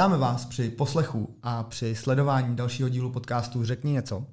Vítáme 0.00 0.18
vás 0.18 0.46
při 0.46 0.70
poslechu 0.70 1.36
a 1.42 1.62
při 1.62 1.94
sledování 1.94 2.56
dalšího 2.56 2.88
dílu 2.88 3.10
podcastu 3.10 3.64
Řekni 3.64 3.92
něco. 3.92 4.26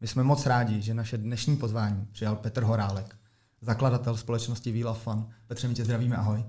My 0.00 0.06
jsme 0.08 0.22
moc 0.22 0.46
rádi, 0.46 0.82
že 0.82 0.94
naše 0.94 1.18
dnešní 1.18 1.56
pozvání 1.56 2.06
přijal 2.12 2.36
Petr 2.36 2.62
Horálek, 2.62 3.16
zakladatel 3.60 4.16
společnosti 4.16 4.84
of 4.84 5.02
Fun. 5.02 5.26
Petře, 5.46 5.68
my 5.68 5.74
tě 5.74 5.84
zdravíme, 5.84 6.16
ahoj. 6.16 6.44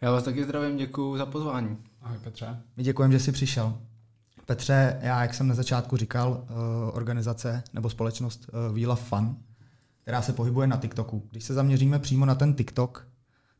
Já 0.00 0.12
vás 0.12 0.24
taky 0.24 0.44
zdravím, 0.44 0.76
děkuji 0.76 1.16
za 1.16 1.26
pozvání. 1.26 1.76
Ahoj 2.02 2.18
Petře. 2.18 2.60
My 2.76 2.82
děkujeme, 2.82 3.12
že 3.12 3.20
jsi 3.20 3.32
přišel. 3.32 3.78
Petře, 4.46 4.98
já, 5.02 5.22
jak 5.22 5.34
jsem 5.34 5.48
na 5.48 5.54
začátku 5.54 5.96
říkal, 5.96 6.44
eh, 6.44 6.52
organizace 6.92 7.62
nebo 7.72 7.90
společnost 7.90 8.50
eh, 8.82 8.86
of 8.86 9.08
Fun, 9.08 9.36
která 10.02 10.22
se 10.22 10.32
pohybuje 10.32 10.66
na 10.66 10.76
TikToku. 10.76 11.28
Když 11.30 11.44
se 11.44 11.54
zaměříme 11.54 11.98
přímo 11.98 12.26
na 12.26 12.34
ten 12.34 12.54
TikTok, 12.54 13.06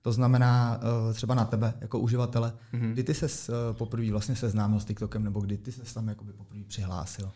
to 0.03 0.13
znamená 0.13 0.81
uh, 0.83 1.15
třeba 1.15 1.35
na 1.35 1.45
tebe 1.45 1.75
jako 1.81 1.99
uživatele. 1.99 2.53
Mm-hmm. 2.75 2.93
Kdy 2.93 3.03
ty 3.05 3.15
se 3.15 3.27
uh, 3.27 3.77
poprvé 3.77 4.11
vlastně 4.11 4.37
seznámil 4.37 4.81
s 4.81 4.85
TikTokem, 4.85 5.25
nebo 5.25 5.41
kdy 5.41 5.59
ty 5.59 5.73
se 5.73 5.95
tam 5.95 6.09
jakoby 6.09 6.33
poprvé 6.33 6.65
přihlásil? 6.67 7.31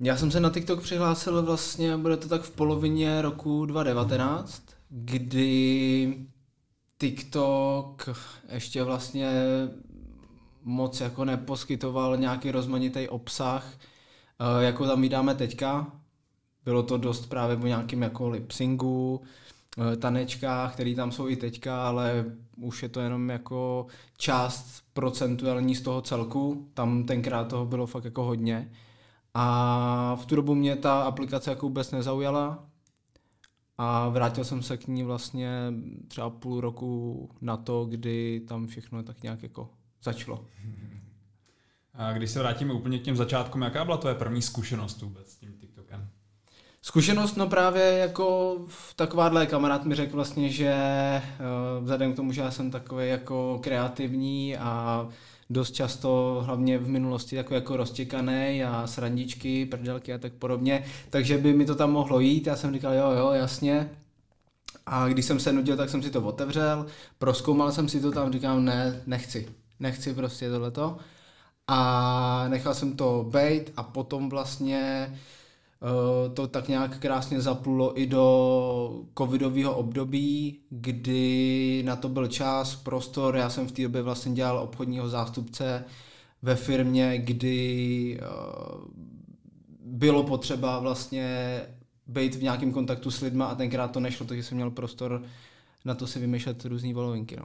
Já 0.00 0.16
jsem 0.16 0.30
se 0.30 0.40
na 0.40 0.50
TikTok 0.50 0.82
přihlásil 0.82 1.42
vlastně, 1.42 1.96
bude 1.96 2.16
to 2.16 2.28
tak 2.28 2.42
v 2.42 2.50
polovině 2.50 3.22
roku 3.22 3.66
2019, 3.66 4.62
kdy 4.88 6.26
TikTok 6.98 8.08
ještě 8.48 8.82
vlastně 8.82 9.30
moc 10.62 11.00
jako 11.00 11.24
neposkytoval 11.24 12.16
nějaký 12.16 12.50
rozmanitý 12.50 13.08
obsah, 13.08 13.66
uh, 14.40 14.62
jako 14.62 14.86
tam 14.86 15.00
vydáme 15.00 15.34
teďka. 15.34 15.86
Bylo 16.64 16.82
to 16.82 16.98
dost 16.98 17.26
právě 17.26 17.56
o 17.56 17.66
nějakým 17.66 18.02
jako 18.02 18.28
lipsingu, 18.28 19.22
Eh, 19.22 19.47
tanečkách, 19.96 20.74
které 20.74 20.94
tam 20.94 21.12
jsou 21.12 21.28
i 21.28 21.36
teďka, 21.36 21.88
ale 21.88 22.24
už 22.56 22.82
je 22.82 22.88
to 22.88 23.00
jenom 23.00 23.30
jako 23.30 23.86
část 24.16 24.82
procentuální 24.92 25.74
z 25.74 25.82
toho 25.82 26.02
celku. 26.02 26.70
Tam 26.74 27.04
tenkrát 27.04 27.48
toho 27.48 27.66
bylo 27.66 27.86
fakt 27.86 28.04
jako 28.04 28.24
hodně. 28.24 28.72
A 29.34 30.16
v 30.20 30.26
tu 30.26 30.36
dobu 30.36 30.54
mě 30.54 30.76
ta 30.76 31.02
aplikace 31.02 31.50
jako 31.50 31.66
vůbec 31.66 31.90
nezaujala 31.90 32.64
a 33.78 34.08
vrátil 34.08 34.44
jsem 34.44 34.62
se 34.62 34.76
k 34.76 34.86
ní 34.86 35.02
vlastně 35.02 35.50
třeba 36.08 36.30
půl 36.30 36.60
roku 36.60 37.30
na 37.40 37.56
to, 37.56 37.84
kdy 37.84 38.40
tam 38.48 38.66
všechno 38.66 39.02
tak 39.02 39.22
nějak 39.22 39.42
jako 39.42 39.70
začalo. 40.02 40.44
A 41.94 42.12
když 42.12 42.30
se 42.30 42.38
vrátíme 42.38 42.72
úplně 42.72 42.98
k 42.98 43.02
těm 43.02 43.16
začátkům, 43.16 43.62
jaká 43.62 43.84
byla 43.84 43.96
tvoje 43.96 44.14
první 44.14 44.42
zkušenost 44.42 45.02
vůbec 45.02 45.28
s 45.32 45.36
tím? 45.36 45.58
Zkušenost, 46.88 47.36
no 47.36 47.48
právě 47.48 47.84
jako 47.84 48.56
takováhle 48.96 49.46
kamarád 49.46 49.84
mi 49.84 49.94
řekl 49.94 50.16
vlastně, 50.16 50.48
že 50.48 50.74
uh, 51.40 51.82
vzhledem 51.82 52.12
k 52.12 52.16
tomu, 52.16 52.32
že 52.32 52.40
já 52.40 52.50
jsem 52.50 52.70
takový 52.70 53.08
jako 53.08 53.58
kreativní 53.62 54.56
a 54.56 55.08
dost 55.50 55.74
často, 55.74 56.42
hlavně 56.46 56.78
v 56.78 56.88
minulosti, 56.88 57.36
takový 57.36 57.54
jako 57.54 57.76
roztěkaný 57.76 58.64
a 58.64 58.86
srandičky, 58.86 59.66
prdelky 59.66 60.14
a 60.14 60.18
tak 60.18 60.32
podobně, 60.32 60.84
takže 61.10 61.38
by 61.38 61.52
mi 61.52 61.64
to 61.64 61.74
tam 61.74 61.92
mohlo 61.92 62.20
jít. 62.20 62.46
Já 62.46 62.56
jsem 62.56 62.74
říkal, 62.74 62.94
jo, 62.94 63.10
jo, 63.10 63.30
jasně. 63.30 63.90
A 64.86 65.08
když 65.08 65.24
jsem 65.24 65.40
se 65.40 65.52
nudil, 65.52 65.76
tak 65.76 65.90
jsem 65.90 66.02
si 66.02 66.10
to 66.10 66.22
otevřel, 66.22 66.86
proskoumal 67.18 67.72
jsem 67.72 67.88
si 67.88 68.00
to 68.00 68.12
tam, 68.12 68.32
říkám, 68.32 68.64
ne, 68.64 69.02
nechci, 69.06 69.48
nechci 69.80 70.14
prostě 70.14 70.50
tohleto. 70.50 70.98
A 71.66 72.44
nechal 72.48 72.74
jsem 72.74 72.96
to 72.96 73.26
bejt 73.30 73.72
a 73.76 73.82
potom 73.82 74.28
vlastně 74.28 75.12
Eh, 75.12 75.37
to 76.34 76.46
tak 76.46 76.68
nějak 76.68 76.98
krásně 76.98 77.40
zaplulo 77.40 78.00
i 78.00 78.06
do 78.06 79.04
covidového 79.18 79.76
období, 79.76 80.60
kdy 80.70 81.82
na 81.86 81.96
to 81.96 82.08
byl 82.08 82.26
čas, 82.26 82.76
prostor. 82.76 83.36
Já 83.36 83.50
jsem 83.50 83.66
v 83.66 83.72
té 83.72 83.82
době 83.82 84.02
vlastně 84.02 84.32
dělal 84.32 84.58
obchodního 84.58 85.08
zástupce 85.08 85.84
ve 86.42 86.56
firmě, 86.56 87.18
kdy 87.18 88.18
eh, 88.20 88.26
bylo 89.80 90.22
potřeba 90.22 90.78
vlastně 90.78 91.60
být 92.06 92.34
v 92.34 92.42
nějakém 92.42 92.72
kontaktu 92.72 93.10
s 93.10 93.20
lidma 93.20 93.46
a 93.46 93.54
tenkrát 93.54 93.88
to 93.88 94.00
nešlo, 94.00 94.26
takže 94.26 94.42
jsem 94.42 94.56
měl 94.56 94.70
prostor 94.70 95.22
na 95.84 95.94
to 95.94 96.06
si 96.06 96.18
vymýšlet 96.18 96.64
různé 96.64 96.94
volovinky. 96.94 97.36
No. 97.36 97.44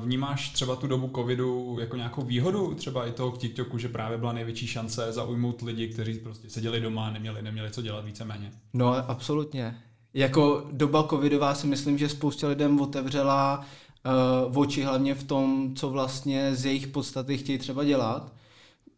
Vnímáš 0.00 0.48
třeba 0.48 0.76
tu 0.76 0.86
dobu 0.86 1.10
covidu 1.14 1.76
jako 1.80 1.96
nějakou 1.96 2.22
výhodu 2.22 2.74
třeba 2.74 3.06
i 3.06 3.12
toho 3.12 3.30
k 3.30 3.38
TikToku, 3.38 3.78
že 3.78 3.88
právě 3.88 4.18
byla 4.18 4.32
největší 4.32 4.66
šance 4.66 5.12
zaujmout 5.12 5.62
lidi, 5.62 5.88
kteří 5.88 6.18
prostě 6.18 6.50
seděli 6.50 6.80
doma, 6.80 7.10
neměli, 7.10 7.42
neměli 7.42 7.70
co 7.70 7.82
dělat 7.82 8.04
víceméně? 8.04 8.52
No, 8.74 9.10
absolutně. 9.10 9.76
Jako 10.14 10.66
doba 10.72 11.06
covidová 11.10 11.54
si 11.54 11.66
myslím, 11.66 11.98
že 11.98 12.08
spoustě 12.08 12.46
lidem 12.46 12.80
otevřela 12.80 13.64
uh, 14.48 14.58
oči 14.58 14.82
hlavně 14.82 15.14
v 15.14 15.24
tom, 15.24 15.74
co 15.74 15.90
vlastně 15.90 16.54
z 16.54 16.64
jejich 16.64 16.86
podstaty 16.86 17.38
chtějí 17.38 17.58
třeba 17.58 17.84
dělat 17.84 18.32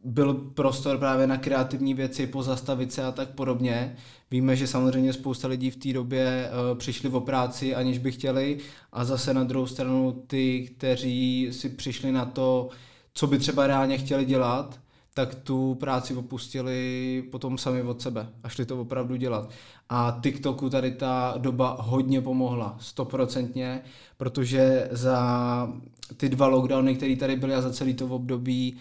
byl 0.04 0.34
prostor 0.34 0.98
právě 0.98 1.26
na 1.26 1.36
kreativní 1.36 1.94
věci, 1.94 2.26
pozastavit 2.26 2.92
se 2.92 3.04
a 3.04 3.12
tak 3.12 3.28
podobně. 3.28 3.96
Víme, 4.30 4.56
že 4.56 4.66
samozřejmě 4.66 5.12
spousta 5.12 5.48
lidí 5.48 5.70
v 5.70 5.76
té 5.76 5.92
době 5.92 6.50
uh, 6.50 6.78
přišli 6.78 7.08
o 7.08 7.20
práci, 7.20 7.74
aniž 7.74 7.98
by 7.98 8.12
chtěli 8.12 8.58
a 8.92 9.04
zase 9.04 9.34
na 9.34 9.44
druhou 9.44 9.66
stranu 9.66 10.22
ty, 10.26 10.70
kteří 10.76 11.48
si 11.50 11.68
přišli 11.68 12.12
na 12.12 12.24
to, 12.24 12.68
co 13.14 13.26
by 13.26 13.38
třeba 13.38 13.66
reálně 13.66 13.98
chtěli 13.98 14.24
dělat, 14.24 14.80
tak 15.14 15.34
tu 15.34 15.74
práci 15.74 16.14
opustili 16.14 17.24
potom 17.30 17.58
sami 17.58 17.82
od 17.82 18.02
sebe 18.02 18.28
a 18.42 18.48
šli 18.48 18.66
to 18.66 18.80
opravdu 18.80 19.16
dělat. 19.16 19.50
A 19.88 20.18
TikToku 20.22 20.70
tady 20.70 20.90
ta 20.90 21.34
doba 21.38 21.76
hodně 21.80 22.20
pomohla, 22.20 22.76
stoprocentně, 22.80 23.80
protože 24.16 24.88
za 24.90 25.72
ty 26.16 26.28
dva 26.28 26.46
lockdowny, 26.46 26.94
které 26.94 27.16
tady 27.16 27.36
byly 27.36 27.54
a 27.54 27.60
za 27.60 27.72
celý 27.72 27.94
to 27.94 28.06
období 28.06 28.76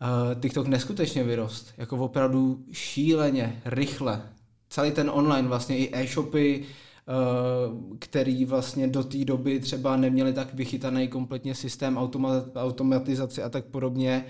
uh, 0.00 0.40
TikTok 0.40 0.66
neskutečně 0.66 1.24
vyrost. 1.24 1.74
Jako 1.78 1.96
opravdu 1.96 2.64
šíleně, 2.72 3.62
rychle. 3.64 4.22
Celý 4.68 4.90
ten 4.90 5.10
online, 5.14 5.48
vlastně 5.48 5.78
i 5.78 5.90
e-shopy, 5.92 6.64
uh, 6.64 7.96
který 7.98 8.44
vlastně 8.44 8.88
do 8.88 9.04
té 9.04 9.24
doby 9.24 9.60
třeba 9.60 9.96
neměli 9.96 10.32
tak 10.32 10.54
vychytaný 10.54 11.08
kompletně 11.08 11.54
systém 11.54 11.98
automatizace 12.54 13.42
a 13.42 13.48
tak 13.48 13.64
podobně, 13.64 14.24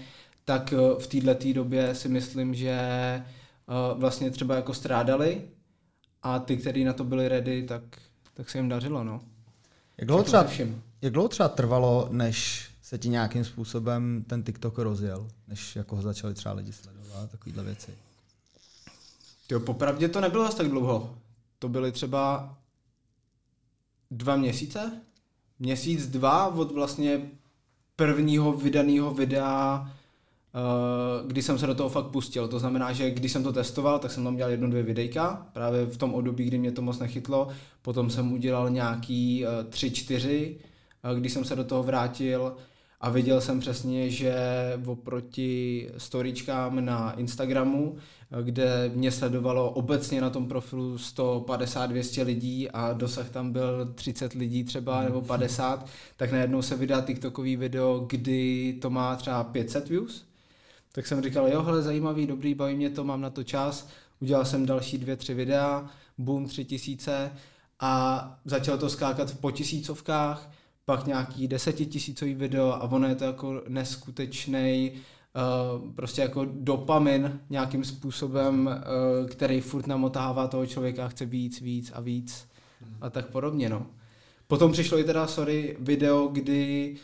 tak 0.45 0.75
uh, 0.77 0.99
v 0.99 1.07
této 1.07 1.53
době 1.53 1.95
si 1.95 2.09
myslím, 2.09 2.55
že 2.55 2.79
uh, 3.67 4.01
vlastně 4.01 4.31
třeba 4.31 4.57
jako 4.57 4.75
strádali 4.75 5.43
a 6.23 6.39
ty, 6.39 6.57
kteří 6.57 6.85
na 6.85 6.93
to 6.93 7.05
byli 7.05 7.29
ready, 7.29 7.63
tak, 7.63 7.83
tak 8.35 8.51
se 8.51 8.59
jim 8.59 8.69
dařilo, 8.69 9.05
no. 9.05 9.21
Jak 9.99 10.07
dlouho, 10.07 10.23
třeba, 10.23 10.47
jak 11.03 11.13
dlouho 11.13 11.29
třeba 11.29 11.49
trvalo, 11.49 12.09
než 12.11 12.70
se 12.91 12.99
ti 12.99 13.09
nějakým 13.09 13.45
způsobem 13.45 14.25
ten 14.27 14.43
TikTok 14.43 14.79
rozjel, 14.79 15.29
než 15.49 15.77
jako 15.77 15.97
ho 15.97 16.03
začali 16.03 16.35
třeba 16.35 16.55
lidi 16.55 16.73
sledovat, 16.73 17.31
takovýhle 17.31 17.65
věci? 17.65 17.91
Jo, 19.51 19.61
popravdě 19.61 20.09
to 20.09 20.21
nebylo 20.21 20.45
zase 20.45 20.57
tak 20.57 20.69
dlouho. 20.69 21.15
To 21.59 21.69
byly 21.69 21.93
třeba 21.93 22.55
dva 24.11 24.37
měsíce? 24.37 25.01
Měsíc, 25.59 26.07
dva 26.07 26.55
od 26.55 26.73
vlastně 26.73 27.31
prvního 27.97 28.53
vydaného 28.53 29.15
videa, 29.15 29.91
eh, 29.91 31.27
kdy 31.27 31.43
jsem 31.43 31.59
se 31.59 31.67
do 31.67 31.75
toho 31.75 31.89
fakt 31.89 32.07
pustil. 32.07 32.49
To 32.49 32.59
znamená, 32.59 32.93
že 32.93 33.11
když 33.11 33.33
jsem 33.33 33.43
to 33.43 33.53
testoval, 33.53 33.99
tak 33.99 34.11
jsem 34.11 34.25
tam 34.25 34.37
dělal 34.37 34.51
jedno, 34.51 34.71
dvě 34.71 34.83
videjka, 34.83 35.47
právě 35.53 35.87
v 35.87 35.97
tom 35.97 36.15
období, 36.15 36.45
kdy 36.45 36.59
mě 36.59 36.73
to 36.73 36.83
moc 36.83 36.99
nechytlo. 36.99 37.49
Potom 37.83 38.11
jsem 38.11 38.33
udělal 38.33 38.71
nějaký 38.71 39.47
eh, 39.47 39.65
tři, 39.65 39.91
čtyři, 39.91 40.57
eh, 41.05 41.21
když 41.21 41.33
jsem 41.33 41.45
se 41.45 41.57
do 41.57 41.65
toho 41.65 41.83
vrátil 41.83 42.57
a 43.01 43.11
viděl 43.11 43.41
jsem 43.41 43.61
přesně, 43.61 44.11
že 44.11 44.35
oproti 44.87 45.89
storičkám 45.99 46.85
na 46.85 47.13
Instagramu, 47.13 47.97
kde 48.43 48.91
mě 48.95 49.13
sledovalo 49.13 49.71
obecně 49.71 50.21
na 50.21 50.31
tom 50.31 50.49
profilu 50.49 50.97
150-200 50.97 52.25
lidí 52.25 52.71
a 52.71 52.93
dosah 52.93 53.31
tam 53.31 53.53
byl 53.53 53.93
30 53.95 54.33
lidí 54.33 54.65
třeba 54.65 55.03
nebo 55.03 55.23
50, 55.23 55.87
tak 56.17 56.33
najednou 56.33 56.63
se 56.63 56.77
vydá 56.77 57.01
TikTokový 57.01 57.57
video, 57.57 58.05
kdy 58.07 58.73
to 58.83 58.91
má 58.91 59.17
třeba 59.17 59.45
500 59.45 59.89
views. 59.89 60.25
Tak 60.93 61.07
jsem 61.07 61.23
říkal, 61.23 61.49
jo, 61.49 61.63
hele, 61.63 61.83
zajímavý, 61.83 62.27
dobrý, 62.27 62.55
baví 62.55 62.75
mě 62.75 62.91
to, 62.91 63.05
mám 63.05 63.21
na 63.21 63.31
to 63.31 63.45
čas. 63.45 63.89
Udělal 64.21 64.45
jsem 64.45 64.67
další 64.67 64.99
dvě, 64.99 65.17
tři 65.17 65.35
videa, 65.35 65.91
boom, 66.19 66.47
tři 66.47 66.65
tisíce 66.65 67.33
a 67.81 68.25
začalo 68.45 68.79
to 68.79 68.89
skákat 68.89 69.35
po 69.41 69.51
tisícovkách 69.51 70.51
pak 70.91 71.07
nějaký 71.07 71.49
desetitisícový 71.49 72.35
video 72.35 72.73
a 72.73 72.83
ono 72.83 73.09
je 73.09 73.15
to 73.15 73.25
jako 73.25 73.63
neskutečný 73.69 74.93
uh, 74.93 75.93
prostě 75.95 76.23
jako 76.23 76.47
dopamin 76.51 77.41
nějakým 77.51 77.85
způsobem, 77.85 78.67
uh, 78.67 79.29
který 79.29 79.61
furt 79.61 79.87
namotává 79.87 80.47
toho 80.47 80.67
člověka, 80.67 81.09
chce 81.09 81.27
víc, 81.27 81.61
víc 81.61 81.93
a 81.95 82.01
víc 82.01 82.47
a 83.01 83.11
tak 83.11 83.27
podobně, 83.27 83.69
no. 83.69 83.87
Potom 84.47 84.73
přišlo 84.73 84.99
i 84.99 85.05
teda, 85.05 85.27
sorry, 85.27 85.77
video, 85.81 86.29
kdy 86.29 86.95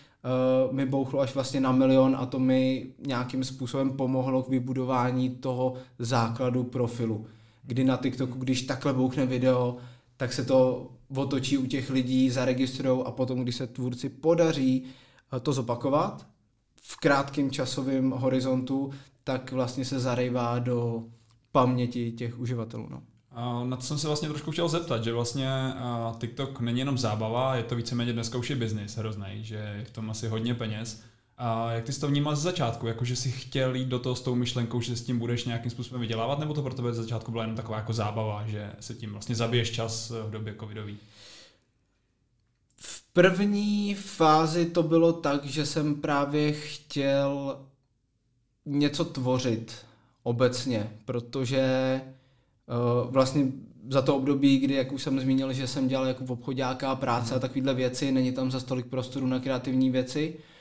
uh, 0.69 0.75
mi 0.75 0.87
bouchlo 0.87 1.21
až 1.21 1.35
vlastně 1.35 1.61
na 1.61 1.73
milion 1.73 2.17
a 2.19 2.27
to 2.27 2.39
mi 2.39 2.87
nějakým 3.06 3.44
způsobem 3.44 3.91
pomohlo 3.91 4.43
k 4.43 4.49
vybudování 4.49 5.31
toho 5.31 5.75
základu 5.99 6.65
profilu. 6.65 7.27
Kdy 7.62 7.85
na 7.85 7.97
TikToku, 7.97 8.39
když 8.39 8.62
takhle 8.62 8.93
bouchne 8.93 9.27
video, 9.27 9.77
tak 10.17 10.32
se 10.32 10.44
to 10.44 10.89
otočí 11.14 11.58
u 11.58 11.67
těch 11.67 11.91
lidí, 11.91 12.31
zaregistrují 12.31 13.03
a 13.06 13.11
potom, 13.11 13.43
když 13.43 13.56
se 13.56 13.67
tvůrci 13.67 14.08
podaří 14.08 14.85
eh, 15.37 15.41
to 15.41 15.53
zopakovat 15.53 16.26
v 16.82 16.97
krátkém 16.97 17.50
časovém 17.50 18.11
horizontu, 18.11 18.91
tak 19.25 19.53
vlastně 19.53 19.85
se 19.85 20.00
zarejvá 20.00 20.58
do 20.58 21.05
paměti 21.53 22.12
těch 22.12 22.38
uživatelů. 22.38 22.88
No. 22.91 23.03
Na 23.64 23.76
to 23.76 23.82
jsem 23.82 23.99
se 23.99 24.06
vlastně 24.06 24.29
trošku 24.29 24.50
chtěl 24.50 24.69
zeptat, 24.69 25.05
že 25.05 25.12
vlastně 25.12 25.49
TikTok 26.19 26.61
není 26.61 26.79
jenom 26.79 26.99
zábava, 26.99 27.56
je 27.56 27.62
to 27.62 27.76
víceméně 27.76 28.12
dneska 28.12 28.38
už 28.38 28.50
je 28.50 28.56
biznis 28.56 28.97
hrozný, 28.97 29.26
že 29.41 29.55
je 29.55 29.85
v 29.85 29.91
tom 29.91 30.11
asi 30.11 30.29
hodně 30.29 30.55
peněz. 30.55 31.03
A 31.38 31.73
jak 31.73 31.85
ty 31.85 31.93
jsi 31.93 32.00
to 32.00 32.09
vnímal 32.09 32.37
z 32.37 32.43
začátku? 32.43 32.87
Jako, 32.87 33.05
že 33.05 33.17
jsi 33.17 33.31
chtěl 33.31 33.75
jít 33.75 33.88
do 33.88 33.99
toho 33.99 34.17
s 34.17 34.21
tou 34.21 34.35
myšlenkou, 34.35 34.81
že 34.81 34.97
s 34.97 35.03
tím 35.03 35.19
budeš 35.19 35.44
nějakým 35.44 35.71
způsobem 35.71 36.00
vydělávat, 36.00 36.38
nebo 36.38 36.55
to 36.55 36.62
pro 36.62 36.75
tebe 36.75 36.93
z 36.93 36.97
začátku 36.97 37.31
byla 37.31 37.43
jenom 37.43 37.56
taková 37.56 37.79
jako 37.79 37.93
zábava, 37.93 38.47
že 38.47 38.73
se 38.81 38.94
tím 38.94 39.12
vlastně 39.12 39.35
zabiješ 39.35 39.71
čas 39.71 40.11
v 40.11 40.31
době 40.31 40.55
covidový? 40.61 40.99
V 42.77 43.03
první 43.12 43.94
fázi 43.94 44.67
to 44.67 44.83
bylo 44.83 45.12
tak, 45.12 45.44
že 45.44 45.67
jsem 45.67 45.94
právě 45.94 46.53
chtěl 46.53 47.59
něco 48.67 49.05
tvořit 49.05 49.73
obecně, 50.23 50.91
protože 51.05 52.00
uh, 52.67 53.12
vlastně 53.12 53.47
za 53.89 54.03
to 54.03 54.17
období, 54.17 54.59
kdy, 54.59 54.75
jak 54.75 54.93
už 54.93 55.03
jsem 55.03 55.21
zmínil, 55.21 55.53
že 55.53 55.67
jsem 55.67 55.89
dělal 55.89 56.06
jako 56.06 56.25
v 56.25 56.32
obchodáka 56.32 56.94
práce 56.94 57.35
a 57.35 57.39
takovéhle 57.39 57.75
věci, 57.75 58.12
není 58.12 58.32
tam 58.32 58.50
za 58.50 58.61
tolik 58.61 58.87
prostoru 58.87 59.27
na 59.27 59.41
kreativní 59.41 59.91
věci, 59.91 60.35
Eh, 60.35 60.53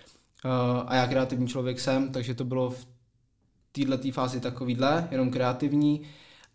a 0.88 0.96
já 0.96 1.08
kreativní 1.08 1.48
člověk 1.48 1.80
jsem, 1.80 2.12
takže 2.12 2.34
to 2.34 2.46
bylo 2.46 2.70
v 2.70 2.88
této 3.72 4.12
fázi 4.12 4.40
takovýhle, 4.40 5.08
jenom 5.12 5.32
kreativní, 5.32 6.02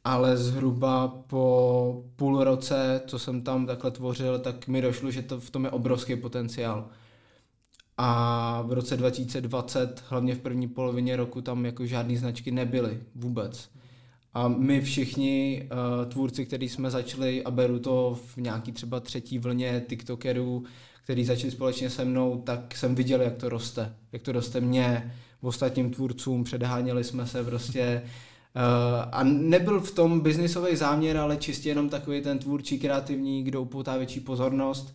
ale 0.04 0.36
zhruba 0.36 1.08
po 1.08 2.04
půl 2.16 2.44
roce, 2.44 3.02
co 3.06 3.18
jsem 3.18 3.42
tam 3.42 3.66
takhle 3.66 3.90
tvořil, 3.90 4.38
tak 4.38 4.68
mi 4.68 4.82
došlo, 4.82 5.10
že 5.10 5.22
to 5.22 5.40
v 5.40 5.50
tom 5.50 5.64
je 5.64 5.70
obrovský 5.70 6.16
potenciál. 6.16 6.88
A 7.96 8.62
v 8.66 8.72
roce 8.72 8.96
2020, 8.96 10.04
hlavně 10.08 10.34
v 10.34 10.40
první 10.40 10.68
polovině 10.68 11.16
roku, 11.16 11.40
tam 11.40 11.64
jako 11.64 11.86
žádné 11.86 12.16
značky 12.16 12.50
nebyly 12.50 13.00
vůbec. 13.14 13.70
A 14.34 14.48
my 14.48 14.80
všichni 14.80 15.68
uh, 15.72 16.10
tvůrci, 16.10 16.46
kteří 16.46 16.68
jsme 16.68 16.90
začali, 16.90 17.44
a 17.44 17.50
beru 17.50 17.78
to 17.78 18.18
v 18.26 18.36
nějaký 18.36 18.72
třeba 18.72 19.00
třetí 19.00 19.38
vlně 19.38 19.84
TikTokerů, 19.88 20.64
který 21.04 21.24
začali 21.24 21.50
společně 21.50 21.90
se 21.90 22.04
mnou, 22.04 22.42
tak 22.42 22.76
jsem 22.76 22.94
viděl, 22.94 23.22
jak 23.22 23.36
to 23.36 23.48
roste. 23.48 23.94
Jak 24.12 24.22
to 24.22 24.32
roste 24.32 24.60
mě, 24.60 25.14
v 25.42 25.46
ostatním 25.46 25.90
tvůrcům, 25.90 26.44
předháněli 26.44 27.04
jsme 27.04 27.26
se 27.26 27.44
prostě. 27.44 28.02
Uh, 28.56 29.08
a 29.12 29.24
nebyl 29.24 29.80
v 29.80 29.90
tom 29.90 30.20
biznisový 30.20 30.76
záměr, 30.76 31.16
ale 31.16 31.36
čistě 31.36 31.68
jenom 31.68 31.88
takový 31.88 32.22
ten 32.22 32.38
tvůrčí, 32.38 32.78
kreativní, 32.78 33.44
kdo 33.44 33.62
upoutá 33.62 33.96
větší 33.96 34.20
pozornost. 34.20 34.94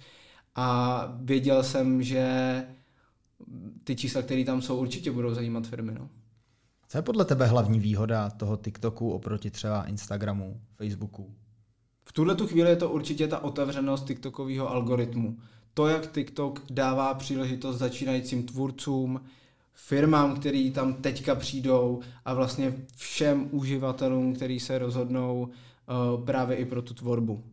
A 0.56 1.07
věděl 1.22 1.63
jsem, 1.63 2.04
že 2.04 2.63
ty 3.84 3.96
čísla, 3.96 4.22
které 4.22 4.44
tam 4.44 4.62
jsou, 4.62 4.78
určitě 4.78 5.12
budou 5.12 5.34
zajímat 5.34 5.68
firmy. 5.68 5.92
No. 6.00 6.10
Co 6.88 6.98
je 6.98 7.02
podle 7.02 7.25
tebe 7.25 7.46
hlavní 7.46 7.80
výhoda 7.80 8.30
toho 8.30 8.57
TikToku 8.57 9.12
oproti 9.12 9.52
třeba 9.52 9.84
Instagramu, 9.84 10.62
Facebooku? 10.75 11.34
V 12.04 12.13
tuhle 12.13 12.36
tu 12.36 12.48
chvíli 12.48 12.69
je 12.69 12.75
to 12.75 12.90
určitě 12.90 13.28
ta 13.28 13.40
otevřenost 13.40 14.07
TikTokového 14.07 14.69
algoritmu 14.69 15.38
to, 15.75 15.88
jak 15.88 16.12
TikTok 16.12 16.62
dává 16.69 17.13
příležitost 17.13 17.77
začínajícím 17.77 18.44
tvůrcům, 18.44 19.22
firmám, 19.74 20.36
který 20.36 20.72
tam 20.72 20.94
teďka 20.94 21.36
přijdou 21.36 22.00
a 22.25 22.33
vlastně 22.33 22.74
všem 22.95 23.50
uživatelům, 23.51 24.36
který 24.36 24.60
se 24.60 24.77
rozhodnou 24.77 25.42
uh, 26.18 26.25
právě 26.25 26.57
i 26.57 26.66
pro 26.66 26.81
tu 26.81 26.94
tvorbu. 26.94 27.44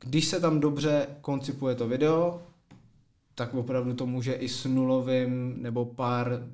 Když 0.00 0.24
se 0.24 0.40
tam 0.40 0.60
dobře 0.60 1.06
koncipuje 1.20 1.74
to 1.74 1.88
video, 1.88 2.42
tak 3.34 3.54
opravdu 3.54 3.94
to 3.94 4.06
může 4.06 4.32
i 4.32 4.48
s 4.48 4.64
nulovým 4.64 5.62
nebo 5.62 5.84
pár 5.84 6.48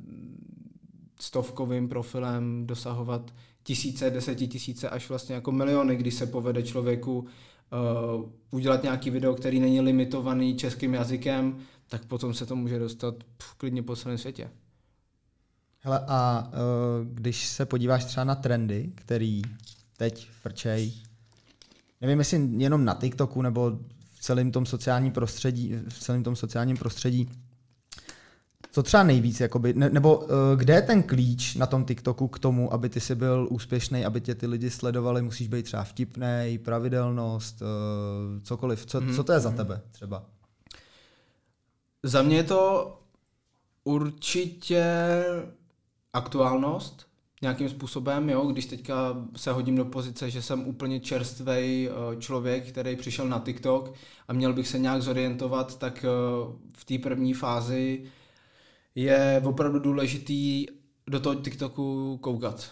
stovkovým 1.21 1.89
profilem 1.89 2.67
dosahovat 2.67 3.35
tisíce, 3.63 4.11
desetitisíce 4.11 4.89
až 4.89 5.09
vlastně 5.09 5.35
jako 5.35 5.53
miliony, 5.53 5.97
když 5.97 6.15
se 6.15 6.27
povede 6.27 6.63
člověku 6.63 7.27
uh, 7.73 8.31
udělat 8.51 8.83
nějaký 8.83 9.11
video, 9.11 9.35
který 9.35 9.61
není 9.61 9.81
limitovaný 9.81 10.57
českým 10.57 10.95
jazykem, 10.95 11.57
tak 11.89 12.05
potom 12.05 12.35
se 12.35 12.47
to 12.47 12.57
může 12.57 12.79
dostat 12.79 13.15
pff, 13.37 13.55
klidně 13.55 13.83
po 13.83 13.97
celém 13.97 14.19
světě. 14.19 14.51
Hele, 15.81 16.05
a 16.07 16.49
uh, 16.53 17.15
když 17.15 17.47
se 17.49 17.67
podíváš 17.67 18.05
třeba 18.05 18.25
na 18.25 18.35
trendy, 18.35 18.93
který 18.95 19.43
teď 19.97 20.29
frčej, 20.43 20.93
nevím, 22.01 22.19
jestli 22.19 22.49
jenom 22.57 22.85
na 22.85 22.95
TikToku 22.95 23.43
nebo 23.43 23.79
v 24.15 24.21
celém 24.21 24.53
tom 24.53 24.67
sociálním 24.67 25.13
prostředí, 25.13 25.75
v 25.89 25.99
celém 25.99 26.23
tom 26.23 26.37
sociálním 26.37 26.77
prostředí, 26.77 27.29
co 28.73 28.83
třeba 28.83 29.03
nejvíc, 29.03 29.41
jakoby, 29.41 29.75
ne, 29.75 29.91
nebo 29.91 30.19
uh, 30.19 30.27
kde 30.57 30.75
je 30.75 30.83
ten 30.83 31.03
klíč 31.03 31.55
na 31.55 31.67
tom 31.67 31.85
TikToku 31.85 32.29
k 32.29 32.39
tomu, 32.39 32.73
aby 32.73 32.89
ty 32.89 33.01
si 33.01 33.15
byl 33.15 33.49
úspěšný, 33.51 34.05
aby 34.05 34.21
tě 34.21 34.35
ty 34.35 34.47
lidi 34.47 34.71
sledovali, 34.71 35.23
musíš 35.23 35.49
být 35.49 35.63
třeba 35.63 35.85
vtipný, 35.85 36.59
pravidelnost, 36.65 37.63
uh, 37.63 37.69
cokoliv. 38.43 38.87
Co, 38.87 39.01
hmm. 39.01 39.17
co 39.17 39.25
to 39.25 39.33
je 39.33 39.41
za 39.41 39.49
mhm. 39.49 39.57
tebe 39.57 39.81
třeba? 39.91 40.25
Za 42.03 42.23
mě 42.23 42.37
je 42.37 42.45
to 42.45 42.97
určitě 43.85 44.85
aktuálnost 46.13 47.07
nějakým 47.43 47.69
způsobem, 47.69 48.31
jo, 48.31 48.47
když 48.47 48.67
teďka 48.67 49.17
se 49.37 49.53
hodím 49.53 49.77
do 49.77 49.85
pozice, 49.85 50.31
že 50.31 50.43
jsem 50.43 50.67
úplně 50.67 51.01
čerstvý 51.01 51.89
eh, 51.89 52.17
člověk, 52.19 52.69
který 52.69 52.97
přišel 52.97 53.29
na 53.29 53.39
TikTok 53.39 53.95
a 54.29 54.33
měl 54.33 54.53
bych 54.53 54.69
se 54.69 54.79
nějak 54.79 55.03
zorientovat, 55.03 55.79
tak 55.79 56.05
v 56.75 56.85
té 56.85 56.99
první 56.99 57.35
fázi 57.35 58.05
je 58.95 59.43
opravdu 59.45 59.79
důležitý 59.79 60.67
do 61.07 61.21
toho 61.21 61.35
TikToku 61.35 62.19
koukat. 62.21 62.71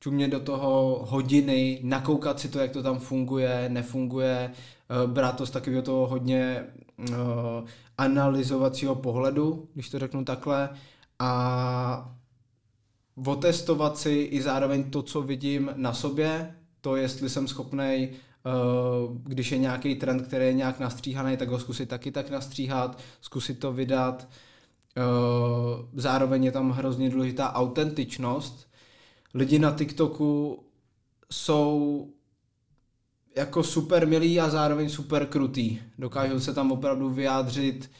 Čumě 0.00 0.28
do 0.28 0.40
toho 0.40 1.04
hodiny, 1.08 1.80
nakoukat 1.82 2.40
si 2.40 2.48
to, 2.48 2.58
jak 2.58 2.70
to 2.70 2.82
tam 2.82 2.98
funguje, 2.98 3.68
nefunguje, 3.68 4.50
eh, 4.52 5.06
brát 5.06 5.36
to 5.36 5.46
z 5.46 5.50
takového 5.50 5.82
toho 5.82 6.06
hodně 6.06 6.64
uh, 6.98 7.14
analyzovacího 7.98 8.94
pohledu, 8.94 9.68
když 9.74 9.90
to 9.90 9.98
řeknu 9.98 10.24
takhle, 10.24 10.68
a 11.18 12.14
otestovat 13.26 13.98
si 13.98 14.10
i 14.10 14.42
zároveň 14.42 14.90
to, 14.90 15.02
co 15.02 15.22
vidím 15.22 15.70
na 15.76 15.92
sobě, 15.92 16.54
to, 16.80 16.96
jestli 16.96 17.30
jsem 17.30 17.48
schopný, 17.48 18.08
uh, 18.08 19.16
když 19.22 19.52
je 19.52 19.58
nějaký 19.58 19.94
trend, 19.94 20.22
který 20.22 20.44
je 20.44 20.52
nějak 20.52 20.80
nastříhaný, 20.80 21.36
tak 21.36 21.48
ho 21.48 21.58
zkusit 21.58 21.88
taky 21.88 22.12
tak 22.12 22.30
nastříhat, 22.30 22.98
zkusit 23.20 23.58
to 23.58 23.72
vydat, 23.72 24.28
Eh, 24.28 24.55
zároveň 25.94 26.44
je 26.44 26.52
tam 26.52 26.70
hrozně 26.70 27.10
důležitá 27.10 27.52
autentičnost. 27.52 28.68
Lidi 29.34 29.58
na 29.58 29.70
TikToku 29.70 30.62
jsou 31.32 32.06
jako 33.36 33.62
super 33.62 34.06
milí 34.06 34.40
a 34.40 34.48
zároveň 34.48 34.88
super 34.88 35.26
krutý. 35.26 35.78
Dokážou 35.98 36.40
se 36.40 36.54
tam 36.54 36.72
opravdu 36.72 37.10
vyjádřit 37.10 37.90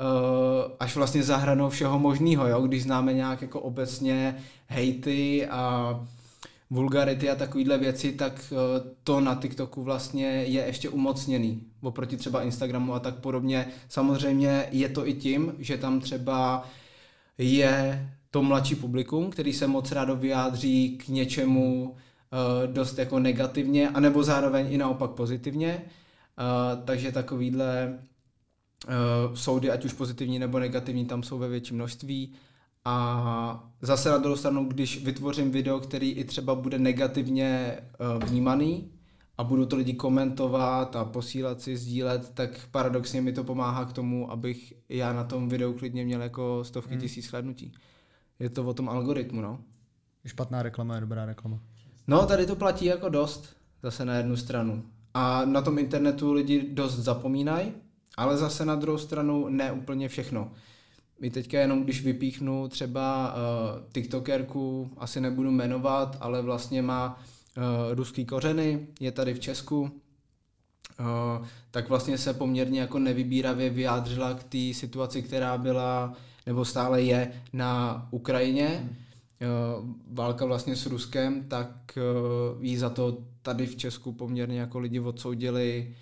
uh, 0.00 0.72
až 0.80 0.96
vlastně 0.96 1.22
za 1.22 1.36
hranou 1.36 1.68
všeho 1.68 1.98
možného, 1.98 2.48
jo? 2.48 2.60
když 2.60 2.82
známe 2.82 3.12
nějak 3.12 3.42
jako 3.42 3.60
obecně 3.60 4.36
hejty 4.66 5.46
a 5.46 5.94
vulgarity 6.70 7.30
a 7.30 7.34
takovéhle 7.34 7.78
věci, 7.78 8.12
tak 8.12 8.52
eh, 8.52 8.90
to 9.04 9.20
na 9.20 9.34
TikToku 9.34 9.82
vlastně 9.82 10.26
je 10.26 10.66
ještě 10.66 10.88
umocněný 10.88 11.62
oproti 11.80 12.16
třeba 12.16 12.42
Instagramu 12.42 12.94
a 12.94 13.00
tak 13.00 13.14
podobně. 13.14 13.66
Samozřejmě 13.88 14.68
je 14.70 14.88
to 14.88 15.08
i 15.08 15.14
tím, 15.14 15.54
že 15.58 15.76
tam 15.76 16.00
třeba 16.00 16.68
je 17.38 18.08
to 18.30 18.42
mladší 18.42 18.74
publikum, 18.74 19.30
který 19.30 19.52
se 19.52 19.66
moc 19.66 19.92
rádo 19.92 20.16
vyjádří 20.16 20.98
k 20.98 21.08
něčemu 21.08 21.90
uh, 21.90 22.72
dost 22.72 22.98
jako 22.98 23.18
negativně, 23.18 23.88
anebo 23.88 24.22
zároveň 24.22 24.72
i 24.72 24.78
naopak 24.78 25.10
pozitivně. 25.10 25.82
Uh, 25.82 26.84
takže 26.84 27.12
takovýhle 27.12 27.98
soudy, 29.34 29.70
ať 29.70 29.84
už 29.84 29.92
pozitivní 29.92 30.38
nebo 30.38 30.58
negativní, 30.58 31.06
tam 31.06 31.22
jsou 31.22 31.38
ve 31.38 31.48
větším 31.48 31.76
množství. 31.76 32.32
A 32.90 33.70
zase 33.82 34.10
na 34.10 34.18
druhou 34.18 34.36
stranu, 34.36 34.64
když 34.64 35.04
vytvořím 35.04 35.50
video, 35.50 35.80
který 35.80 36.12
i 36.12 36.24
třeba 36.24 36.54
bude 36.54 36.78
negativně 36.78 37.78
uh, 38.00 38.24
vnímaný 38.24 38.90
a 39.38 39.44
budu 39.44 39.66
to 39.66 39.76
lidi 39.76 39.94
komentovat 39.94 40.96
a 40.96 41.04
posílat 41.04 41.60
si, 41.60 41.76
sdílet, 41.76 42.30
tak 42.34 42.50
paradoxně 42.70 43.20
mi 43.20 43.32
to 43.32 43.44
pomáhá 43.44 43.84
k 43.84 43.92
tomu, 43.92 44.32
abych 44.32 44.74
já 44.88 45.12
na 45.12 45.24
tom 45.24 45.48
videu 45.48 45.72
klidně 45.72 46.04
měl 46.04 46.22
jako 46.22 46.64
stovky 46.64 46.90
hmm. 46.90 47.00
tisíc 47.00 47.26
shlednutí. 47.26 47.72
Je 48.38 48.50
to 48.50 48.64
o 48.64 48.74
tom 48.74 48.88
algoritmu, 48.88 49.40
no. 49.40 49.58
Špatná 50.26 50.62
reklama 50.62 50.94
je 50.94 51.00
dobrá 51.00 51.26
reklama. 51.26 51.60
No, 52.06 52.26
tady 52.26 52.46
to 52.46 52.56
platí 52.56 52.84
jako 52.84 53.08
dost, 53.08 53.56
zase 53.82 54.04
na 54.04 54.14
jednu 54.14 54.36
stranu. 54.36 54.84
A 55.14 55.44
na 55.44 55.62
tom 55.62 55.78
internetu 55.78 56.32
lidi 56.32 56.68
dost 56.72 56.96
zapomínají, 56.96 57.72
ale 58.16 58.36
zase 58.36 58.64
na 58.64 58.74
druhou 58.74 58.98
stranu 58.98 59.48
ne 59.48 59.72
úplně 59.72 60.08
všechno. 60.08 60.52
My 61.20 61.30
teďka 61.30 61.60
jenom, 61.60 61.84
když 61.84 62.02
vypíchnu 62.04 62.68
třeba 62.68 63.34
uh, 63.34 63.92
TikTokerku, 63.92 64.90
asi 64.96 65.20
nebudu 65.20 65.50
jmenovat, 65.50 66.16
ale 66.20 66.42
vlastně 66.42 66.82
má 66.82 67.20
uh, 67.56 67.94
ruský 67.94 68.24
kořeny, 68.24 68.86
je 69.00 69.12
tady 69.12 69.34
v 69.34 69.40
Česku, 69.40 69.80
uh, 69.80 69.88
tak 71.70 71.88
vlastně 71.88 72.18
se 72.18 72.34
poměrně 72.34 72.80
jako 72.80 72.98
nevybíravě 72.98 73.70
vyjádřila 73.70 74.34
k 74.34 74.44
té 74.44 74.74
situaci, 74.74 75.22
která 75.22 75.58
byla 75.58 76.14
nebo 76.46 76.64
stále 76.64 77.02
je 77.02 77.32
na 77.52 78.06
Ukrajině, 78.10 78.68
hmm. 79.40 79.94
válka 80.10 80.44
vlastně 80.44 80.76
s 80.76 80.86
Ruskem, 80.86 81.44
tak 81.48 81.98
jí 82.60 82.76
za 82.76 82.90
to 82.90 83.18
tady 83.42 83.66
v 83.66 83.76
Česku 83.76 84.12
poměrně 84.12 84.60
jako 84.60 84.78
lidi 84.78 85.00
odsoudili. 85.00 85.94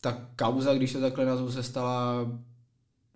Ta 0.00 0.18
kauza, 0.36 0.74
když 0.74 0.92
to 0.92 1.00
takhle 1.00 1.24
nazvu, 1.24 1.50
se 1.52 1.62
stala 1.62 2.26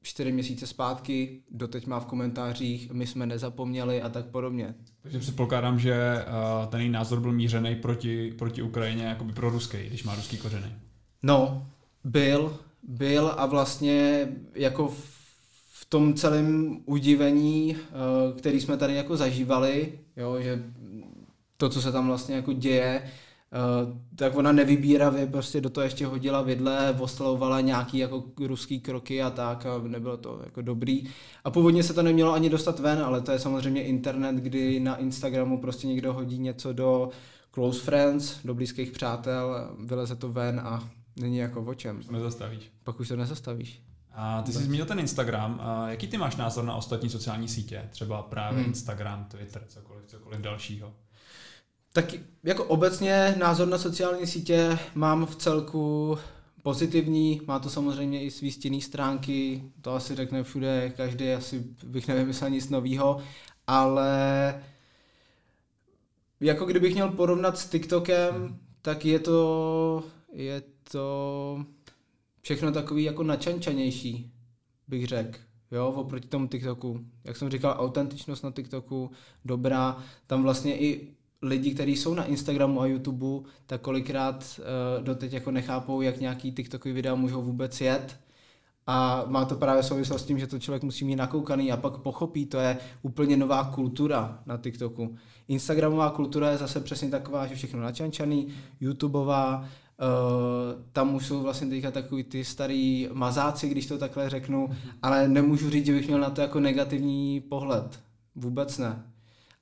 čtyři 0.03 0.33
měsíce 0.33 0.67
zpátky, 0.67 1.43
doteď 1.51 1.87
má 1.87 2.01
v 2.01 2.07
komentářích, 2.07 2.91
my 2.93 3.07
jsme 3.07 3.27
nezapomněli 3.27 4.03
a 4.03 4.09
tak 4.09 4.27
podobně. 4.27 4.75
Takže 5.03 5.19
předpokládám, 5.19 5.79
že 5.79 6.25
ten 6.69 6.81
její 6.81 6.91
názor 6.91 7.21
byl 7.21 7.33
mířený 7.33 7.77
proti, 7.77 8.35
proti 8.39 8.63
Ukrajině 8.63 9.05
jakoby 9.05 9.33
pro 9.33 9.51
ruský, 9.51 9.79
když 9.79 10.05
má 10.05 10.15
ruský 10.15 10.37
kořeny. 10.37 10.73
No, 11.23 11.67
byl, 12.05 12.59
byl 12.83 13.35
a 13.37 13.47
vlastně 13.47 14.29
jako 14.55 14.89
v 15.73 15.85
tom 15.89 16.15
celém 16.15 16.79
udivení, 16.85 17.77
eh, 17.77 18.39
který 18.39 18.61
jsme 18.61 18.77
tady 18.77 18.95
jako 18.95 19.17
zažívali, 19.17 19.99
jo, 20.17 20.41
že 20.41 20.65
to, 21.57 21.69
co 21.69 21.83
se 21.83 21.93
tam 21.93 22.07
vlastně 22.07 22.35
jako 22.35 22.53
děje, 22.53 23.11
tak 24.17 24.37
ona 24.37 24.53
nevybíravě 24.53 25.27
prostě 25.27 25.61
do 25.61 25.71
toho 25.71 25.85
ještě 25.85 26.07
hodila 26.07 26.43
vidle, 26.43 26.97
oslavovala 27.01 27.61
nějaký 27.61 27.99
jako 27.99 28.25
ruský 28.47 28.81
kroky 28.81 29.23
a 29.23 29.31
tak 29.31 29.67
a 29.67 29.79
nebylo 29.79 30.17
to 30.17 30.41
jako 30.45 30.63
dobrý. 30.63 31.03
A 31.45 31.51
původně 31.51 31.83
se 31.83 31.95
to 31.95 32.03
nemělo 32.03 32.33
ani 32.33 32.51
dostat 32.51 32.81
ven, 32.81 32.99
ale 32.99 33.21
to 33.21 33.33
je 33.33 33.39
samozřejmě 33.39 33.85
internet, 33.85 34.37
kdy 34.37 34.81
na 34.81 34.97
Instagramu 34.97 35.61
prostě 35.61 35.87
někdo 35.87 36.13
hodí 36.13 36.39
něco 36.39 36.73
do 36.73 37.11
close 37.55 37.81
friends, 37.81 38.35
do 38.45 38.55
blízkých 38.55 38.91
přátel, 38.91 39.71
vyleze 39.79 40.17
to 40.17 40.29
ven 40.29 40.61
a 40.61 40.89
není 41.17 41.37
jako 41.37 41.63
o 41.63 41.75
čem. 41.75 42.03
To 42.03 42.13
nezastavíš. 42.13 42.73
Pak 42.85 43.01
už 43.01 43.09
to 43.09 43.17
nezastavíš. 43.17 43.83
A 44.13 44.43
ty 44.43 44.53
jsi 44.53 44.59
zmínil 44.59 44.87
ten 44.87 44.99
Instagram. 44.99 45.61
A 45.63 45.91
jaký 45.91 46.07
ty 46.07 46.17
máš 46.17 46.37
názor 46.37 46.65
na 46.65 46.75
ostatní 46.75 47.11
sociální 47.11 47.49
sítě? 47.49 47.89
Třeba 47.91 48.23
právě 48.23 48.59
hmm. 48.59 48.69
Instagram, 48.69 49.25
Twitter, 49.25 49.63
cokoliv, 49.69 50.07
cokoliv 50.07 50.41
dalšího? 50.41 50.93
Tak 51.93 52.15
jako 52.43 52.65
obecně 52.65 53.35
názor 53.39 53.69
na 53.69 53.79
sociální 53.79 54.27
sítě 54.27 54.79
mám 54.95 55.27
v 55.27 55.37
celku 55.37 56.19
pozitivní, 56.63 57.41
má 57.47 57.59
to 57.59 57.71
samozřejmě 57.71 58.23
i 58.23 58.31
svý 58.31 58.51
stěný 58.51 58.81
stránky, 58.81 59.65
to 59.81 59.95
asi 59.95 60.15
řekne 60.15 60.43
všude 60.43 60.93
každý, 60.97 61.33
asi 61.33 61.65
bych 61.85 62.09
nevymyslel 62.09 62.51
nic 62.51 62.69
nového, 62.69 63.23
ale 63.67 64.63
jako 66.41 66.65
kdybych 66.65 66.95
měl 66.95 67.09
porovnat 67.09 67.59
s 67.59 67.69
TikTokem, 67.69 68.35
hmm. 68.35 68.59
tak 68.83 69.05
je 69.05 69.19
to, 69.19 70.05
je 70.33 70.63
to 70.93 71.65
všechno 72.41 72.73
takový 72.73 73.05
jako 73.05 73.23
načančanější, 73.23 74.33
bych 74.89 75.07
řekl. 75.07 75.39
Jo, 75.73 75.87
oproti 75.89 76.29
tomu 76.29 76.49
TikToku. 76.49 77.01
Jak 77.25 77.37
jsem 77.37 77.51
říkal, 77.51 77.77
autentičnost 77.79 78.45
na 78.45 78.51
TikToku 78.51 79.11
dobrá. 79.45 80.05
Tam 80.27 80.43
vlastně 80.43 80.81
i 80.81 81.09
lidi, 81.43 81.75
kteří 81.75 81.97
jsou 81.97 82.15
na 82.15 82.25
Instagramu 82.25 82.81
a 82.81 82.87
YouTube, 82.87 83.49
tak 83.67 83.81
kolikrát 83.81 84.61
uh, 84.99 85.05
doteď 85.05 85.33
jako 85.33 85.51
nechápou, 85.51 86.01
jak 86.01 86.21
nějaký 86.21 86.53
TikTokový 86.53 86.95
videa 86.95 87.15
můžou 87.15 87.43
vůbec 87.43 87.81
jet. 87.81 88.21
A 88.87 89.25
má 89.27 89.45
to 89.45 89.57
právě 89.57 89.83
souvislost 89.83 90.23
s 90.23 90.27
tím, 90.27 90.39
že 90.39 90.47
to 90.47 90.59
člověk 90.59 90.83
musí 90.83 91.05
mít 91.05 91.17
nakoukaný 91.17 91.73
a 91.73 91.77
pak 91.77 91.99
pochopí, 91.99 92.47
to 92.47 92.59
je 92.59 92.79
úplně 93.03 93.37
nová 93.37 93.65
kultura 93.65 94.39
na 94.47 94.57
TikToku. 94.57 95.17
Instagramová 95.49 96.11
kultura 96.11 96.51
je 96.51 96.59
zase 96.59 96.81
přesně 96.81 97.11
taková, 97.11 97.47
že 97.47 97.55
všechno 97.55 97.81
načančaný, 97.81 98.49
YouTubeová, 98.81 99.59
uh, 99.59 99.65
tam 100.93 101.15
už 101.15 101.27
jsou 101.27 101.43
vlastně 101.43 101.69
teďka 101.69 101.91
takový 101.91 102.25
ty 102.25 102.45
starý 102.45 103.09
mazáci, 103.13 103.69
když 103.69 103.87
to 103.87 103.99
takhle 103.99 104.31
řeknu, 104.31 104.67
mhm. 104.67 104.77
ale 105.03 105.29
nemůžu 105.29 105.71
říct, 105.71 105.87
že 105.87 105.93
bych 105.93 106.07
měl 106.07 106.21
na 106.21 106.31
to 106.31 106.41
jako 106.41 106.61
negativní 106.61 107.41
pohled. 107.41 108.01
Vůbec 108.35 108.79
ne. 108.79 109.10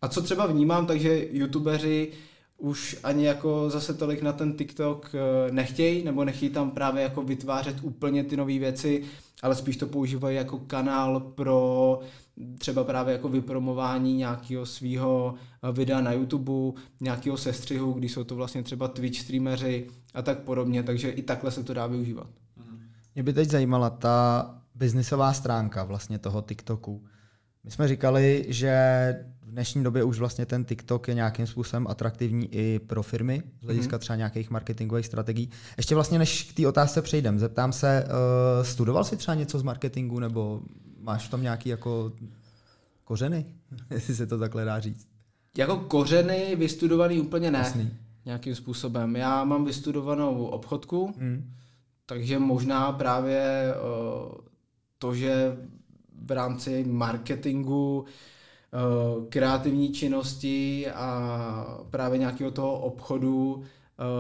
A 0.03 0.09
co 0.09 0.23
třeba 0.23 0.47
vnímám, 0.47 0.87
takže 0.87 1.27
youtubeři 1.31 2.13
už 2.59 2.97
ani 3.05 3.27
jako 3.27 3.71
zase 3.71 3.95
tolik 3.95 4.23
na 4.23 4.33
ten 4.33 4.53
TikTok 4.53 5.11
eh, 5.15 5.53
nechtějí, 5.53 6.05
nebo 6.05 6.25
nechtějí 6.25 6.51
tam 6.51 6.71
právě 6.71 7.03
jako 7.03 7.23
vytvářet 7.23 7.77
úplně 7.83 8.25
ty 8.25 8.37
nové 8.37 8.59
věci, 8.59 9.03
ale 9.43 9.55
spíš 9.55 9.77
to 9.77 9.87
používají 9.87 10.37
jako 10.37 10.59
kanál 10.59 11.21
pro 11.21 12.01
třeba 12.59 12.85
právě 12.85 13.13
jako 13.13 13.29
vypromování 13.29 14.17
nějakého 14.17 14.67
svého 14.67 15.35
eh, 15.63 15.73
videa 15.73 16.01
na 16.01 16.13
YouTube, 16.13 16.81
nějakého 17.01 17.37
sestřihu, 17.37 17.93
když 17.93 18.13
jsou 18.13 18.25
to 18.25 18.37
vlastně 18.37 18.63
třeba 18.63 18.89
Twitch 18.89 19.21
streameři 19.21 19.87
a 20.15 20.23
tak 20.23 20.39
podobně, 20.39 20.83
takže 20.83 21.11
i 21.11 21.23
takhle 21.23 21.51
se 21.51 21.65
to 21.65 21.75
dá 21.75 21.87
využívat. 21.87 22.27
Mě 23.15 23.23
by 23.23 23.33
teď 23.33 23.51
zajímala 23.51 23.91
ta 23.91 24.55
biznisová 24.75 25.33
stránka 25.33 25.85
vlastně 25.85 26.19
toho 26.19 26.43
TikToku. 26.43 27.05
My 27.65 27.71
jsme 27.71 27.89
říkali, 27.89 28.47
že 28.49 28.79
v 29.49 29.51
dnešní 29.51 29.85
době 29.85 30.05
už 30.05 30.19
vlastně 30.19 30.47
ten 30.47 30.65
TikTok 30.65 31.09
je 31.09 31.15
nějakým 31.15 31.47
způsobem 31.47 31.87
atraktivní 31.87 32.55
i 32.55 32.79
pro 32.79 33.03
firmy, 33.03 33.43
z 33.61 33.65
hlediska 33.65 33.97
mhm. 33.97 34.01
třeba 34.01 34.17
nějakých 34.17 34.51
marketingových 34.51 35.07
strategií. 35.07 35.51
Ještě 35.77 35.95
vlastně 35.95 36.19
než 36.19 36.43
k 36.43 36.57
té 36.57 36.69
otázce 36.69 37.03
přejdem, 37.03 37.39
zeptám 37.39 37.73
se, 37.73 38.05
uh, 38.07 38.65
studoval 38.65 39.05
jsi 39.05 39.17
třeba 39.17 39.35
něco 39.35 39.59
z 39.59 39.63
marketingu 39.63 40.19
nebo 40.19 40.61
máš 41.01 41.27
v 41.27 41.31
tom 41.31 41.43
nějaký 41.43 41.69
jako 41.69 42.13
kořeny, 43.05 43.47
jestli 43.91 44.15
se 44.15 44.27
to 44.27 44.39
takhle 44.39 44.65
dá 44.65 44.81
říct? 44.81 45.09
Jako 45.57 45.77
kořeny 45.77 46.57
vystudovaný 46.57 47.21
úplně 47.21 47.51
ne. 47.51 47.59
Jasný. 47.59 47.91
Nějakým 48.25 48.55
způsobem. 48.55 49.17
Já 49.17 49.45
mám 49.45 49.65
vystudovanou 49.65 50.45
obchodku, 50.45 51.15
hmm. 51.19 51.51
takže 52.07 52.39
možná 52.39 52.93
právě 52.93 53.75
uh, 53.75 54.33
to, 54.99 55.15
že 55.15 55.57
v 56.27 56.31
rámci 56.31 56.85
marketingu 56.85 58.05
Eh, 58.05 58.09
kreativní 59.29 59.93
činnosti 59.93 60.87
a 60.91 61.79
právě 61.91 62.19
nějakého 62.19 62.51
toho 62.51 62.81
obchodu 62.81 63.63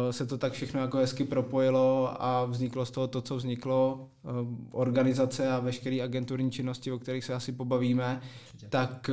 eh, 0.08 0.12
se 0.12 0.26
to 0.26 0.38
tak 0.38 0.52
všechno 0.52 0.80
jako 0.80 0.96
hezky 0.96 1.24
propojilo 1.24 2.16
a 2.22 2.44
vzniklo 2.44 2.86
z 2.86 2.90
toho 2.90 3.06
to, 3.06 3.22
co 3.22 3.36
vzniklo, 3.36 4.08
eh, 4.24 4.28
organizace 4.70 5.50
a 5.50 5.60
veškeré 5.60 6.02
agenturní 6.02 6.50
činnosti, 6.50 6.92
o 6.92 6.98
kterých 6.98 7.24
se 7.24 7.34
asi 7.34 7.52
pobavíme, 7.52 8.20
tak 8.68 9.10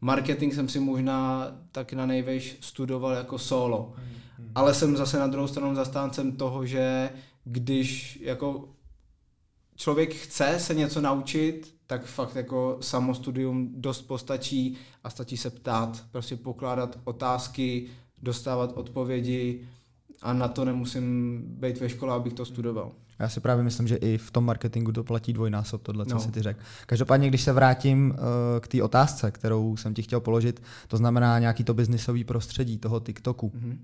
marketing 0.00 0.54
jsem 0.54 0.68
si 0.68 0.80
možná 0.80 1.52
tak 1.72 1.92
na 1.92 2.06
nejvejš 2.06 2.56
studoval 2.60 3.12
jako 3.12 3.38
solo. 3.38 3.92
Hmm, 3.96 4.06
hmm. 4.38 4.52
Ale 4.54 4.74
jsem 4.74 4.96
zase 4.96 5.18
na 5.18 5.26
druhou 5.26 5.48
stranu 5.48 5.74
zastáncem 5.74 6.32
toho, 6.32 6.66
že 6.66 7.10
když 7.44 8.18
jako 8.22 8.68
člověk 9.76 10.14
chce 10.14 10.54
se 10.58 10.74
něco 10.74 11.00
naučit, 11.00 11.77
tak 11.88 12.04
fakt 12.04 12.36
jako 12.36 12.78
samostudium 12.80 13.72
dost 13.76 14.02
postačí 14.02 14.76
a 15.04 15.10
stačí 15.10 15.36
se 15.36 15.50
ptát, 15.50 16.04
prostě 16.10 16.36
pokládat 16.36 16.98
otázky, 17.04 17.86
dostávat 18.22 18.72
odpovědi 18.74 19.68
a 20.22 20.32
na 20.32 20.48
to 20.48 20.64
nemusím 20.64 21.42
být 21.46 21.80
ve 21.80 21.88
škole, 21.88 22.14
abych 22.14 22.32
to 22.32 22.44
studoval. 22.44 22.92
Já 23.18 23.28
si 23.28 23.40
právě 23.40 23.64
myslím, 23.64 23.88
že 23.88 23.96
i 23.96 24.18
v 24.18 24.30
tom 24.30 24.44
marketingu 24.44 24.92
to 24.92 25.04
platí 25.04 25.32
dvojnásob, 25.32 25.82
tohle, 25.82 26.06
co 26.06 26.14
no. 26.14 26.20
si 26.20 26.30
ty 26.30 26.42
řekl. 26.42 26.60
Každopádně, 26.86 27.28
když 27.28 27.42
se 27.42 27.52
vrátím 27.52 28.10
uh, 28.10 28.16
k 28.60 28.68
té 28.68 28.82
otázce, 28.82 29.30
kterou 29.30 29.76
jsem 29.76 29.94
ti 29.94 30.02
chtěl 30.02 30.20
položit, 30.20 30.62
to 30.88 30.96
znamená 30.96 31.38
nějaký 31.38 31.64
to 31.64 31.74
biznisový 31.74 32.24
prostředí 32.24 32.78
toho 32.78 33.00
TikToku. 33.00 33.48
Mm-hmm. 33.48 33.78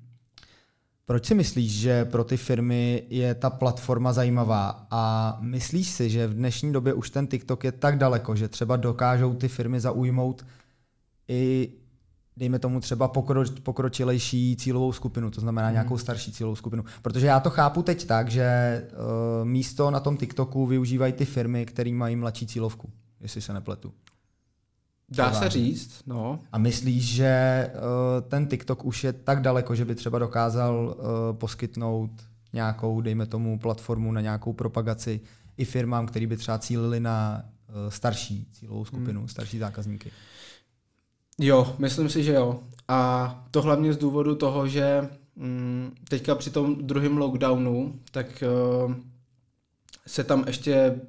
Proč 1.07 1.27
si 1.27 1.35
myslíš, 1.35 1.73
že 1.73 2.05
pro 2.05 2.25
ty 2.25 2.37
firmy 2.37 3.03
je 3.09 3.35
ta 3.35 3.51
platforma 3.51 4.13
zajímavá 4.13 4.87
a 4.91 5.37
myslíš 5.41 5.89
si, 5.89 6.11
že 6.11 6.27
v 6.27 6.35
dnešní 6.35 6.73
době 6.73 6.95
už 6.95 7.11
ten 7.11 7.27
TikTok 7.27 7.65
je 7.65 7.73
tak 7.73 7.99
daleko, 7.99 8.37
že 8.37 8.49
třeba 8.49 8.77
dokážou 8.77 9.35
ty 9.35 9.49
firmy 9.49 9.81
zaujmout 9.81 10.47
i 11.29 11.73
dejme 12.37 12.59
tomu 12.59 12.81
třeba 12.81 13.09
pokroč, 13.09 13.51
pokročilejší 13.51 14.57
cílovou 14.57 14.93
skupinu, 14.93 15.31
to 15.31 15.41
znamená 15.41 15.67
hmm. 15.67 15.75
nějakou 15.75 15.99
starší 15.99 16.33
cílovou 16.33 16.57
skupinu. 16.57 16.85
Protože 17.03 17.27
já 17.27 17.41
to 17.41 17.51
chápu 17.51 17.83
teď 17.83 18.07
tak, 18.07 18.31
že 18.31 18.83
uh, 18.93 19.49
místo 19.49 19.91
na 19.91 20.01
tom 20.01 20.17
TikToku 20.17 20.67
využívají 20.67 21.13
ty 21.13 21.25
firmy, 21.25 21.67
které 21.67 21.93
mají 21.93 22.17
mladší 22.17 22.47
cílovku, 22.47 22.91
jestli 23.21 23.41
se 23.41 23.53
nepletu. 23.53 23.93
Dá 25.17 25.33
se 25.33 25.49
říct, 25.49 26.03
no. 26.07 26.39
A 26.53 26.59
myslíš, 26.59 27.15
že 27.15 27.71
uh, 27.75 28.29
ten 28.29 28.47
TikTok 28.47 28.85
už 28.85 29.05
je 29.05 29.13
tak 29.13 29.41
daleko, 29.41 29.75
že 29.75 29.85
by 29.85 29.95
třeba 29.95 30.19
dokázal 30.19 30.97
uh, 30.99 31.37
poskytnout 31.37 32.11
nějakou, 32.53 33.01
dejme 33.01 33.27
tomu, 33.27 33.59
platformu 33.59 34.13
na 34.13 34.21
nějakou 34.21 34.53
propagaci 34.53 35.21
i 35.57 35.65
firmám, 35.65 36.07
které 36.07 36.27
by 36.27 36.37
třeba 36.37 36.59
cílili 36.59 37.01
na 37.01 37.45
uh, 37.69 37.91
starší 37.91 38.47
cílovou 38.53 38.85
skupinu, 38.85 39.21
hmm. 39.21 39.29
starší 39.29 39.59
zákazníky? 39.59 40.11
Jo, 41.39 41.75
myslím 41.79 42.09
si, 42.09 42.25
že 42.25 42.33
jo. 42.33 42.61
A 42.89 43.45
to 43.51 43.63
hlavně 43.63 43.93
z 43.93 43.97
důvodu 43.97 44.35
toho, 44.35 44.69
že 44.69 45.09
mm, 45.37 45.95
teďka 46.09 46.35
při 46.35 46.51
tom 46.51 46.77
druhém 46.87 47.17
lockdownu, 47.17 47.95
tak 48.11 48.45
uh, 48.87 48.95
se 50.07 50.25
tam 50.25 50.45
ještě 50.47 51.01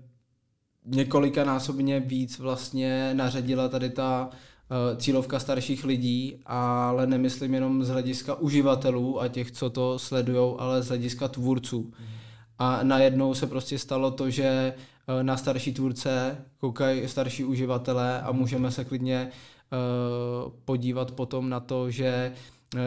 několikanásobně 0.86 2.00
víc 2.00 2.40
vlastně 2.40 3.14
naředila 3.14 3.68
tady 3.68 3.90
ta 3.90 4.30
uh, 4.30 4.98
cílovka 4.98 5.40
starších 5.40 5.86
lidí, 5.86 6.40
ale 6.46 7.08
nemyslím 7.08 7.54
jenom 7.54 7.84
z 7.84 7.90
hlediska 7.90 8.36
uživatelů 8.36 9.22
a 9.22 9.28
těch, 9.28 9.52
co 9.52 9.70
to 9.70 10.00
sledují, 10.00 10.56
ale 10.58 10.84
z 10.84 10.88
hlediska 10.88 11.28
tvůrců. 11.28 11.80
Mm. 11.80 12.06
A 12.60 12.80
najednou 12.84 13.34
se 13.34 13.48
prostě 13.48 13.80
stalo 13.80 14.12
to, 14.12 14.30
že 14.30 14.46
eh, 15.08 15.24
na 15.24 15.38
starší 15.38 15.74
tvůrce, 15.74 16.38
koukají 16.58 17.08
starší 17.08 17.44
uživatelé 17.44 18.22
a 18.22 18.32
můžeme 18.32 18.72
se 18.72 18.86
klidně 18.86 19.30
uh, 19.72 20.52
podívat 20.66 21.12
potom 21.12 21.50
na 21.50 21.60
to, 21.60 21.92
že 21.92 22.32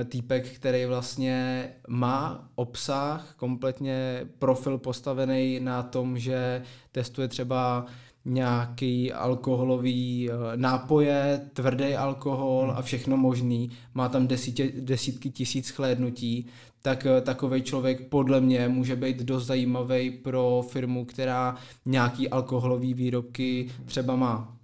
týpek, 0.04 0.48
který 0.48 0.86
vlastně 0.86 1.68
má 1.88 2.48
obsah, 2.54 3.34
kompletně 3.36 4.26
profil 4.38 4.78
postavený 4.78 5.60
na 5.60 5.82
tom, 5.82 6.18
že 6.18 6.62
testuje 6.92 7.28
třeba 7.28 7.86
nějaký 8.24 9.12
alkoholový 9.12 10.30
nápoje, 10.56 11.40
tvrdý 11.52 11.94
alkohol 11.96 12.72
a 12.76 12.82
všechno 12.82 13.16
možný, 13.16 13.70
má 13.94 14.08
tam 14.08 14.26
desítě, 14.26 14.72
desítky 14.80 15.30
tisíc 15.30 15.70
chlédnutí, 15.70 16.46
tak 16.82 17.06
eh, 17.06 17.20
takový 17.20 17.62
člověk 17.62 18.08
podle 18.08 18.40
mě 18.40 18.68
může 18.68 18.96
být 18.96 19.22
dost 19.22 19.46
zajímavý 19.46 20.10
pro 20.10 20.64
firmu, 20.68 21.04
která 21.04 21.56
nějaký 21.86 22.28
alkoholový 22.28 22.94
výrobky 22.94 23.70
třeba 23.84 24.16
má. 24.16 24.56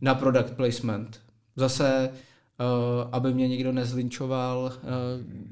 Na 0.00 0.14
product 0.14 0.52
placement. 0.52 1.20
Zase, 1.56 2.10
aby 3.12 3.34
mě 3.34 3.48
někdo 3.48 3.72
nezlinčoval, 3.72 4.72
uh, 4.74 4.80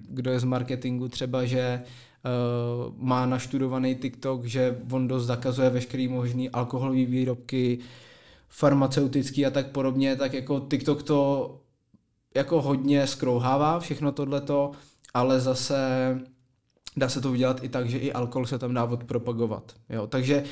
kdo 0.09 0.31
je 0.31 0.41
z 0.41 0.45
marketingu 0.45 1.09
třeba, 1.09 1.45
že 1.45 1.83
uh, 1.83 2.95
má 2.99 3.27
naštudovaný 3.27 3.95
TikTok, 3.95 4.45
že 4.45 4.79
on 4.91 5.09
dost 5.09 5.27
zakazuje 5.27 5.71
veškerý 5.71 6.09
možný 6.09 6.51
alkoholový 6.51 7.07
výrobky, 7.07 7.79
farmaceutický 8.49 9.47
a 9.47 9.51
tak 9.51 9.67
podobně, 9.67 10.17
tak 10.17 10.33
jako 10.33 10.61
TikTok 10.71 11.03
to 11.03 11.51
jako 12.35 12.63
hodně 12.63 13.07
skrouhává 13.07 13.81
všechno 13.81 14.13
tohleto, 14.13 14.71
ale 15.15 15.41
zase 15.41 15.77
dá 16.97 17.09
se 17.09 17.21
to 17.21 17.31
udělat 17.31 17.65
i 17.65 17.69
tak, 17.69 17.91
že 17.91 17.99
i 17.99 18.13
alkohol 18.13 18.47
se 18.47 18.59
tam 18.59 18.75
dá 18.75 18.85
odpropagovat. 18.85 19.73
Jo? 19.91 20.07
Takže 20.07 20.45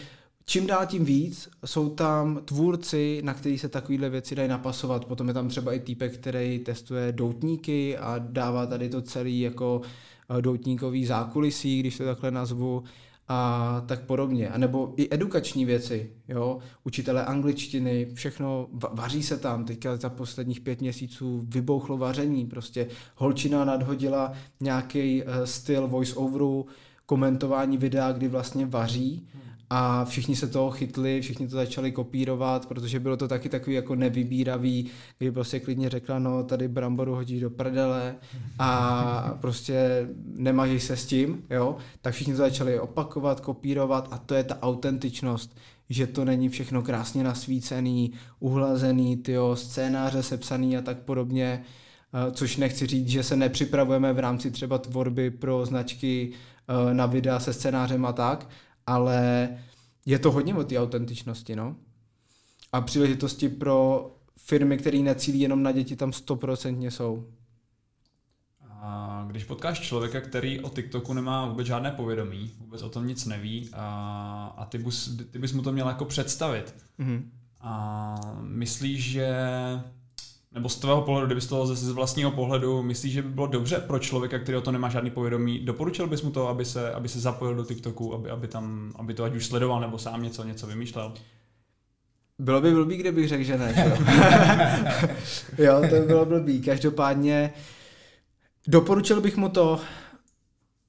čím 0.44 0.66
dál 0.66 0.86
tím 0.86 1.04
víc 1.04 1.48
jsou 1.64 1.90
tam 1.90 2.40
tvůrci, 2.44 3.20
na 3.24 3.34
který 3.34 3.58
se 3.58 3.68
takovéhle 3.68 4.10
věci 4.10 4.34
dají 4.34 4.48
napasovat. 4.48 5.04
Potom 5.04 5.28
je 5.28 5.34
tam 5.34 5.48
třeba 5.48 5.72
i 5.72 5.80
týpek, 5.80 6.14
který 6.14 6.58
testuje 6.58 7.12
doutníky 7.12 7.98
a 7.98 8.18
dává 8.18 8.66
tady 8.66 8.88
to 8.88 9.02
celý 9.02 9.40
jako 9.40 9.80
eh, 10.38 10.42
doutníkový 10.42 11.06
zákulisí, 11.06 11.80
když 11.80 11.98
to 11.98 12.04
takhle 12.04 12.30
nazvu 12.30 12.84
a 13.28 13.82
tak 13.86 14.04
podobně. 14.04 14.48
A 14.48 14.58
nebo 14.58 14.94
i 14.96 15.08
edukační 15.10 15.64
věci, 15.64 16.10
jo, 16.28 16.58
učitele 16.84 17.24
angličtiny, 17.24 18.08
všechno, 18.14 18.68
vaří 18.92 19.22
se 19.22 19.36
tam, 19.36 19.64
teďka 19.64 19.96
za 19.96 20.10
posledních 20.10 20.60
pět 20.60 20.80
měsíců 20.80 21.44
vybouchlo 21.48 21.96
vaření, 21.96 22.46
prostě 22.46 22.88
holčina 23.16 23.64
nadhodila 23.64 24.32
nějaký 24.60 25.22
uh, 25.22 25.28
styl 25.44 25.88
voice-overu, 25.88 26.66
komentování 27.06 27.76
videa, 27.76 28.12
kdy 28.12 28.28
vlastně 28.28 28.66
vaří 28.66 29.28
a 29.74 30.04
všichni 30.04 30.36
se 30.36 30.46
toho 30.46 30.70
chytli, 30.70 31.20
všichni 31.20 31.48
to 31.48 31.56
začali 31.56 31.92
kopírovat, 31.92 32.66
protože 32.66 33.00
bylo 33.00 33.16
to 33.16 33.28
taky 33.28 33.48
takový 33.48 33.76
jako 33.76 33.94
nevybíravý, 33.94 34.90
kdy 35.18 35.30
prostě 35.30 35.60
klidně 35.60 35.88
řekla, 35.88 36.18
no 36.18 36.44
tady 36.44 36.68
bramboru 36.68 37.14
hodíš 37.14 37.40
do 37.40 37.50
prdele 37.50 38.14
a 38.58 39.38
prostě 39.40 40.08
nemážej 40.36 40.80
se 40.80 40.96
s 40.96 41.06
tím, 41.06 41.42
jo, 41.50 41.76
tak 42.00 42.14
všichni 42.14 42.32
to 42.32 42.36
začali 42.36 42.80
opakovat, 42.80 43.40
kopírovat 43.40 44.08
a 44.10 44.18
to 44.18 44.34
je 44.34 44.44
ta 44.44 44.58
autentičnost, 44.62 45.56
že 45.88 46.06
to 46.06 46.24
není 46.24 46.48
všechno 46.48 46.82
krásně 46.82 47.24
nasvícený, 47.24 48.12
uhlazený, 48.40 49.16
tyjo, 49.16 49.56
scénáře 49.56 50.22
sepsaný 50.22 50.76
a 50.76 50.82
tak 50.82 50.98
podobně, 50.98 51.62
eh, 52.14 52.32
což 52.32 52.56
nechci 52.56 52.86
říct, 52.86 53.08
že 53.08 53.22
se 53.22 53.36
nepřipravujeme 53.36 54.12
v 54.12 54.18
rámci 54.18 54.50
třeba 54.50 54.78
tvorby 54.78 55.30
pro 55.30 55.66
značky 55.66 56.32
eh, 56.32 56.94
na 56.94 57.06
videa 57.06 57.40
se 57.40 57.52
scénářem 57.52 58.06
a 58.06 58.12
tak, 58.12 58.48
ale 58.86 59.48
je 60.06 60.18
to 60.18 60.32
hodně 60.32 60.54
o 60.54 60.64
té 60.64 60.78
autentičnosti, 60.78 61.56
no. 61.56 61.76
A 62.72 62.80
příležitosti 62.80 63.48
pro 63.48 64.10
firmy, 64.38 64.78
které 64.78 64.98
necílí 64.98 65.40
jenom 65.40 65.62
na 65.62 65.72
děti, 65.72 65.96
tam 65.96 66.12
stoprocentně 66.12 66.90
jsou. 66.90 67.28
A 68.70 69.24
když 69.30 69.44
potkáš 69.44 69.80
člověka, 69.80 70.20
který 70.20 70.60
o 70.60 70.68
TikToku 70.68 71.12
nemá 71.12 71.46
vůbec 71.46 71.66
žádné 71.66 71.90
povědomí, 71.90 72.52
vůbec 72.58 72.82
o 72.82 72.88
tom 72.88 73.06
nic 73.06 73.26
neví 73.26 73.70
a, 73.72 74.54
a 74.56 74.64
ty, 74.64 74.78
bys, 74.78 75.10
ty 75.30 75.38
bys 75.38 75.52
mu 75.52 75.62
to 75.62 75.72
měl 75.72 75.88
jako 75.88 76.04
představit. 76.04 76.74
Mm-hmm. 77.00 77.22
A 77.60 78.16
myslíš, 78.40 79.10
že 79.10 79.36
nebo 80.54 80.68
z 80.68 80.76
tvého 80.76 81.02
pohledu, 81.02 81.26
kdybys 81.26 81.46
to 81.46 81.66
z 81.66 81.90
vlastního 81.90 82.30
pohledu, 82.30 82.82
myslíš, 82.82 83.12
že 83.12 83.22
by 83.22 83.28
bylo 83.28 83.46
dobře 83.46 83.78
pro 83.78 83.98
člověka, 83.98 84.38
který 84.38 84.58
o 84.58 84.60
to 84.60 84.72
nemá 84.72 84.88
žádný 84.88 85.10
povědomí, 85.10 85.58
doporučil 85.58 86.06
bys 86.06 86.22
mu 86.22 86.30
to, 86.30 86.48
aby 86.48 86.64
se, 86.64 86.92
aby 86.92 87.08
se 87.08 87.20
zapojil 87.20 87.54
do 87.54 87.64
TikToku, 87.64 88.14
aby, 88.14 88.30
aby, 88.30 88.48
tam, 88.48 88.92
aby 88.96 89.14
to 89.14 89.24
ať 89.24 89.34
už 89.34 89.46
sledoval, 89.46 89.80
nebo 89.80 89.98
sám 89.98 90.22
něco, 90.22 90.44
něco 90.44 90.66
vymýšlel? 90.66 91.14
Bylo 92.38 92.60
by 92.60 92.70
blbý, 92.70 92.96
kdybych 92.96 93.28
řekl, 93.28 93.44
že 93.44 93.58
ne. 93.58 93.74
jo, 95.58 95.80
to 95.90 95.94
by 95.94 96.00
bylo 96.00 96.24
blbý. 96.24 96.62
Každopádně 96.62 97.52
doporučil 98.66 99.20
bych 99.20 99.36
mu 99.36 99.48
to, 99.48 99.80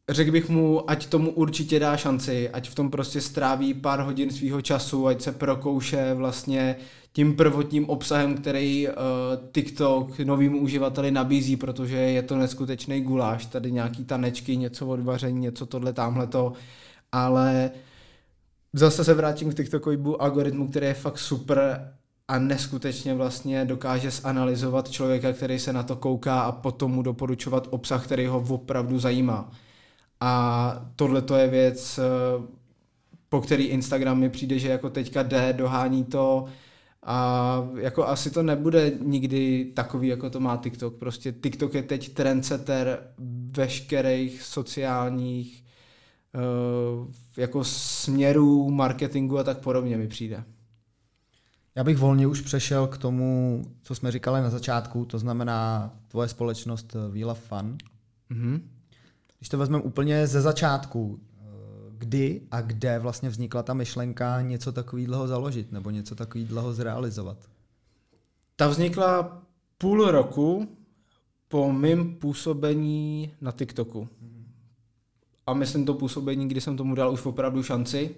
řekl 0.10 0.32
bych 0.32 0.50
mu, 0.50 0.90
ať 0.90 1.06
tomu 1.06 1.32
určitě 1.32 1.80
dá 1.80 1.98
šanci, 1.98 2.50
ať 2.50 2.70
v 2.70 2.76
tom 2.76 2.92
prostě 2.92 3.22
stráví 3.22 3.74
pár 3.74 4.00
hodin 4.00 4.30
svého 4.30 4.62
času, 4.62 5.08
ať 5.08 5.22
se 5.22 5.32
prokouše 5.32 6.14
vlastně 6.14 6.76
tím 7.14 7.36
prvotním 7.36 7.90
obsahem, 7.90 8.38
který 8.38 8.88
uh, 8.88 8.94
TikTok 9.52 10.20
novým 10.20 10.64
uživateli 10.64 11.12
nabízí, 11.12 11.56
protože 11.56 11.98
je 11.98 12.22
to 12.22 12.38
neskutečný 12.38 13.02
guláš, 13.02 13.46
tady 13.46 13.72
nějaký 13.72 14.06
tanečky, 14.06 14.58
něco 14.58 14.88
od 14.88 15.00
vaření, 15.00 15.40
něco 15.40 15.66
tohle, 15.66 15.94
tamhle 15.94 16.28
to, 16.28 16.54
ale 17.12 17.72
zase 18.74 19.04
se 19.04 19.14
vrátím 19.14 19.52
k 19.52 19.56
TikTokovému 19.56 20.22
algoritmu, 20.22 20.68
který 20.68 20.86
je 20.86 20.94
fakt 20.94 21.20
super 21.20 21.94
a 22.28 22.40
neskutečně 22.40 23.14
vlastně 23.14 23.66
dokáže 23.66 24.12
zanalizovat 24.12 24.92
člověka, 24.92 25.34
který 25.34 25.60
se 25.60 25.74
na 25.74 25.84
to 25.84 25.96
kouká 25.96 26.42
a 26.42 26.52
potom 26.52 26.92
mu 26.92 27.02
doporučovat 27.02 27.68
obsah, 27.70 28.06
který 28.06 28.26
ho 28.26 28.46
opravdu 28.50 29.00
zajímá. 29.00 29.52
A 30.20 30.92
tohle 30.96 31.22
to 31.22 31.36
je 31.36 31.48
věc, 31.48 32.00
eh, 32.00 32.04
po 33.30 33.42
který 33.42 33.64
Instagram 33.64 34.20
mi 34.20 34.30
přijde, 34.30 34.60
že 34.60 34.70
jako 34.70 34.90
teďka 34.90 35.24
jde, 35.24 35.54
dohání 35.54 36.04
to 36.04 36.46
a 37.06 37.68
jako 37.76 38.08
asi 38.08 38.32
to 38.32 38.44
nebude 38.44 38.92
nikdy 39.02 39.72
takový, 39.76 40.08
jako 40.08 40.30
to 40.30 40.40
má 40.40 40.58
TikTok. 40.58 40.96
Prostě 40.96 41.32
TikTok 41.32 41.74
je 41.74 41.84
teď 41.84 42.14
trendsetter 42.14 43.00
veškerých 43.58 44.42
sociálních 44.42 45.64
uh, 46.36 47.12
jako 47.38 47.64
směrů, 47.64 48.72
marketingu 48.72 49.38
a 49.38 49.44
tak 49.44 49.58
podobně 49.58 49.98
mi 49.98 50.08
přijde. 50.08 50.44
Já 51.76 51.84
bych 51.84 51.98
volně 51.98 52.28
už 52.28 52.42
přešel 52.42 52.88
k 52.88 52.98
tomu, 52.98 53.62
co 53.82 53.96
jsme 53.96 54.12
říkali 54.12 54.42
na 54.42 54.50
začátku, 54.50 55.06
to 55.06 55.20
znamená 55.20 55.94
tvoje 56.08 56.28
společnost 56.28 56.96
Wheel 57.10 57.30
of 57.30 57.40
Fun. 57.40 57.78
Mm-hmm. 58.32 58.62
Když 59.44 59.50
to 59.50 59.58
vezmeme 59.58 59.84
úplně 59.84 60.28
ze 60.28 60.42
začátku, 60.42 61.20
eh, 61.20 61.44
kdy 61.98 62.42
a 62.52 62.62
kde 62.62 63.00
vlastně 63.00 63.30
vznikla 63.30 63.64
ta 63.64 63.74
myšlenka 63.74 64.42
něco 64.42 64.72
takového 64.72 65.28
založit 65.28 65.72
nebo 65.72 65.90
něco 65.90 66.16
takového 66.16 66.74
zrealizovat? 66.74 67.38
Ta 68.56 68.68
vznikla 68.68 69.42
půl 69.78 70.12
roku 70.12 70.68
po 71.48 71.72
mém 71.72 72.16
působení 72.16 73.34
na 73.42 73.52
TikToku. 73.52 74.08
A 75.48 75.54
myslím 75.54 75.86
to 75.86 75.94
působení, 75.94 76.48
kdy 76.48 76.62
jsem 76.62 76.78
tomu 76.78 76.96
dal 76.96 77.14
už 77.14 77.26
opravdu 77.26 77.64
šanci. 77.64 78.16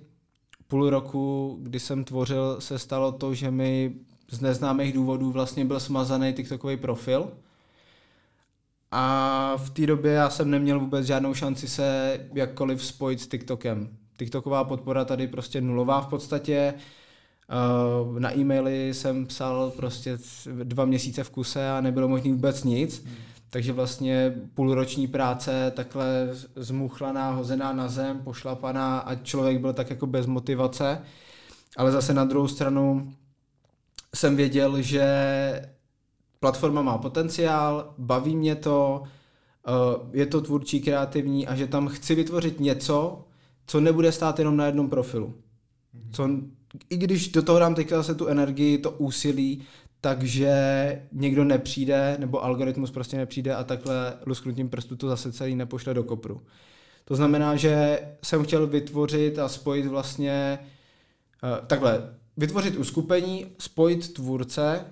Půl 0.68 0.90
roku, 0.90 1.58
kdy 1.62 1.80
jsem 1.80 2.04
tvořil, 2.04 2.62
se 2.62 2.80
stalo 2.80 3.12
to, 3.12 3.34
že 3.34 3.52
mi 3.52 3.96
z 4.32 4.42
neznámých 4.42 4.94
důvodů 4.94 5.32
vlastně 5.32 5.66
byl 5.66 5.80
smazaný 5.80 6.34
TikTokový 6.34 6.78
profil– 6.78 7.32
a 8.92 9.54
v 9.58 9.70
té 9.70 9.86
době 9.86 10.12
já 10.12 10.30
jsem 10.30 10.50
neměl 10.50 10.80
vůbec 10.80 11.06
žádnou 11.06 11.34
šanci 11.34 11.68
se 11.68 12.20
jakkoliv 12.34 12.86
spojit 12.86 13.22
s 13.22 13.28
TikTokem. 13.28 13.90
TikToková 14.18 14.64
podpora 14.64 15.06
tady 15.06 15.28
prostě 15.28 15.62
nulová 15.62 16.02
v 16.02 16.08
podstatě. 16.08 16.74
Eh, 17.50 18.20
na 18.20 18.38
e-maily 18.38 18.94
jsem 18.94 19.26
psal 19.26 19.72
prostě 19.76 20.18
dva 20.64 20.86
měsíce 20.86 21.24
v 21.24 21.30
kuse 21.30 21.70
a 21.70 21.82
nebylo 21.82 22.08
možné 22.08 22.32
vůbec 22.32 22.64
nic. 22.64 23.04
Hmm. 23.06 23.16
Takže 23.50 23.74
vlastně 23.74 24.36
půlroční 24.54 25.08
práce 25.08 25.72
takhle 25.76 26.30
zmuchlaná, 26.56 27.32
hozená 27.32 27.74
na 27.74 27.88
zem, 27.88 28.20
pošlapaná 28.20 29.00
a 29.00 29.16
člověk 29.16 29.60
byl 29.60 29.74
tak 29.74 29.90
jako 29.90 30.08
bez 30.08 30.26
motivace. 30.26 31.02
Ale 31.78 31.92
zase 31.92 32.14
na 32.14 32.26
druhou 32.26 32.48
stranu 32.48 33.14
jsem 34.16 34.36
věděl, 34.36 34.82
že 34.82 35.06
platforma 36.46 36.82
má 36.82 36.98
potenciál, 36.98 37.94
baví 37.98 38.36
mě 38.36 38.56
to, 38.56 39.04
eh, 39.68 39.72
je 40.14 40.26
to 40.26 40.42
tvůrčí, 40.42 40.82
kreativní 40.82 41.48
a 41.48 41.56
že 41.56 41.68
tam 41.68 41.88
chci 41.88 42.16
vytvořit 42.16 42.60
něco, 42.60 43.26
co 43.68 43.80
nebude 43.80 44.12
stát 44.12 44.40
jenom 44.40 44.58
na 44.58 44.66
jednom 44.66 44.90
profilu. 44.90 45.34
Co, 46.12 46.30
I 46.90 46.98
když 46.98 47.32
do 47.32 47.42
toho 47.42 47.60
dám 47.60 47.76
teďka 47.76 47.98
zase 47.98 48.16
tu 48.16 48.28
energii, 48.28 48.78
to 48.78 48.92
úsilí, 48.92 49.62
takže 50.02 50.54
někdo 51.12 51.44
nepřijde, 51.44 52.18
nebo 52.20 52.44
algoritmus 52.44 52.92
prostě 52.92 53.18
nepřijde 53.18 53.56
a 53.56 53.64
takhle 53.64 54.14
lusknutím 54.26 54.70
prstu 54.70 54.96
to 54.96 55.10
zase 55.10 55.32
celý 55.32 55.56
nepošle 55.56 55.94
do 55.94 56.04
kopru. 56.04 56.42
To 57.06 57.16
znamená, 57.16 57.56
že 57.56 58.00
jsem 58.24 58.44
chtěl 58.44 58.68
vytvořit 58.68 59.40
a 59.40 59.50
spojit 59.50 59.86
vlastně 59.86 60.60
takhle, 61.68 62.14
vytvořit 62.38 62.78
uskupení, 62.78 63.46
spojit 63.60 64.14
tvůrce 64.14 64.86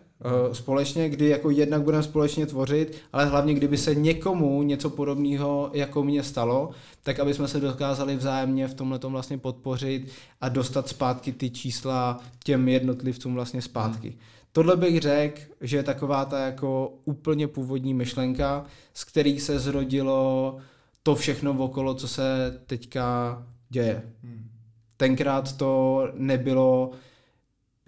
společně, 0.52 1.10
kdy 1.10 1.30
jako 1.30 1.50
jednak 1.50 1.82
budeme 1.82 2.04
společně 2.04 2.46
tvořit, 2.46 2.98
ale 3.14 3.26
hlavně 3.26 3.54
kdyby 3.54 3.78
se 3.78 3.96
někomu 3.96 4.64
něco 4.64 4.90
podobného 4.90 5.70
jako 5.74 6.04
mě 6.04 6.24
stalo, 6.24 6.70
tak 7.04 7.20
aby 7.20 7.34
jsme 7.34 7.48
se 7.48 7.60
dokázali 7.60 8.16
vzájemně 8.16 8.68
v 8.68 8.74
tomhle 8.74 9.00
vlastně 9.04 9.38
podpořit 9.38 10.12
a 10.42 10.50
dostat 10.50 10.88
zpátky 10.90 11.32
ty 11.32 11.50
čísla 11.50 12.20
těm 12.44 12.70
jednotlivcům 12.70 13.34
vlastně 13.34 13.62
zpátky. 13.62 14.08
Hmm. 14.10 14.18
Tohle 14.52 14.78
bych 14.78 15.00
řekl, 15.00 15.42
že 15.62 15.78
je 15.78 15.84
taková 15.84 16.26
ta 16.26 16.40
jako 16.40 16.94
úplně 17.06 17.48
původní 17.48 17.94
myšlenka, 17.94 18.66
z 18.94 19.04
který 19.04 19.40
se 19.40 19.60
zrodilo 19.60 20.58
to 21.04 21.16
všechno 21.16 21.54
okolo, 21.54 21.94
co 21.94 22.08
se 22.08 22.60
teďka 22.66 23.38
děje. 23.70 24.02
Hmm. 24.24 24.50
Tenkrát 24.98 25.58
to 25.58 26.08
nebylo 26.14 26.92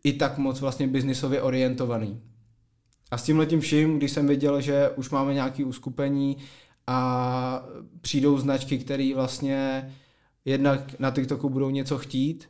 i 0.05 0.13
tak 0.13 0.37
moc 0.37 0.61
vlastně 0.61 0.87
biznisově 0.87 1.41
orientovaný. 1.41 2.21
A 3.11 3.17
s 3.17 3.23
tím 3.23 3.39
letím 3.39 3.59
vším, 3.59 3.97
když 3.97 4.11
jsem 4.11 4.27
viděl, 4.27 4.61
že 4.61 4.89
už 4.89 5.09
máme 5.09 5.33
nějaké 5.33 5.65
uskupení 5.65 6.37
a 6.87 7.67
přijdou 8.01 8.37
značky, 8.37 8.77
které 8.77 9.11
vlastně 9.15 9.89
jednak 10.45 10.99
na 10.99 11.11
TikToku 11.11 11.49
budou 11.49 11.69
něco 11.69 11.97
chtít, 11.97 12.49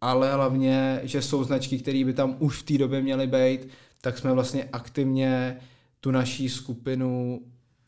ale 0.00 0.32
hlavně, 0.32 1.00
že 1.02 1.22
jsou 1.22 1.44
značky, 1.44 1.78
které 1.78 2.04
by 2.04 2.12
tam 2.12 2.36
už 2.38 2.58
v 2.58 2.62
té 2.62 2.78
době 2.78 3.02
měly 3.02 3.26
být, 3.26 3.68
tak 4.00 4.18
jsme 4.18 4.32
vlastně 4.32 4.64
aktivně 4.72 5.56
tu 6.00 6.10
naší 6.10 6.48
skupinu 6.48 7.40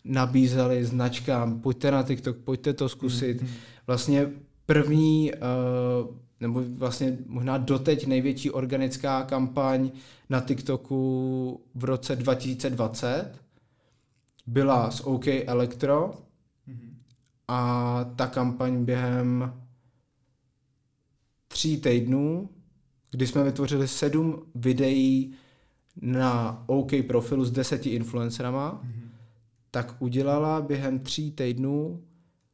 nabízeli 0.04 0.84
značkám, 0.84 1.60
pojďte 1.60 1.90
na 1.90 2.02
TikTok, 2.02 2.36
pojďte 2.36 2.72
to 2.72 2.88
zkusit. 2.88 3.42
Mm-hmm. 3.42 3.48
Vlastně 3.86 4.30
první 4.66 5.32
uh, 5.32 6.16
nebo 6.40 6.62
vlastně 6.76 7.18
možná 7.26 7.58
doteď 7.58 8.06
největší 8.06 8.50
organická 8.50 9.22
kampaň 9.22 9.90
na 10.30 10.40
TikToku 10.40 11.60
v 11.74 11.84
roce 11.84 12.16
2020 12.16 13.32
byla 14.46 14.90
s 14.90 15.06
OK 15.06 15.26
Electro 15.26 16.10
mm-hmm. 16.68 16.94
a 17.48 18.04
ta 18.16 18.26
kampaň 18.26 18.84
během 18.84 19.54
tří 21.48 21.80
týdnů, 21.80 22.48
kdy 23.10 23.26
jsme 23.26 23.44
vytvořili 23.44 23.88
sedm 23.88 24.42
videí 24.54 25.34
na 26.02 26.64
OK 26.66 26.90
profilu 27.06 27.44
s 27.44 27.50
deseti 27.50 27.90
influencerama, 27.90 28.82
mm-hmm. 28.84 29.08
tak 29.70 30.02
udělala 30.02 30.60
během 30.60 30.98
tří 30.98 31.30
týdnů 31.30 32.02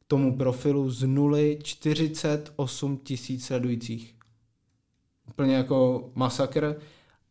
tomu 0.07 0.37
profilu 0.37 0.89
z 0.89 1.03
nuly 1.03 1.59
48 1.63 2.97
tisíc 2.97 3.45
sledujících. 3.45 4.15
Úplně 5.29 5.55
jako 5.55 6.09
masakr 6.15 6.75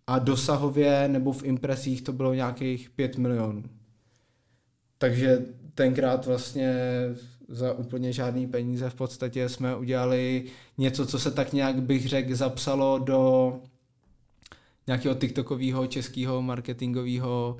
a 0.07 0.19
dosahově 0.19 1.09
nebo 1.09 1.33
v 1.33 1.45
impresích 1.45 2.03
to 2.03 2.12
bylo 2.12 2.35
nějakých 2.35 2.91
5 2.91 3.19
milionů. 3.19 3.65
Takže 4.99 5.47
tenkrát 5.75 6.27
vlastně 6.27 6.75
za 7.49 7.73
úplně 7.73 8.12
žádný 8.12 8.47
peníze 8.47 8.91
v 8.91 8.95
podstatě 8.95 9.49
jsme 9.49 9.77
udělali 9.77 10.45
něco, 10.79 11.07
co 11.07 11.19
se 11.19 11.31
tak 11.31 11.53
nějak 11.53 11.83
bych 11.83 12.09
řekl 12.09 12.35
zapsalo 12.35 12.99
do 12.99 13.53
nějakého 14.87 15.15
TikTokového 15.15 15.87
českého 15.87 16.43
marketingového 16.43 17.57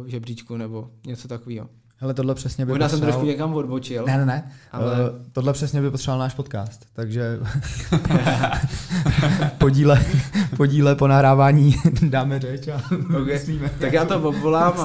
uh, 0.00 0.06
žebříčku 0.06 0.56
nebo 0.56 0.90
něco 1.06 1.28
takového. 1.28 1.68
Hele, 1.96 2.14
tohle 2.14 2.34
přesně 2.34 2.66
by 2.66 2.72
Možná 2.72 2.84
potřeboval... 2.84 3.12
jsem 3.12 3.20
trošku 3.20 3.26
někam 3.26 3.54
odbočil. 3.54 4.04
Ne, 4.06 4.18
ne, 4.18 4.26
ne. 4.26 4.52
Ale... 4.72 5.10
Uh, 5.10 5.16
tohle 5.32 5.52
přesně 5.52 5.80
by 5.80 5.90
potřeboval 5.90 6.18
náš 6.18 6.34
podcast, 6.34 6.86
takže 6.92 7.38
podíle, 9.58 10.04
podíle 10.56 10.94
po 10.94 11.06
nahrávání 11.06 11.76
dáme 12.08 12.40
řeč 12.40 12.68
a 12.68 12.82
okay. 13.22 13.40
Tak 13.78 13.92
já 13.92 14.04
to 14.04 14.22
obvolám 14.22 14.72
a 14.80 14.84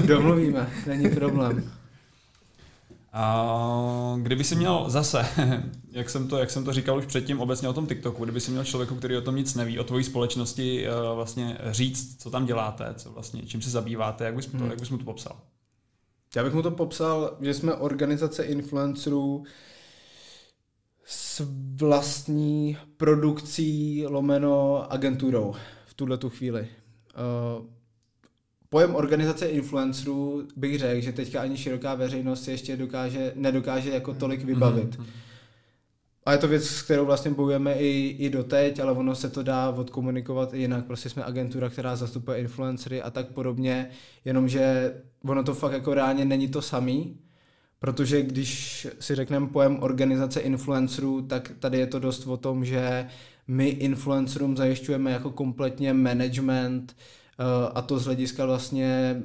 domluvíme, 0.06 0.68
není 0.86 1.08
problém. 1.08 1.70
A 3.12 4.16
kdyby 4.22 4.44
si 4.44 4.56
měl 4.56 4.84
zase, 4.88 5.26
jak 5.92 6.10
jsem, 6.10 6.28
to, 6.28 6.38
jak 6.38 6.50
jsem 6.50 6.64
to 6.64 6.72
říkal 6.72 6.98
už 6.98 7.06
předtím 7.06 7.40
obecně 7.40 7.68
o 7.68 7.72
tom 7.72 7.86
TikToku, 7.86 8.24
kdyby 8.24 8.40
si 8.40 8.50
měl 8.50 8.64
člověku, 8.64 8.94
který 8.94 9.16
o 9.16 9.20
tom 9.20 9.36
nic 9.36 9.54
neví, 9.54 9.78
o 9.78 9.84
tvojí 9.84 10.04
společnosti 10.04 10.86
eh, 10.86 10.90
vlastně 11.14 11.58
říct, 11.70 12.22
co 12.22 12.30
tam 12.30 12.46
děláte, 12.46 12.94
co 12.96 13.10
vlastně, 13.10 13.42
čím 13.42 13.62
se 13.62 13.70
zabýváte, 13.70 14.24
jak 14.24 14.34
bys, 14.34 14.46
to, 14.46 14.56
hmm. 14.56 14.70
jak 14.70 14.80
bys 14.80 14.90
mu 14.90 14.98
to 14.98 15.04
popsal? 15.04 15.36
Já 16.36 16.44
bych 16.44 16.54
mu 16.54 16.62
to 16.62 16.70
popsal, 16.70 17.36
že 17.40 17.54
jsme 17.54 17.74
organizace 17.74 18.44
influencerů 18.44 19.44
s 21.04 21.42
vlastní 21.74 22.76
produkcí 22.96 24.04
lomeno 24.06 24.86
agenturou 24.92 25.54
v 25.86 25.94
tuhle 25.94 26.18
tu 26.18 26.30
chvíli. 26.30 26.60
Uh, 26.60 27.66
pojem 28.68 28.94
organizace 28.94 29.46
influencerů 29.46 30.48
bych 30.56 30.78
řekl, 30.78 31.00
že 31.00 31.12
teďka 31.12 31.40
ani 31.40 31.56
široká 31.56 31.94
veřejnost 31.94 32.44
si 32.44 32.50
ještě 32.50 32.76
dokáže, 32.76 33.32
nedokáže 33.34 33.90
jako 33.90 34.14
tolik 34.14 34.44
vybavit. 34.44 34.98
Mm-hmm. 34.98 35.06
A 36.26 36.32
je 36.32 36.38
to 36.38 36.48
věc, 36.48 36.64
s 36.64 36.82
kterou 36.82 37.06
vlastně 37.06 37.30
bojujeme 37.30 37.74
i, 37.74 38.16
i 38.18 38.30
doteď, 38.30 38.78
ale 38.80 38.92
ono 38.92 39.14
se 39.14 39.30
to 39.30 39.42
dá 39.42 39.70
odkomunikovat 39.70 40.54
i 40.54 40.58
jinak. 40.58 40.86
Prostě 40.86 41.08
jsme 41.08 41.24
agentura, 41.24 41.68
která 41.68 41.96
zastupuje 41.96 42.38
influencery 42.38 43.02
a 43.02 43.10
tak 43.10 43.26
podobně, 43.28 43.90
jenomže 44.24 44.94
ono 45.24 45.42
to 45.42 45.54
fakt 45.54 45.72
jako 45.72 45.94
reálně 45.94 46.24
není 46.24 46.48
to 46.48 46.62
samý, 46.62 47.16
protože 47.78 48.22
když 48.22 48.86
si 49.00 49.14
řekneme 49.14 49.46
pojem 49.46 49.82
organizace 49.82 50.40
influencerů, 50.40 51.22
tak 51.22 51.52
tady 51.58 51.78
je 51.78 51.86
to 51.86 51.98
dost 51.98 52.26
o 52.26 52.36
tom, 52.36 52.64
že 52.64 53.08
my 53.48 53.68
influencerům 53.68 54.56
zajišťujeme 54.56 55.10
jako 55.10 55.30
kompletně 55.30 55.92
management 55.92 56.96
eh, 57.38 57.44
a 57.74 57.82
to 57.82 57.98
z 57.98 58.04
hlediska 58.04 58.46
vlastně 58.46 59.22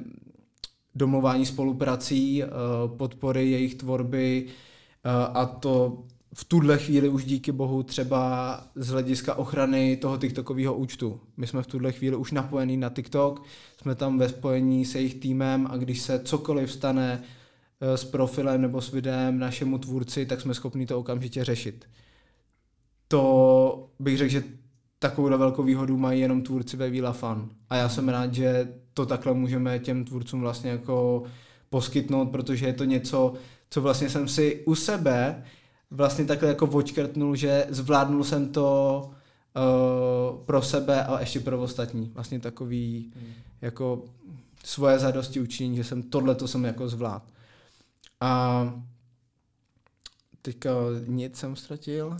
domluvání 0.94 1.46
spoluprací, 1.46 2.42
eh, 2.42 2.48
podpory 2.96 3.50
jejich 3.50 3.74
tvorby 3.74 4.46
eh, 4.46 5.10
a 5.10 5.46
to 5.46 6.04
v 6.36 6.44
tuhle 6.44 6.78
chvíli 6.78 7.08
už 7.08 7.24
díky 7.24 7.52
bohu 7.52 7.82
třeba 7.82 8.60
z 8.74 8.88
hlediska 8.88 9.34
ochrany 9.34 9.96
toho 9.96 10.18
TikTokového 10.18 10.74
účtu. 10.74 11.20
My 11.36 11.46
jsme 11.46 11.62
v 11.62 11.66
tuhle 11.66 11.92
chvíli 11.92 12.16
už 12.16 12.32
napojení 12.32 12.76
na 12.76 12.90
TikTok, 12.90 13.42
jsme 13.80 13.94
tam 13.94 14.18
ve 14.18 14.28
spojení 14.28 14.84
se 14.84 14.98
jejich 14.98 15.14
týmem 15.14 15.66
a 15.70 15.76
když 15.76 16.00
se 16.00 16.18
cokoliv 16.18 16.72
stane 16.72 17.22
eh, 17.80 17.96
s 17.96 18.04
profilem 18.04 18.62
nebo 18.62 18.80
s 18.80 18.92
videem 18.92 19.38
našemu 19.38 19.78
tvůrci, 19.78 20.26
tak 20.26 20.40
jsme 20.40 20.54
schopni 20.54 20.86
to 20.86 20.98
okamžitě 20.98 21.44
řešit. 21.44 21.84
To 23.08 23.88
bych 23.98 24.18
řekl, 24.18 24.32
že 24.32 24.42
takovou 24.98 25.38
velkou 25.38 25.62
výhodu 25.62 25.96
mají 25.96 26.20
jenom 26.20 26.42
tvůrci 26.42 26.76
ve 26.76 26.90
Vila 26.90 27.12
Fan. 27.12 27.50
A 27.70 27.76
já 27.76 27.88
jsem 27.88 28.08
rád, 28.08 28.34
že 28.34 28.74
to 28.94 29.06
takhle 29.06 29.34
můžeme 29.34 29.78
těm 29.78 30.04
tvůrcům 30.04 30.40
vlastně 30.40 30.70
jako 30.70 31.22
poskytnout, 31.70 32.26
protože 32.26 32.66
je 32.66 32.72
to 32.72 32.84
něco, 32.84 33.34
co 33.70 33.80
vlastně 33.80 34.10
jsem 34.10 34.28
si 34.28 34.62
u 34.66 34.74
sebe 34.74 35.44
vlastně 35.90 36.24
takhle 36.24 36.48
jako 36.48 36.66
očkrtnul, 36.66 37.36
že 37.36 37.66
zvládnul 37.68 38.24
jsem 38.24 38.48
to 38.48 39.00
uh, 39.56 40.44
pro 40.44 40.62
sebe 40.62 41.04
a 41.04 41.20
ještě 41.20 41.40
pro 41.40 41.62
ostatní. 41.62 42.10
Vlastně 42.14 42.40
takový 42.40 43.12
hmm. 43.16 43.32
jako 43.60 44.04
svoje 44.64 44.98
zadosti 44.98 45.40
učinění, 45.40 45.76
že 45.76 45.84
jsem 45.84 46.02
tohle 46.02 46.34
to 46.34 46.48
jsem 46.48 46.64
jako 46.64 46.88
zvlád. 46.88 47.22
A 48.20 48.72
teďka 50.42 50.70
nic 51.06 51.36
jsem 51.36 51.56
ztratil. 51.56 52.16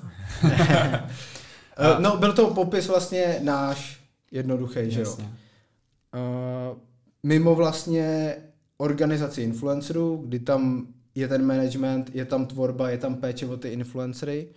no, 1.99 2.17
byl 2.17 2.33
to 2.33 2.55
popis 2.55 2.89
vlastně 2.89 3.41
náš 3.43 4.01
jednoduchý, 4.31 4.91
že 4.91 5.01
jo. 5.01 5.17
Uh, 5.19 6.79
mimo 7.23 7.55
vlastně 7.55 8.37
organizaci 8.77 9.43
influencerů, 9.43 10.25
kdy 10.27 10.39
tam 10.39 10.87
je 11.15 11.29
ten 11.29 11.47
management, 11.47 12.15
je 12.15 12.25
tam 12.25 12.47
tvorba, 12.47 12.91
je 12.91 12.99
tam 12.99 13.15
péče 13.15 13.47
o 13.47 13.57
ty 13.57 13.69
influencery, 13.69 14.49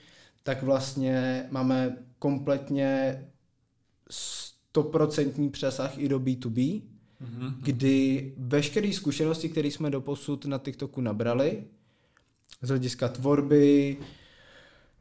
tak 0.44 0.64
vlastně 0.64 1.46
máme 1.52 1.98
kompletně 2.20 3.22
stoprocentní 4.10 5.50
přesah 5.50 5.98
i 5.98 6.10
do 6.10 6.20
B2B, 6.20 6.82
mm-hmm. 7.22 7.54
kdy 7.62 8.34
veškeré 8.38 8.94
zkušenosti, 8.94 9.50
které 9.50 9.68
jsme 9.68 9.90
doposud 9.90 10.46
na 10.46 10.58
TikToku 10.58 11.02
nabrali, 11.02 11.64
z 12.62 12.70
hlediska 12.70 13.08
tvorby, 13.08 13.98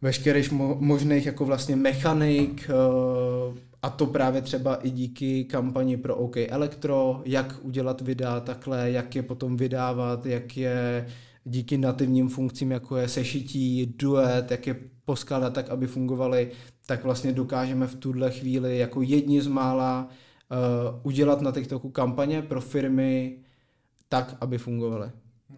veškerých 0.02 0.52
mo- 0.52 0.76
možných 0.80 1.26
jako 1.26 1.44
vlastně 1.44 1.76
mechanik, 1.76 2.70
uh, 2.70 3.56
a 3.82 3.90
to 3.90 4.06
právě 4.06 4.42
třeba 4.42 4.74
i 4.76 4.90
díky 4.90 5.44
kampani 5.44 5.96
pro 5.96 6.16
OK 6.16 6.36
Electro, 6.36 7.22
jak 7.24 7.58
udělat 7.62 8.00
videa 8.00 8.40
takhle, 8.40 8.90
jak 8.90 9.16
je 9.16 9.22
potom 9.22 9.56
vydávat, 9.56 10.26
jak 10.26 10.56
je 10.56 11.06
díky 11.46 11.78
nativním 11.78 12.28
funkcím, 12.28 12.70
jako 12.70 12.96
je 12.96 13.08
sešití, 13.08 13.94
duet, 13.98 14.50
jak 14.50 14.66
je 14.66 14.76
poskládat 15.04 15.52
tak, 15.52 15.68
aby 15.68 15.86
fungovaly, 15.86 16.50
tak 16.86 17.04
vlastně 17.04 17.32
dokážeme 17.32 17.86
v 17.86 17.94
tuhle 17.94 18.30
chvíli 18.30 18.78
jako 18.78 19.02
jedni 19.02 19.42
z 19.42 19.46
mála 19.46 20.08
uh, 20.08 21.00
udělat 21.02 21.40
na 21.40 21.52
TikToku 21.52 21.90
kampaně 21.90 22.42
pro 22.42 22.60
firmy 22.60 23.38
tak, 24.08 24.36
aby 24.40 24.58
fungovaly. 24.58 25.10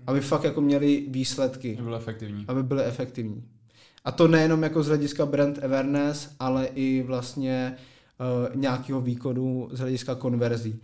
Aby 0.06 0.20
fakt 0.20 0.44
jako 0.44 0.60
měli 0.60 1.06
výsledky. 1.08 1.76
Aby 1.76 1.82
byly 1.82 1.96
efektivní. 1.96 2.44
Aby 2.48 2.62
byly 2.62 2.84
efektivní. 2.84 3.44
A 4.04 4.12
to 4.12 4.28
nejenom 4.28 4.62
jako 4.62 4.82
z 4.82 4.86
hlediska 4.86 5.26
brand 5.26 5.64
awareness, 5.64 6.34
ale 6.38 6.66
i 6.66 7.02
vlastně 7.02 7.76
uh, 8.50 8.56
nějakého 8.56 9.00
výkonu 9.00 9.68
z 9.72 9.78
hlediska 9.78 10.14
konverzí. 10.14 10.80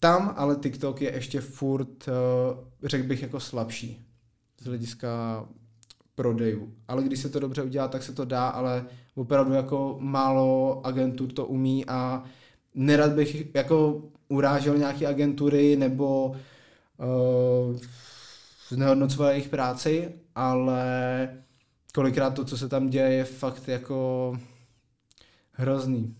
Tam 0.00 0.34
ale 0.36 0.56
TikTok 0.56 1.02
je 1.02 1.14
ještě 1.14 1.40
furt, 1.40 2.08
uh, 2.08 2.88
řekl 2.88 3.06
bych, 3.06 3.22
jako 3.22 3.40
slabší 3.40 4.07
z 4.60 4.66
hlediska 4.66 5.44
prodejů. 6.14 6.72
Ale 6.88 7.02
když 7.02 7.18
se 7.18 7.28
to 7.28 7.40
dobře 7.40 7.62
udělá, 7.62 7.88
tak 7.88 8.02
se 8.02 8.12
to 8.12 8.24
dá, 8.24 8.48
ale 8.48 8.86
opravdu 9.14 9.52
jako 9.52 9.96
málo 10.00 10.80
agentur 10.86 11.32
to 11.32 11.46
umí 11.46 11.86
a 11.86 12.22
nerad 12.74 13.12
bych 13.12 13.54
jako 13.54 14.02
urážel 14.28 14.78
nějaké 14.78 15.06
agentury 15.06 15.76
nebo 15.76 16.28
uh, 16.28 17.76
znehodnocoval 18.68 19.30
jejich 19.30 19.48
práci, 19.48 20.08
ale 20.34 21.28
kolikrát 21.94 22.30
to, 22.30 22.44
co 22.44 22.58
se 22.58 22.68
tam 22.68 22.88
děje, 22.88 23.12
je 23.12 23.24
fakt 23.24 23.68
jako 23.68 24.32
hrozný. 25.52 26.14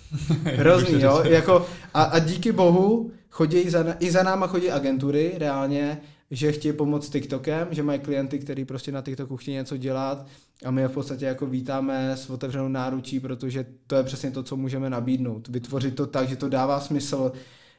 hrozný, 0.44 1.00
jo. 1.00 1.22
Jako, 1.24 1.66
a, 1.94 2.02
a 2.02 2.18
díky 2.18 2.52
bohu 2.52 3.10
chodí 3.30 3.70
za, 3.70 3.84
i 3.98 4.10
za 4.10 4.22
náma 4.22 4.46
chodí 4.46 4.70
agentury 4.70 5.34
reálně, 5.38 6.00
že 6.32 6.52
chtějí 6.52 6.72
pomoct 6.72 7.10
TikTokem, 7.10 7.68
že 7.70 7.82
mají 7.82 8.00
klienty, 8.00 8.38
kteří 8.38 8.64
prostě 8.64 8.92
na 8.92 9.02
TikToku 9.02 9.36
chtějí 9.36 9.54
něco 9.54 9.76
dělat 9.76 10.26
a 10.64 10.70
my 10.70 10.80
je 10.80 10.88
v 10.88 10.92
podstatě 10.92 11.24
jako 11.24 11.46
vítáme 11.46 12.10
s 12.10 12.30
otevřenou 12.30 12.68
náručí, 12.68 13.20
protože 13.20 13.66
to 13.86 13.94
je 13.94 14.02
přesně 14.02 14.30
to, 14.30 14.42
co 14.42 14.56
můžeme 14.56 14.90
nabídnout. 14.90 15.48
Vytvořit 15.48 15.94
to 15.94 16.06
tak, 16.06 16.28
že 16.28 16.36
to 16.36 16.48
dává 16.48 16.80
smysl, 16.80 17.32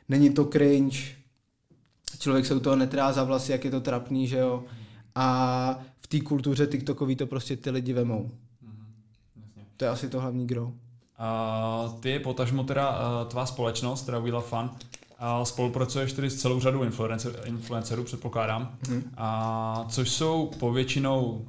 není 0.09 0.29
to 0.29 0.45
cringe, 0.45 0.97
člověk 2.19 2.45
se 2.45 2.55
u 2.55 2.59
toho 2.59 2.75
netrá 2.75 3.11
za 3.11 3.23
vlasy, 3.23 3.51
jak 3.51 3.65
je 3.65 3.71
to 3.71 3.81
trapný, 3.81 4.27
že 4.27 4.37
jo. 4.37 4.63
A 5.15 5.79
v 5.99 6.07
té 6.07 6.19
kultuře 6.21 6.67
TikTokový 6.67 7.15
to 7.15 7.27
prostě 7.27 7.57
ty 7.57 7.69
lidi 7.69 7.93
vemou. 7.93 8.31
To 9.77 9.85
je 9.85 9.91
asi 9.91 10.09
to 10.09 10.21
hlavní 10.21 10.47
gro. 10.47 10.73
A 11.17 11.95
ty, 11.99 12.19
potažmo 12.19 12.63
teda 12.63 13.25
tvá 13.25 13.45
společnost, 13.45 14.03
teda 14.03 14.19
We 14.19 14.31
Love 14.31 14.47
Fun, 14.47 14.69
a 15.19 15.45
spolupracuješ 15.45 16.13
tedy 16.13 16.29
s 16.29 16.41
celou 16.41 16.59
řadou 16.59 16.83
influencer, 16.83 17.41
influencerů, 17.45 18.03
předpokládám, 18.03 18.77
hmm. 18.87 19.11
a 19.17 19.85
což 19.89 20.09
jsou 20.09 20.51
povětšinou, 20.59 21.47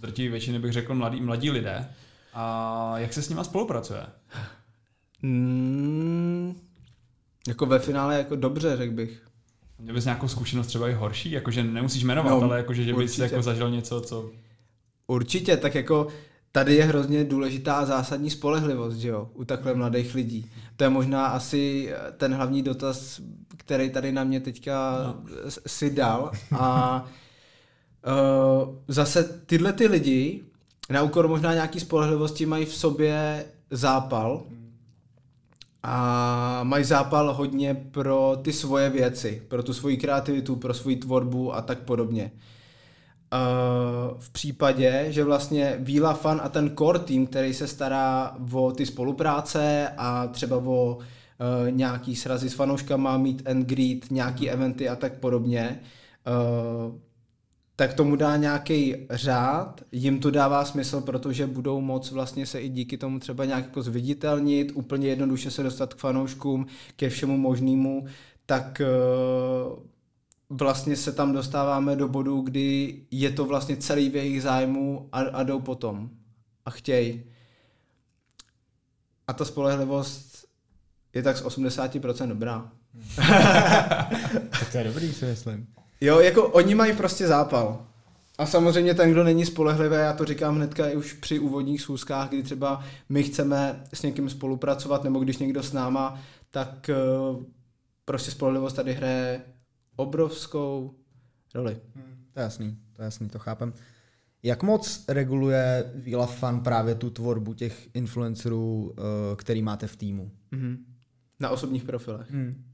drtí 0.00 0.28
většiny 0.28 0.58
bych 0.58 0.72
řekl, 0.72 0.94
mladí, 0.94 1.20
mladí 1.20 1.50
lidé. 1.50 1.88
A 2.34 2.94
jak 2.98 3.12
se 3.12 3.22
s 3.22 3.28
nima 3.28 3.44
spolupracuje? 3.44 4.06
Mm, 5.22 6.60
jako 7.48 7.66
ve 7.66 7.78
finále 7.78 8.18
jako 8.18 8.36
dobře, 8.36 8.76
řekl 8.76 8.94
bych. 8.94 9.26
Měl 9.78 9.94
bys 9.94 10.04
nějakou 10.04 10.28
zkušenost 10.28 10.66
třeba 10.66 10.88
i 10.88 10.92
horší? 10.92 11.30
Jakože 11.30 11.64
nemusíš 11.64 12.04
jmenovat, 12.04 12.30
no, 12.30 12.42
ale 12.42 12.56
jakože, 12.56 12.84
že 12.84 12.94
bys 12.94 13.18
jako 13.18 13.42
zažil 13.42 13.70
něco, 13.70 14.00
co... 14.00 14.30
Určitě, 15.06 15.56
tak 15.56 15.74
jako 15.74 16.08
tady 16.56 16.74
je 16.74 16.84
hrozně 16.84 17.24
důležitá 17.24 17.74
a 17.74 17.84
zásadní 17.84 18.30
spolehlivost, 18.30 18.96
že 18.96 19.08
jo, 19.08 19.28
u 19.34 19.44
takhle 19.44 19.74
mladých 19.74 20.14
lidí. 20.14 20.50
To 20.76 20.84
je 20.84 20.90
možná 20.90 21.26
asi 21.26 21.92
ten 22.16 22.34
hlavní 22.34 22.62
dotaz, 22.62 23.20
který 23.56 23.90
tady 23.90 24.12
na 24.12 24.24
mě 24.24 24.40
teďka 24.40 24.98
no. 25.06 25.24
si 25.66 25.90
dal. 25.90 26.32
A 26.58 27.04
uh, 28.64 28.74
zase 28.88 29.42
tyhle 29.46 29.72
ty 29.72 29.86
lidi, 29.86 30.44
na 30.90 31.02
úkor 31.02 31.28
možná 31.28 31.54
nějaký 31.54 31.80
spolehlivosti, 31.80 32.46
mají 32.46 32.64
v 32.64 32.74
sobě 32.74 33.44
zápal 33.70 34.46
a 35.82 36.60
mají 36.62 36.84
zápal 36.84 37.34
hodně 37.34 37.74
pro 37.74 38.38
ty 38.42 38.52
svoje 38.52 38.90
věci, 38.90 39.42
pro 39.48 39.62
tu 39.62 39.72
svoji 39.72 39.96
kreativitu, 39.96 40.56
pro 40.56 40.74
svoji 40.74 40.96
tvorbu 40.96 41.54
a 41.54 41.62
tak 41.62 41.78
podobně. 41.78 42.32
Uh, 42.34 42.40
v 44.18 44.30
případě, 44.30 45.06
že 45.08 45.24
vlastně 45.24 45.76
Víla 45.78 46.14
Fan 46.14 46.40
a 46.44 46.48
ten 46.48 46.76
core 46.76 46.98
tým, 46.98 47.26
který 47.26 47.54
se 47.54 47.66
stará 47.66 48.36
o 48.52 48.72
ty 48.72 48.86
spolupráce 48.86 49.88
a 49.96 50.26
třeba 50.26 50.56
o 50.56 50.96
uh, 50.96 51.70
nějaký 51.70 52.16
srazy 52.16 52.50
s 52.50 52.54
fanouškama, 52.54 53.18
meet 53.18 53.48
and 53.48 53.66
greet, 53.66 54.10
nějaký 54.10 54.50
eventy 54.50 54.88
a 54.88 54.96
tak 54.96 55.18
podobně, 55.18 55.80
uh, 56.26 56.94
tak 57.76 57.94
tomu 57.94 58.16
dá 58.16 58.36
nějaký 58.36 58.94
řád, 59.10 59.80
jim 59.92 60.20
to 60.20 60.30
dává 60.30 60.64
smysl, 60.64 61.00
protože 61.00 61.46
budou 61.46 61.80
moc 61.80 62.10
vlastně 62.10 62.46
se 62.46 62.60
i 62.60 62.68
díky 62.68 62.98
tomu 62.98 63.18
třeba 63.18 63.44
nějak 63.44 63.64
jako 63.64 63.82
zviditelnit, 63.82 64.72
úplně 64.74 65.08
jednoduše 65.08 65.50
se 65.50 65.62
dostat 65.62 65.94
k 65.94 65.98
fanouškům, 65.98 66.66
ke 66.96 67.08
všemu 67.08 67.36
možnému, 67.36 68.06
tak 68.46 68.82
uh, 69.76 69.78
vlastně 70.48 70.96
se 70.96 71.12
tam 71.12 71.32
dostáváme 71.32 71.96
do 71.96 72.08
bodu, 72.08 72.40
kdy 72.40 73.00
je 73.10 73.30
to 73.30 73.44
vlastně 73.44 73.76
celý 73.76 74.10
v 74.10 74.16
jejich 74.16 74.42
zájmu 74.42 75.08
a, 75.12 75.20
a 75.20 75.42
jdou 75.42 75.60
potom 75.60 76.10
a 76.64 76.70
chtějí. 76.70 77.24
A 79.26 79.32
ta 79.32 79.44
spolehlivost 79.44 80.46
je 81.14 81.22
tak 81.22 81.36
z 81.36 81.44
80% 81.44 82.28
dobrá. 82.28 82.72
to 84.72 84.78
je 84.78 84.84
dobrý, 84.84 85.12
si 85.12 85.24
myslím. 85.24 85.66
Jo, 86.00 86.20
jako 86.20 86.48
oni 86.48 86.74
mají 86.74 86.96
prostě 86.96 87.26
zápal. 87.26 87.86
A 88.38 88.46
samozřejmě 88.46 88.94
ten, 88.94 89.10
kdo 89.10 89.24
není 89.24 89.46
spolehlivý, 89.46 89.94
já 89.94 90.12
to 90.12 90.24
říkám 90.24 90.56
hnedka 90.56 90.84
už 90.96 91.12
při 91.12 91.38
úvodních 91.38 91.82
schůzkách, 91.82 92.28
kdy 92.28 92.42
třeba 92.42 92.84
my 93.08 93.22
chceme 93.22 93.84
s 93.94 94.02
někým 94.02 94.30
spolupracovat, 94.30 95.04
nebo 95.04 95.18
když 95.18 95.38
někdo 95.38 95.62
s 95.62 95.72
náma, 95.72 96.20
tak 96.50 96.90
uh, 97.30 97.44
prostě 98.04 98.30
spolehlivost 98.30 98.76
tady 98.76 98.94
hraje 98.94 99.42
obrovskou 99.96 100.94
roli. 101.54 101.76
Hmm, 101.94 102.24
to 102.32 102.40
je 102.40 102.42
jasný, 102.42 102.78
to 102.92 103.02
je 103.02 103.04
jasný, 103.04 103.28
to 103.28 103.38
chápem. 103.38 103.72
Jak 104.42 104.62
moc 104.62 105.04
reguluje 105.08 105.92
Vila 105.94 106.26
Fan 106.26 106.60
právě 106.60 106.94
tu 106.94 107.10
tvorbu 107.10 107.54
těch 107.54 107.88
influencerů, 107.94 108.94
eh, 108.98 109.36
který 109.36 109.62
máte 109.62 109.86
v 109.86 109.96
týmu? 109.96 110.30
Mm-hmm. 110.52 110.76
Na 111.40 111.50
osobních 111.50 111.84
profilech. 111.84 112.30
Hmm. 112.30 112.64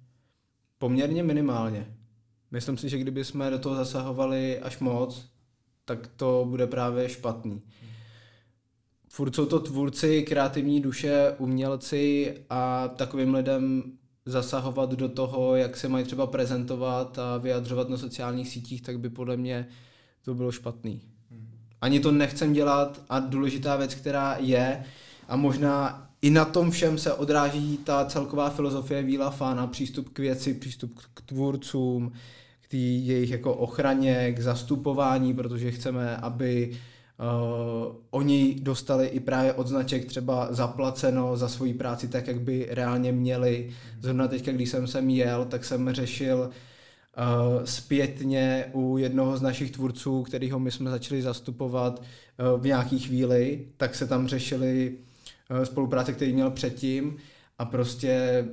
Poměrně 0.78 1.22
minimálně. 1.22 1.87
Myslím 2.50 2.76
si, 2.76 2.88
že 2.88 2.98
kdyby 2.98 3.24
jsme 3.24 3.50
do 3.50 3.58
toho 3.58 3.76
zasahovali 3.76 4.58
až 4.58 4.78
moc, 4.78 5.32
tak 5.85 6.06
to 6.06 6.46
bude 6.50 6.66
právě 6.66 7.08
špatný. 7.08 7.62
Furt 9.08 9.35
jsou 9.35 9.46
to 9.46 9.61
tvůrci, 9.61 10.22
kreativní 10.22 10.80
duše, 10.80 11.35
umělci 11.38 12.35
a 12.50 12.88
takovým 12.88 13.35
lidem 13.35 13.92
zasahovat 14.26 14.90
do 14.90 15.08
toho, 15.08 15.56
jak 15.56 15.76
se 15.76 15.88
mají 15.88 16.04
třeba 16.04 16.26
prezentovat 16.26 17.18
a 17.18 17.38
vyjadřovat 17.38 17.88
na 17.88 17.96
sociálních 17.96 18.48
sítích, 18.48 18.82
tak 18.82 18.98
by 18.98 19.11
podle 19.11 19.37
mě 19.37 19.68
to 20.24 20.35
bylo 20.35 20.52
špatný. 20.52 21.00
Ani 21.80 22.00
to 22.00 22.12
nechcem 22.12 22.52
dělat 22.52 23.00
a 23.08 23.20
důležitá 23.20 23.76
věc, 23.76 23.94
která 23.94 24.37
je 24.40 24.85
a 25.28 25.37
možná 25.37 26.08
i 26.22 26.30
na 26.30 26.44
tom 26.44 26.70
všem 26.70 26.98
se 26.98 27.12
odráží 27.12 27.76
ta 27.76 28.04
celková 28.04 28.50
filozofie 28.50 29.02
Víla 29.02 29.30
Fana, 29.30 29.66
přístup 29.66 30.08
k 30.08 30.18
věci, 30.18 30.54
přístup 30.54 31.00
k 31.14 31.20
tvůrcům, 31.20 32.12
k 32.68 32.74
jejich 32.74 33.30
jako 33.30 33.54
ochraně, 33.54 34.32
k 34.32 34.40
zastupování, 34.40 35.35
protože 35.35 35.70
chceme, 35.70 36.16
aby 36.16 36.78
Uh, 37.22 37.96
oni 38.11 38.56
dostali 38.62 39.06
i 39.06 39.20
právě 39.20 39.52
odznaček 39.52 40.04
třeba 40.04 40.48
zaplaceno 40.50 41.37
za 41.37 41.48
svoji 41.48 41.74
práci 41.74 42.08
tak, 42.08 42.26
jak 42.26 42.40
by 42.40 42.66
reálně 42.70 43.12
měli. 43.12 43.70
Zrovna 44.00 44.28
teďka, 44.28 44.52
když 44.52 44.68
jsem 44.68 44.87
sem 44.87 45.11
jel, 45.11 45.44
tak 45.44 45.64
jsem 45.64 45.92
řešil 45.92 46.38
uh, 46.40 47.64
zpětně 47.64 48.64
u 48.72 48.98
jednoho 48.98 49.37
z 49.37 49.42
našich 49.42 49.70
tvůrců, 49.70 50.22
kterýho 50.22 50.58
my 50.58 50.70
jsme 50.70 50.90
začali 50.90 51.22
zastupovat 51.22 52.00
uh, 52.00 52.61
v 52.61 52.66
nějaký 52.66 52.98
chvíli, 52.98 53.66
tak 53.76 53.94
se 53.94 54.06
tam 54.06 54.28
řešili 54.28 54.94
uh, 55.50 55.62
spolupráce, 55.62 56.12
který 56.12 56.32
měl 56.32 56.50
předtím 56.50 57.16
a 57.58 57.64
prostě 57.64 58.44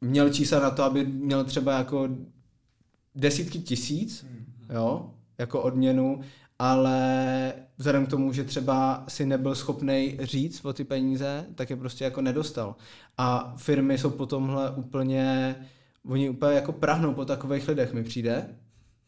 měl 0.00 0.30
čísla 0.30 0.60
na 0.60 0.70
to, 0.70 0.82
aby 0.82 1.04
měl 1.04 1.44
třeba 1.44 1.78
jako 1.78 2.08
desítky 3.14 3.58
tisíc, 3.58 4.22
hmm. 4.22 4.46
jo, 4.74 5.10
jako 5.38 5.62
odměnu 5.62 6.20
ale 6.62 7.52
vzhledem 7.76 8.06
k 8.06 8.10
tomu, 8.10 8.32
že 8.32 8.44
třeba 8.44 9.04
si 9.08 9.26
nebyl 9.26 9.54
schopný 9.54 10.18
říct 10.20 10.64
o 10.64 10.72
ty 10.72 10.84
peníze, 10.84 11.46
tak 11.54 11.70
je 11.70 11.76
prostě 11.76 12.04
jako 12.04 12.20
nedostal. 12.20 12.76
A 13.18 13.54
firmy 13.56 13.98
jsou 13.98 14.10
po 14.10 14.26
tomhle 14.26 14.70
úplně, 14.70 15.56
oni 16.08 16.30
úplně 16.30 16.54
jako 16.54 16.72
prahnou 16.72 17.14
po 17.14 17.24
takových 17.24 17.68
lidech 17.68 17.92
mi 17.92 18.04
přijde. 18.04 18.46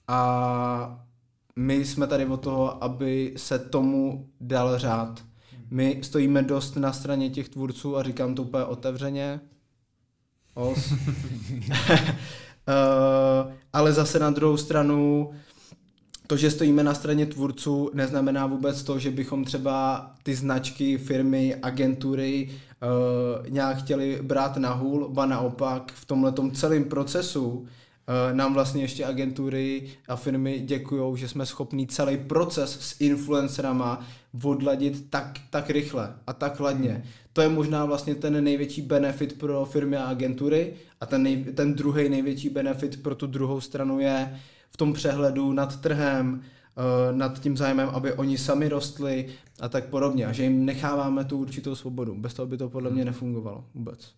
A 0.09 1.07
my 1.57 1.85
jsme 1.85 2.07
tady 2.07 2.27
o 2.27 2.37
toho, 2.37 2.85
aby 2.85 3.35
se 3.37 3.59
tomu 3.59 4.29
dal 4.41 4.79
řád. 4.79 5.25
My 5.71 5.99
stojíme 6.03 6.43
dost 6.43 6.77
na 6.77 6.93
straně 6.93 7.31
těch 7.31 7.49
tvůrců 7.49 7.97
a 7.97 8.03
říkám 8.03 8.35
to 8.35 8.43
úplně 8.43 8.65
otevřeně. 8.65 9.41
Os. 10.55 10.93
uh, 10.93 10.99
ale 13.73 13.93
zase 13.93 14.19
na 14.19 14.31
druhou 14.31 14.57
stranu 14.57 15.31
to, 16.27 16.37
že 16.37 16.51
stojíme 16.51 16.85
na 16.85 16.95
straně 16.95 17.27
tvůrců, 17.27 17.91
neznamená 17.95 18.47
vůbec 18.47 18.83
to, 18.83 18.99
že 18.99 19.11
bychom 19.11 19.45
třeba 19.45 20.11
ty 20.23 20.35
značky, 20.35 20.99
firmy, 20.99 21.57
agentury 21.63 22.51
uh, 22.51 23.49
nějak 23.49 23.77
chtěli 23.77 24.19
brát 24.23 24.57
na 24.57 24.73
hůl, 24.73 25.09
ba 25.09 25.27
naopak 25.27 25.93
v 25.95 26.05
tomhle 26.05 26.33
celém 26.53 26.85
procesu 26.85 27.67
Eh, 28.09 28.35
nám 28.35 28.55
vlastně 28.55 28.83
ještě 28.83 29.05
agentury 29.05 29.83
a 30.09 30.17
firmy 30.17 30.61
děkují, 30.61 31.17
že 31.17 31.29
jsme 31.29 31.47
schopni 31.47 31.87
celý 31.87 32.17
proces 32.17 32.79
s 32.81 33.01
influencerama 33.01 34.07
odladit 34.43 35.11
tak, 35.11 35.39
tak 35.51 35.71
rychle 35.71 36.15
a 36.27 36.33
tak 36.33 36.61
ladně. 36.61 37.05
To 37.33 37.41
je 37.41 37.49
možná 37.49 37.85
vlastně 37.85 38.15
ten 38.15 38.45
největší 38.45 38.83
benefit 38.83 39.39
pro 39.39 39.65
firmy 39.65 39.97
a 39.97 40.05
agentury 40.05 40.73
a 41.01 41.07
ten, 41.07 41.23
nej, 41.23 41.45
ten 41.45 41.75
druhý 41.75 42.09
největší 42.09 42.49
benefit 42.49 43.03
pro 43.03 43.15
tu 43.15 43.27
druhou 43.27 43.61
stranu 43.61 44.01
je 44.01 44.41
v 44.75 44.77
tom 44.77 44.93
přehledu 44.93 45.53
nad 45.53 45.81
trhem, 45.81 46.43
eh, 46.43 47.13
nad 47.13 47.41
tím 47.41 47.57
zájmem, 47.57 47.89
aby 47.89 48.13
oni 48.13 48.39
sami 48.39 48.69
rostli 48.69 49.27
a 49.61 49.69
tak 49.69 49.85
podobně. 49.85 50.27
A 50.27 50.33
že 50.33 50.43
jim 50.43 50.65
necháváme 50.65 51.25
tu 51.25 51.39
určitou 51.39 51.75
svobodu. 51.75 52.15
Bez 52.15 52.35
toho 52.35 52.47
by 52.47 52.59
to 52.59 52.69
podle 52.69 52.91
mě 52.91 53.05
nefungovalo 53.05 53.65
vůbec. 53.75 54.15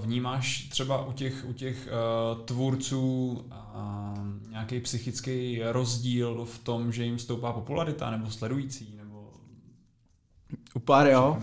Vnímáš 0.00 0.68
třeba 0.68 1.06
u 1.06 1.12
těch, 1.12 1.44
u 1.48 1.52
těch 1.52 1.88
uh, 1.88 2.44
tvůrců 2.44 3.30
uh, 3.30 4.50
nějaký 4.50 4.80
psychický 4.80 5.62
rozdíl 5.62 6.44
v 6.44 6.58
tom, 6.58 6.92
že 6.92 7.04
jim 7.04 7.18
stoupá 7.18 7.52
popularita 7.52 8.10
nebo 8.10 8.30
sledující? 8.30 8.94
Nebo 8.96 9.32
u 10.74 10.78
pár 10.78 11.06
jo. 11.06 11.38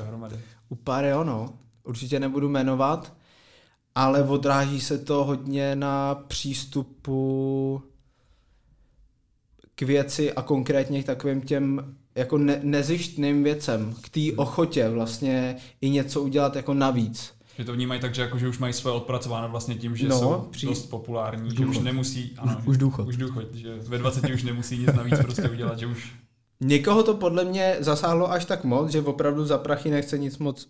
U 0.69 0.75
pár 0.75 1.05
jo, 1.05 1.23
no. 1.23 1.53
Určitě 1.83 2.19
nebudu 2.19 2.49
jmenovat, 2.49 3.13
ale 3.95 4.23
odráží 4.23 4.81
se 4.81 4.97
to 4.97 5.23
hodně 5.23 5.75
na 5.75 6.15
přístupu 6.15 7.83
k 9.75 9.81
věci 9.81 10.33
a 10.33 10.41
konkrétně 10.41 11.03
k 11.03 11.05
takovým 11.05 11.41
těm 11.41 11.95
jako 12.15 12.37
ne- 12.37 12.59
nezištným 12.63 13.43
věcem, 13.43 13.95
k 14.01 14.09
té 14.09 14.19
hmm. 14.19 14.39
ochotě 14.39 14.89
vlastně 14.89 15.55
i 15.81 15.89
něco 15.89 16.21
udělat 16.21 16.55
jako 16.55 16.73
navíc. 16.73 17.33
Že 17.57 17.65
to 17.65 17.73
vnímají 17.73 18.01
tak, 18.01 18.15
že, 18.15 18.21
jako, 18.21 18.37
že 18.37 18.47
už 18.47 18.59
mají 18.59 18.73
svoje 18.73 18.95
odpracováno 18.95 19.49
vlastně 19.49 19.75
tím, 19.75 19.95
že 19.95 20.07
no, 20.07 20.19
jsou 20.19 20.47
při... 20.51 20.65
dost 20.65 20.85
populární, 20.85 21.47
už 21.47 21.57
že 21.57 21.65
už 21.65 21.79
nemusí, 21.79 22.33
ano, 22.37 22.57
už, 22.59 22.67
už 22.67 22.77
důchod. 22.77 23.07
Už 23.07 23.17
důchod, 23.17 23.53
že 23.53 23.75
ve 23.75 23.97
20 23.97 24.29
už 24.33 24.43
nemusí 24.43 24.77
nic 24.77 24.93
navíc 24.93 25.19
prostě 25.19 25.49
udělat, 25.49 25.79
že 25.79 25.87
už... 25.87 26.13
Někoho 26.61 27.03
to 27.03 27.13
podle 27.13 27.45
mě 27.45 27.75
zasáhlo 27.79 28.31
až 28.31 28.45
tak 28.45 28.63
moc, 28.63 28.91
že 28.91 29.01
opravdu 29.01 29.45
za 29.45 29.57
prachy 29.57 29.91
nechce 29.91 30.17
nic 30.17 30.37
moc 30.37 30.69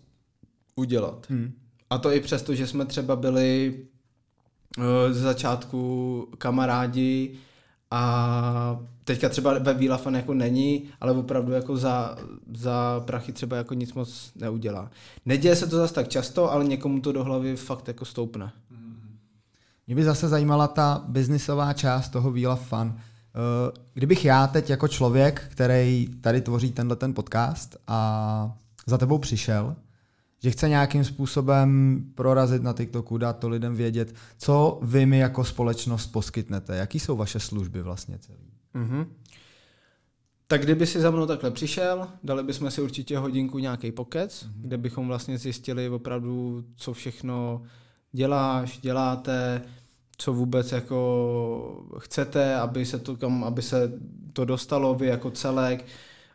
udělat. 0.76 1.26
Hmm. 1.30 1.52
A 1.94 1.98
to 1.98 2.12
i 2.12 2.20
přesto, 2.20 2.54
že 2.54 2.66
jsme 2.66 2.84
třeba 2.84 3.16
byli 3.16 3.74
uh, 4.78 4.84
ze 5.10 5.20
začátku 5.20 6.28
kamarádi 6.38 7.34
a 7.90 8.80
teďka 9.04 9.28
třeba 9.28 9.58
ve 9.58 9.74
Výlafan 9.74 10.14
jako 10.14 10.34
není, 10.34 10.84
ale 11.00 11.12
opravdu 11.12 11.52
jako 11.52 11.76
za, 11.76 12.16
za 12.54 13.02
prachy 13.06 13.32
třeba 13.32 13.56
jako 13.56 13.74
nic 13.74 13.92
moc 13.92 14.32
neudělá. 14.36 14.90
Neděje 15.26 15.56
se 15.56 15.66
to 15.66 15.76
zase 15.76 15.94
tak 15.94 16.08
často, 16.08 16.52
ale 16.52 16.64
někomu 16.64 17.00
to 17.00 17.12
do 17.12 17.24
hlavy 17.24 17.56
fakt 17.56 17.88
jako 17.88 18.04
stoupne. 18.04 18.52
Mě 19.86 19.96
by 19.96 20.04
zase 20.04 20.28
zajímala 20.28 20.68
ta 20.68 21.04
biznisová 21.08 21.72
část 21.72 22.08
toho 22.08 22.32
Wheel 22.32 22.56
Fun. 22.56 22.94
Eh, 22.96 23.78
kdybych 23.94 24.24
já 24.24 24.46
teď 24.46 24.70
jako 24.70 24.88
člověk, 24.88 25.46
který 25.50 26.08
tady 26.20 26.40
tvoří 26.40 26.72
tenhle 26.72 26.96
ten 26.96 27.14
podcast 27.14 27.76
a 27.86 28.56
za 28.86 28.98
tebou 28.98 29.18
přišel, 29.18 29.76
že 30.44 30.50
chce 30.50 30.68
nějakým 30.68 31.04
způsobem 31.04 32.00
prorazit 32.14 32.62
na 32.62 32.72
TikToku, 32.72 33.18
dát 33.18 33.38
to 33.38 33.48
lidem 33.48 33.74
vědět, 33.74 34.14
co 34.38 34.78
vy 34.82 35.06
mi 35.06 35.18
jako 35.18 35.44
společnost 35.44 36.06
poskytnete, 36.06 36.76
jaký 36.76 37.00
jsou 37.00 37.16
vaše 37.16 37.40
služby 37.40 37.82
vlastně 37.82 38.18
celý. 38.18 38.52
Mm-hmm. 38.74 39.06
Tak 40.46 40.62
kdyby 40.62 40.86
si 40.86 41.00
za 41.00 41.10
mnou 41.10 41.26
takhle 41.26 41.50
přišel, 41.50 42.08
dali 42.24 42.42
bychom 42.42 42.70
si 42.70 42.82
určitě 42.82 43.18
hodinku 43.18 43.58
nějaký 43.58 43.92
pokec, 43.92 44.44
mm-hmm. 44.44 44.52
kde 44.56 44.78
bychom 44.78 45.08
vlastně 45.08 45.38
zjistili 45.38 45.88
opravdu, 45.88 46.64
co 46.76 46.92
všechno 46.92 47.62
děláš, 48.12 48.78
děláte, 48.78 49.62
co 50.16 50.32
vůbec 50.32 50.72
jako 50.72 51.86
chcete, 51.98 52.56
aby 52.56 52.86
se 52.86 52.98
to, 52.98 53.16
kam, 53.16 53.44
aby 53.44 53.62
se 53.62 53.92
to 54.32 54.44
dostalo 54.44 54.94
vy 54.94 55.06
jako 55.06 55.30
celek 55.30 55.84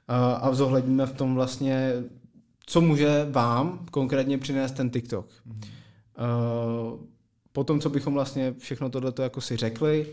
a, 0.08 0.32
a 0.32 0.54
zohledníme 0.54 1.06
v 1.06 1.14
tom 1.14 1.36
vlastně, 1.36 1.94
co 2.70 2.82
může 2.82 3.28
vám 3.32 3.86
konkrétně 3.92 4.38
přinést 4.38 4.72
ten 4.72 4.90
TikTok. 4.90 5.26
Mm-hmm. 5.26 5.68
Uh, 6.94 7.00
potom, 7.52 7.80
co 7.80 7.90
bychom 7.90 8.14
vlastně 8.14 8.54
všechno 8.58 8.90
tohleto 8.90 9.22
jako 9.22 9.42
si 9.42 9.58
řekli, 9.58 10.08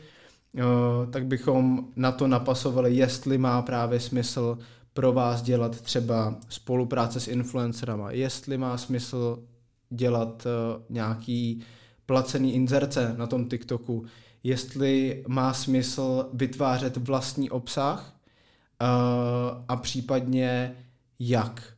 tak 1.10 1.26
bychom 1.26 1.88
na 1.96 2.12
to 2.12 2.26
napasovali, 2.26 2.94
jestli 2.94 3.38
má 3.38 3.62
právě 3.62 4.00
smysl 4.00 4.58
pro 4.92 5.12
vás 5.12 5.42
dělat 5.42 5.80
třeba 5.80 6.34
spolupráce 6.48 7.20
s 7.20 7.28
influencerama, 7.28 8.10
jestli 8.10 8.58
má 8.58 8.78
smysl 8.78 9.42
dělat 9.90 10.46
uh, 10.46 10.82
nějaký 10.88 11.62
placený 12.06 12.54
inzerce 12.54 13.14
na 13.18 13.26
tom 13.26 13.48
TikToku, 13.48 14.04
jestli 14.42 15.24
má 15.28 15.52
smysl 15.52 16.28
vytvářet 16.32 16.96
vlastní 16.96 17.50
obsah 17.50 18.16
uh, 18.82 18.88
a 19.68 19.76
případně 19.76 20.76
jak 21.18 21.75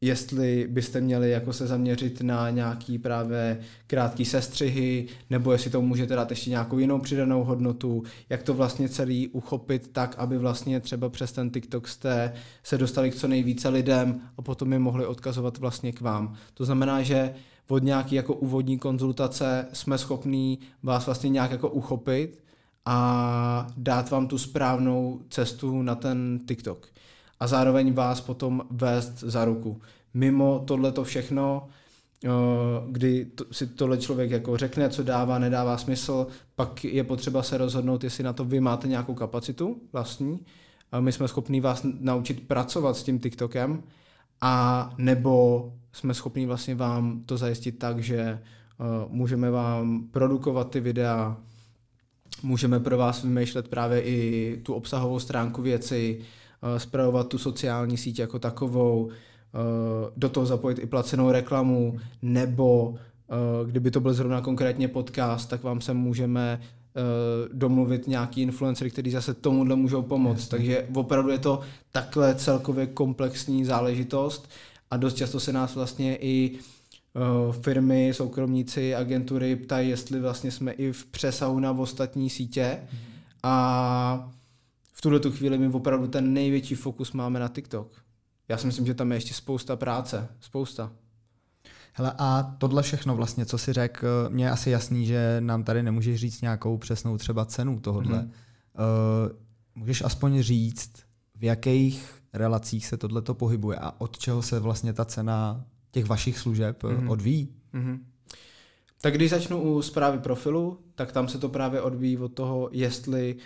jestli 0.00 0.66
byste 0.70 1.00
měli 1.00 1.30
jako 1.30 1.52
se 1.52 1.66
zaměřit 1.66 2.20
na 2.20 2.50
nějaký 2.50 2.98
právě 2.98 3.60
krátký 3.86 4.24
sestřihy, 4.24 5.06
nebo 5.30 5.52
jestli 5.52 5.70
to 5.70 5.82
můžete 5.82 6.14
dát 6.14 6.30
ještě 6.30 6.50
nějakou 6.50 6.78
jinou 6.78 6.98
přidanou 6.98 7.44
hodnotu, 7.44 8.02
jak 8.28 8.42
to 8.42 8.54
vlastně 8.54 8.88
celý 8.88 9.28
uchopit 9.28 9.90
tak, 9.92 10.14
aby 10.18 10.38
vlastně 10.38 10.80
třeba 10.80 11.08
přes 11.08 11.32
ten 11.32 11.50
TikTok 11.50 11.88
jste 11.88 12.32
se 12.62 12.78
dostali 12.78 13.10
k 13.10 13.14
co 13.14 13.28
nejvíce 13.28 13.68
lidem 13.68 14.20
a 14.38 14.42
potom 14.42 14.72
je 14.72 14.78
mohli 14.78 15.06
odkazovat 15.06 15.58
vlastně 15.58 15.92
k 15.92 16.00
vám. 16.00 16.34
To 16.54 16.64
znamená, 16.64 17.02
že 17.02 17.34
od 17.68 17.82
nějaký 17.82 18.14
jako 18.14 18.34
úvodní 18.34 18.78
konzultace 18.78 19.66
jsme 19.72 19.98
schopní 19.98 20.58
vás 20.82 21.06
vlastně 21.06 21.30
nějak 21.30 21.50
jako 21.50 21.70
uchopit 21.70 22.44
a 22.84 23.66
dát 23.76 24.10
vám 24.10 24.26
tu 24.26 24.38
správnou 24.38 25.20
cestu 25.30 25.82
na 25.82 25.94
ten 25.94 26.40
TikTok 26.48 26.88
a 27.40 27.46
zároveň 27.46 27.92
vás 27.92 28.20
potom 28.20 28.62
vést 28.70 29.18
za 29.20 29.44
ruku. 29.44 29.80
Mimo 30.14 30.64
tohleto 30.66 31.04
všechno, 31.04 31.68
eh, 32.24 32.28
kdy 32.90 33.26
si 33.52 33.66
tohle 33.66 33.98
člověk 33.98 34.30
jako 34.30 34.56
řekne, 34.56 34.88
co 34.88 35.02
dává, 35.02 35.38
nedává 35.38 35.78
smysl, 35.78 36.26
pak 36.54 36.84
je 36.84 37.04
potřeba 37.04 37.42
se 37.42 37.58
rozhodnout, 37.58 38.04
jestli 38.04 38.24
na 38.24 38.32
to 38.32 38.44
vy 38.44 38.60
máte 38.60 38.88
nějakou 38.88 39.14
kapacitu 39.14 39.80
vlastní. 39.92 40.40
My 41.00 41.12
jsme 41.12 41.28
schopni 41.28 41.60
vás 41.60 41.86
naučit 42.00 42.48
pracovat 42.48 42.96
s 42.96 43.02
tím 43.02 43.18
TikTokem 43.18 43.82
a 44.40 44.94
nebo 44.98 45.72
jsme 45.92 46.14
schopni 46.14 46.46
vlastně 46.46 46.74
vám 46.74 47.22
to 47.26 47.36
zajistit 47.36 47.78
tak, 47.78 47.98
že 47.98 48.38
uh, 48.78 49.12
můžeme 49.12 49.50
vám 49.50 50.08
produkovat 50.10 50.70
ty 50.70 50.80
videa, 50.80 51.36
můžeme 52.42 52.80
pro 52.80 52.96
vás 52.96 53.22
vymýšlet 53.22 53.68
právě 53.68 54.02
i 54.02 54.60
tu 54.62 54.74
obsahovou 54.74 55.18
stránku 55.18 55.62
věci, 55.62 56.20
zpravovat 56.76 57.26
eh, 57.26 57.28
tu 57.28 57.38
sociální 57.38 57.96
síť 57.96 58.18
jako 58.18 58.38
takovou, 58.38 59.08
eh, 59.10 59.58
do 60.16 60.28
toho 60.28 60.46
zapojit 60.46 60.78
i 60.78 60.86
placenou 60.86 61.30
reklamu, 61.30 61.98
nebo 62.22 62.94
eh, 62.94 63.70
kdyby 63.70 63.90
to 63.90 64.00
byl 64.00 64.14
zrovna 64.14 64.40
konkrétně 64.40 64.88
podcast, 64.88 65.48
tak 65.48 65.62
vám 65.62 65.80
se 65.80 65.94
můžeme 65.94 66.60
domluvit 67.52 68.08
nějaký 68.08 68.42
influencer, 68.42 68.90
který 68.90 69.10
zase 69.10 69.34
tomuhle 69.34 69.76
můžou 69.76 70.02
pomoct. 70.02 70.38
Jasně. 70.38 70.50
Takže 70.50 70.86
opravdu 70.94 71.30
je 71.30 71.38
to 71.38 71.60
takhle 71.92 72.34
celkově 72.34 72.86
komplexní 72.86 73.64
záležitost 73.64 74.48
a 74.90 74.96
dost 74.96 75.16
často 75.16 75.40
se 75.40 75.52
nás 75.52 75.74
vlastně 75.74 76.16
i 76.20 76.58
firmy, 77.60 78.10
soukromníci, 78.14 78.94
agentury 78.94 79.56
ptají, 79.56 79.88
jestli 79.88 80.20
vlastně 80.20 80.50
jsme 80.50 80.72
i 80.72 80.92
v 80.92 81.06
přesahu 81.06 81.60
na 81.60 81.72
ostatní 81.72 82.30
sítě. 82.30 82.78
Mhm. 82.92 83.00
A 83.42 84.30
tuhle 85.06 85.20
tu 85.20 85.32
chvíli 85.32 85.58
my 85.58 85.68
opravdu 85.68 86.06
ten 86.06 86.32
největší 86.32 86.74
fokus 86.74 87.12
máme 87.12 87.40
na 87.40 87.48
TikTok. 87.48 87.92
Já 88.48 88.58
si 88.58 88.66
myslím, 88.66 88.86
že 88.86 88.94
tam 88.94 89.12
je 89.12 89.16
ještě 89.16 89.34
spousta 89.34 89.76
práce, 89.76 90.28
spousta. 90.40 90.92
Hele, 91.92 92.12
a 92.18 92.54
tohle 92.58 92.82
všechno 92.82 93.16
vlastně, 93.16 93.46
co 93.46 93.58
si 93.58 93.72
řekl, 93.72 94.06
mě 94.28 94.44
je 94.44 94.50
asi 94.50 94.70
jasný, 94.70 95.06
že 95.06 95.36
nám 95.40 95.64
tady 95.64 95.82
nemůžeš 95.82 96.20
říct 96.20 96.42
nějakou 96.42 96.78
přesnou 96.78 97.18
třeba 97.18 97.44
cenu 97.44 97.80
tohohle. 97.80 98.18
Mm-hmm. 98.18 98.30
Uh, 99.28 99.38
můžeš 99.74 100.02
aspoň 100.02 100.42
říct, 100.42 100.92
v 101.34 101.44
jakých 101.44 102.22
relacích 102.32 102.86
se 102.86 102.96
tohle 102.96 103.22
pohybuje 103.22 103.78
a 103.78 104.00
od 104.00 104.18
čeho 104.18 104.42
se 104.42 104.60
vlastně 104.60 104.92
ta 104.92 105.04
cena 105.04 105.64
těch 105.90 106.06
vašich 106.06 106.38
služeb 106.38 106.82
mm-hmm. 106.82 107.10
odvíjí? 107.10 107.48
Mm-hmm. 107.74 107.98
Tak 109.00 109.14
když 109.14 109.30
začnu 109.30 109.62
u 109.62 109.82
zprávy 109.82 110.18
profilu, 110.18 110.78
tak 110.94 111.12
tam 111.12 111.28
se 111.28 111.38
to 111.38 111.48
právě 111.48 111.80
odvíjí 111.80 112.18
od 112.18 112.32
toho, 112.32 112.68
jestli 112.72 113.36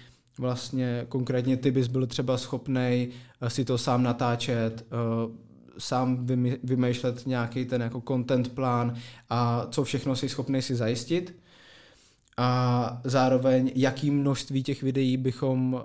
vlastně 0.41 1.07
konkrétně 1.09 1.57
ty 1.57 1.70
bys 1.70 1.86
byl 1.86 2.07
třeba 2.07 2.38
schopný 2.38 3.09
eh, 3.41 3.51
si 3.51 3.64
to 3.64 3.78
sám 3.78 4.03
natáčet, 4.03 4.86
eh, 4.86 5.51
sám 5.78 6.26
vymýšlet 6.62 7.26
nějaký 7.26 7.64
ten 7.64 7.82
jako 7.82 8.03
content 8.09 8.55
plán 8.55 8.95
a 9.30 9.66
co 9.70 9.84
všechno 9.84 10.16
si 10.16 10.28
schopný 10.28 10.62
si 10.62 10.74
zajistit. 10.74 11.36
A 12.36 13.01
zároveň 13.05 13.72
jaký 13.74 14.11
množství 14.11 14.62
těch 14.62 14.82
videí 14.82 15.16
bychom 15.16 15.84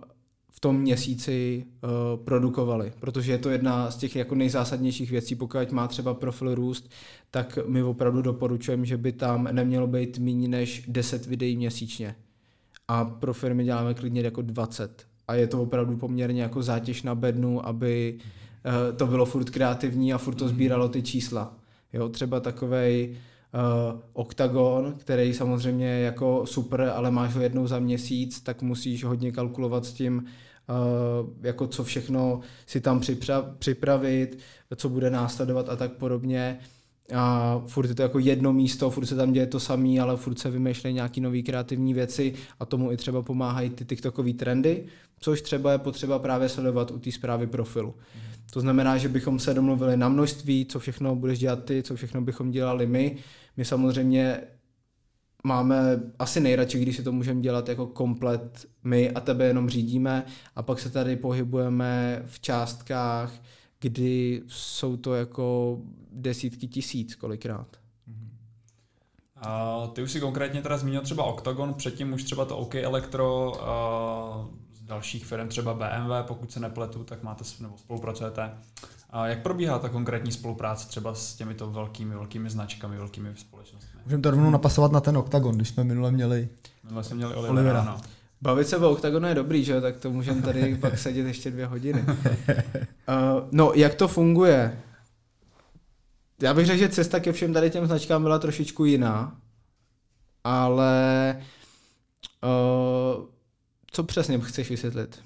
v 0.52 0.60
tom 0.60 0.80
měsíci 0.80 1.66
uh, 1.66 1.90
produkovali, 2.24 2.94
protože 3.00 3.32
je 3.32 3.38
to 3.38 3.50
jedna 3.50 3.92
z 3.92 3.98
těch 3.98 4.16
jako 4.16 4.36
nejzásadnějších 4.36 5.12
věcí, 5.12 5.36
pokud 5.36 5.72
má 5.72 5.88
třeba 5.88 6.14
profil 6.14 6.56
růst, 6.56 6.90
tak 7.32 7.60
my 7.68 7.84
opravdu 7.84 8.22
doporučujeme, 8.22 8.86
že 8.86 8.98
by 8.98 9.12
tam 9.12 9.48
nemělo 9.52 9.88
být 9.88 10.18
méně 10.18 10.48
než 10.48 10.86
10 10.88 11.26
videí 11.26 11.58
měsíčně. 11.58 12.16
A 12.88 13.06
pro 13.06 13.34
firmy 13.34 13.64
děláme 13.64 13.94
klidně 13.94 14.22
jako 14.22 14.42
20. 14.42 15.06
A 15.28 15.36
je 15.36 15.48
to 15.48 15.62
opravdu 15.62 15.98
poměrně 15.98 16.42
jako 16.42 16.64
zátěž 16.64 17.04
na 17.04 17.16
bednu, 17.16 17.68
aby 17.68 18.20
uh, 18.20 18.98
to 18.98 19.08
bylo 19.08 19.26
furt 19.26 19.50
kreativní 19.50 20.14
a 20.14 20.18
furt 20.18 20.36
to 20.36 20.48
sbíralo 20.48 20.90
ty 20.90 21.02
čísla. 21.02 21.58
Jo, 21.94 22.10
třeba 22.10 22.40
takovej 22.40 23.18
uh, 23.54 24.00
Octagon, 24.14 24.94
který 24.98 25.34
samozřejmě 25.34 25.88
je 25.88 26.06
jako 26.06 26.46
super, 26.46 26.82
ale 26.96 27.12
máš 27.12 27.36
ho 27.36 27.42
jednou 27.42 27.68
za 27.68 27.80
měsíc, 27.80 28.42
tak 28.42 28.62
musíš 28.62 29.04
hodně 29.04 29.32
kalkulovat 29.32 29.86
s 29.86 29.94
tím, 29.94 30.18
uh, 30.18 31.30
jako 31.42 31.68
co 31.68 31.84
všechno 31.84 32.40
si 32.66 32.82
tam 32.82 33.00
připra- 33.00 33.56
připravit, 33.60 34.40
co 34.76 34.90
bude 34.90 35.10
následovat 35.10 35.70
a 35.70 35.76
tak 35.76 35.92
podobně. 35.92 36.60
A 37.14 37.62
furt 37.68 37.90
je 37.90 37.96
to 37.96 38.02
jako 38.02 38.20
jedno 38.20 38.54
místo, 38.54 38.90
furt 38.90 39.06
se 39.06 39.16
tam 39.16 39.34
děje 39.34 39.48
to 39.48 39.60
samé, 39.60 40.00
ale 40.00 40.18
furt 40.18 40.40
se 40.40 40.50
vymýšlejí 40.50 40.96
nějaké 40.96 41.22
nové 41.22 41.42
kreativní 41.42 41.94
věci 41.94 42.34
a 42.60 42.66
tomu 42.66 42.92
i 42.92 42.98
třeba 42.98 43.22
pomáhají 43.22 43.70
ty 43.70 43.86
TikTokové 43.86 44.34
trendy, 44.34 44.86
což 45.20 45.42
třeba 45.42 45.72
je 45.72 45.78
potřeba 45.78 46.20
právě 46.20 46.50
sledovat 46.50 46.92
u 46.92 47.00
té 47.00 47.12
zprávy 47.12 47.48
profilu. 47.48 47.96
Mm. 48.16 48.36
To 48.54 48.62
znamená, 48.62 48.98
že 48.98 49.10
bychom 49.10 49.40
se 49.40 49.54
domluvili 49.54 49.98
na 49.98 50.10
množství, 50.10 50.66
co 50.66 50.80
všechno 50.80 51.16
budeš 51.16 51.40
dělat 51.40 51.66
ty, 51.66 51.84
co 51.84 51.96
všechno 51.96 52.22
bychom 52.22 52.52
dělali 52.52 52.88
my. 52.88 53.18
My 53.58 53.66
samozřejmě 53.66 54.42
máme 55.44 56.00
asi 56.20 56.40
nejradši, 56.40 56.80
když 56.80 56.96
si 56.96 57.04
to 57.04 57.12
můžeme 57.12 57.42
dělat 57.42 57.70
jako 57.70 57.88
komplet 57.88 58.66
my 58.84 59.12
a 59.12 59.20
tebe 59.20 59.46
jenom 59.46 59.70
řídíme 59.70 60.26
a 60.56 60.64
pak 60.64 60.80
se 60.80 60.90
tady 60.90 61.16
pohybujeme 61.16 62.22
v 62.26 62.40
částkách, 62.40 63.34
kdy 63.90 64.42
jsou 64.48 64.98
to 64.98 65.14
jako 65.14 65.78
desítky 66.12 66.68
tisíc 66.68 67.16
kolikrát. 67.16 67.68
A 69.36 69.82
ty 69.94 70.04
už 70.04 70.12
si 70.12 70.20
konkrétně 70.20 70.62
teda 70.62 70.78
zmínil 70.78 71.02
třeba 71.02 71.24
Octagon, 71.24 71.74
předtím 71.74 72.14
už 72.14 72.24
třeba 72.24 72.46
to 72.46 72.58
OK 72.58 72.76
Electro, 72.76 73.54
z 74.74 74.82
dalších 74.82 75.26
firm, 75.26 75.48
třeba 75.48 75.74
BMW, 75.74 76.12
pokud 76.28 76.52
se 76.52 76.60
nepletu, 76.60 77.04
tak 77.04 77.24
máte 77.24 77.44
nebo 77.60 77.78
spolupracujete. 77.78 78.52
A 79.10 79.28
jak 79.28 79.44
probíhá 79.44 79.80
ta 79.80 79.90
konkrétní 79.90 80.32
spolupráce 80.32 80.88
třeba 80.88 81.14
s 81.14 81.36
těmito 81.36 81.72
velkými, 81.72 82.16
velkými 82.16 82.50
značkami, 82.50 82.98
velkými 82.98 83.30
společnostmi? 83.36 84.00
Můžeme 84.06 84.24
to 84.24 84.32
rovnou 84.32 84.50
napasovat 84.50 84.92
na 84.92 85.00
ten 85.00 85.18
Octagon, 85.18 85.56
když 85.56 85.70
jsme 85.70 85.84
minule 85.84 86.12
měli 86.12 86.50
Minule 86.84 87.04
jsme 87.04 87.16
měli 87.16 87.36
Olivera, 87.36 87.54
Olivera. 87.54 87.84
No. 87.84 88.15
Bavit 88.46 88.68
se 88.68 88.78
o 88.78 88.92
OKTAGONu 88.92 89.28
je 89.28 89.36
dobrý, 89.36 89.64
že 89.64 89.82
tak 89.82 89.98
to 89.98 90.12
můžeme 90.12 90.42
tady 90.42 90.76
pak 90.82 91.00
sedět 91.00 91.28
ještě 91.28 91.52
dvě 91.52 91.66
hodiny. 91.66 92.06
Uh, 92.08 92.16
no, 93.52 93.72
jak 93.76 93.96
to 93.96 94.08
funguje? 94.08 94.80
Já 96.42 96.54
bych 96.54 96.66
řekl, 96.66 96.80
že 96.80 96.90
cesta 96.90 97.20
ke 97.20 97.32
všem 97.32 97.54
tady 97.54 97.70
těm 97.70 97.88
značkám 97.88 98.24
byla 98.24 98.40
trošičku 98.40 98.86
jiná, 98.86 99.38
ale 100.44 101.36
uh, 102.44 103.26
co 103.92 104.04
přesně 104.04 104.40
chceš 104.40 104.70
vysvětlit? 104.70 105.20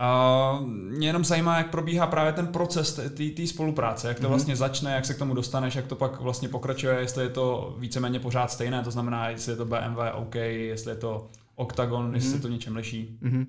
Uh, 0.00 0.66
mě 0.66 1.08
jenom 1.08 1.24
zajímá, 1.24 1.58
jak 1.58 1.70
probíhá 1.70 2.06
právě 2.06 2.32
ten 2.32 2.46
proces 2.46 3.00
té 3.36 3.46
spolupráce, 3.46 4.08
jak 4.08 4.16
to 4.16 4.22
mm-hmm. 4.22 4.28
vlastně 4.28 4.56
začne, 4.56 4.94
jak 4.94 5.06
se 5.06 5.14
k 5.14 5.18
tomu 5.18 5.34
dostaneš, 5.34 5.74
jak 5.74 5.86
to 5.86 5.96
pak 5.96 6.20
vlastně 6.20 6.48
pokračuje, 6.48 7.00
jestli 7.00 7.24
je 7.24 7.30
to 7.30 7.76
víceméně 7.78 8.20
pořád 8.20 8.50
stejné, 8.50 8.84
to 8.84 8.90
znamená, 8.90 9.28
jestli 9.28 9.52
je 9.52 9.56
to 9.56 9.64
BMW 9.64 9.98
OK, 10.14 10.34
jestli 10.34 10.92
je 10.92 10.96
to 10.96 11.30
Octagon, 11.60 12.10
mm-hmm. 12.10 12.14
jestli 12.14 12.40
to 12.40 12.48
něčem 12.48 12.76
liší. 12.76 13.18
Mm-hmm. 13.22 13.46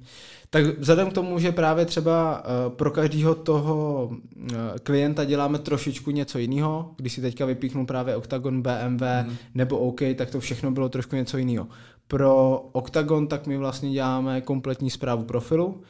Tak 0.49 0.79
vzhledem 0.79 1.09
k 1.09 1.13
tomu, 1.13 1.39
že 1.39 1.51
právě 1.51 1.85
třeba 1.85 2.43
uh, 2.43 2.73
pro 2.75 2.91
každého 2.91 3.35
toho 3.35 4.09
uh, 4.11 4.57
klienta 4.83 5.25
děláme 5.25 5.59
trošičku 5.59 6.11
něco 6.11 6.39
jiného, 6.39 6.91
když 6.97 7.13
si 7.13 7.21
teďka 7.21 7.45
vypíchnu 7.45 7.85
právě 7.85 8.15
Octagon, 8.15 8.61
BMW 8.61 9.01
mm-hmm. 9.01 9.35
nebo 9.55 9.77
OK, 9.77 9.99
tak 10.15 10.29
to 10.29 10.39
všechno 10.39 10.71
bylo 10.71 10.89
trošku 10.89 11.15
něco 11.15 11.37
jiného. 11.37 11.67
Pro 12.07 12.57
Octagon 12.71 13.27
tak 13.27 13.47
my 13.47 13.57
vlastně 13.57 13.91
děláme 13.91 14.41
kompletní 14.41 14.89
zprávu 14.89 15.23
profilu, 15.23 15.81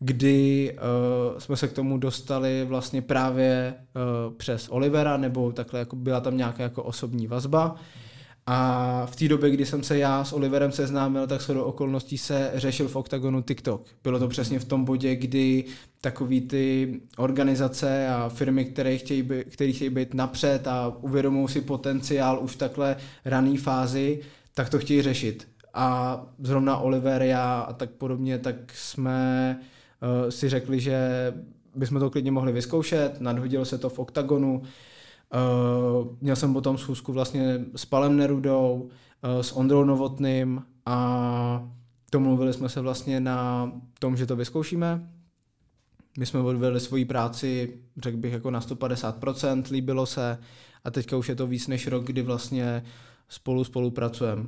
kdy 0.00 0.72
uh, 1.32 1.38
jsme 1.38 1.56
se 1.56 1.68
k 1.68 1.72
tomu 1.72 1.98
dostali 1.98 2.64
vlastně 2.64 3.02
právě 3.02 3.74
uh, 3.74 4.34
přes 4.34 4.68
Olivera, 4.68 5.16
nebo 5.16 5.52
takhle 5.52 5.80
jako 5.80 5.96
byla 5.96 6.20
tam 6.20 6.36
nějaká 6.36 6.62
jako 6.62 6.82
osobní 6.82 7.26
vazba. 7.26 7.76
A 8.50 9.06
v 9.06 9.16
té 9.16 9.28
době, 9.28 9.50
kdy 9.50 9.66
jsem 9.66 9.82
se 9.82 9.98
já 9.98 10.24
s 10.24 10.32
Oliverem 10.32 10.72
seznámil, 10.72 11.26
tak 11.26 11.40
do 11.48 11.64
okolností 11.64 12.18
se 12.18 12.50
řešil 12.54 12.88
v 12.88 12.96
OKTAGONu 12.96 13.42
TikTok. 13.42 13.86
Bylo 14.04 14.18
to 14.18 14.28
přesně 14.28 14.58
v 14.58 14.64
tom 14.64 14.84
bodě, 14.84 15.16
kdy 15.16 15.64
takový 16.00 16.40
ty 16.40 17.00
organizace 17.16 18.08
a 18.08 18.28
firmy, 18.28 18.64
které 18.64 18.98
chtějí, 18.98 19.22
být, 19.22 19.44
které 19.44 19.72
chtějí 19.72 19.90
být 19.90 20.14
napřed 20.14 20.66
a 20.66 20.96
uvědomují 21.00 21.48
si 21.48 21.60
potenciál 21.60 22.38
už 22.42 22.52
v 22.52 22.58
takhle 22.58 22.96
rané 23.24 23.58
fázi, 23.58 24.20
tak 24.54 24.68
to 24.68 24.78
chtějí 24.78 25.02
řešit. 25.02 25.48
A 25.74 26.20
zrovna 26.38 26.76
Oliver, 26.76 27.22
já 27.22 27.60
a 27.60 27.72
tak 27.72 27.90
podobně, 27.90 28.38
tak 28.38 28.56
jsme 28.74 29.58
uh, 30.02 30.30
si 30.30 30.48
řekli, 30.48 30.80
že 30.80 30.98
bychom 31.74 32.00
to 32.00 32.10
klidně 32.10 32.30
mohli 32.30 32.52
vyzkoušet, 32.52 33.20
nadhodilo 33.20 33.64
se 33.64 33.78
to 33.78 33.88
v 33.88 33.98
OKTAGONu, 33.98 34.62
Uh, 34.62 34.68
měl 36.20 36.36
jsem 36.36 36.52
potom 36.52 36.78
schůzku 36.78 37.12
vlastně 37.12 37.64
s 37.76 37.84
Palem 37.84 38.16
Nerudou, 38.16 38.90
uh, 39.24 39.40
s 39.40 39.52
Ondrou 39.52 39.84
Novotným 39.84 40.62
a 40.86 41.68
domluvili 42.12 42.52
jsme 42.52 42.68
se 42.68 42.80
vlastně 42.80 43.20
na 43.20 43.72
tom, 43.98 44.16
že 44.16 44.26
to 44.26 44.36
vyzkoušíme. 44.36 45.10
My 46.18 46.26
jsme 46.26 46.40
odvedli 46.40 46.80
svoji 46.80 47.04
práci, 47.04 47.78
řekl 47.96 48.16
bych, 48.16 48.32
jako 48.32 48.50
na 48.50 48.60
150%, 48.60 49.62
líbilo 49.70 50.06
se 50.06 50.38
a 50.84 50.90
teďka 50.90 51.16
už 51.16 51.28
je 51.28 51.34
to 51.34 51.46
víc 51.46 51.66
než 51.66 51.86
rok, 51.86 52.04
kdy 52.04 52.22
vlastně 52.22 52.82
spolu 53.28 53.64
spolupracujeme. 53.64 54.46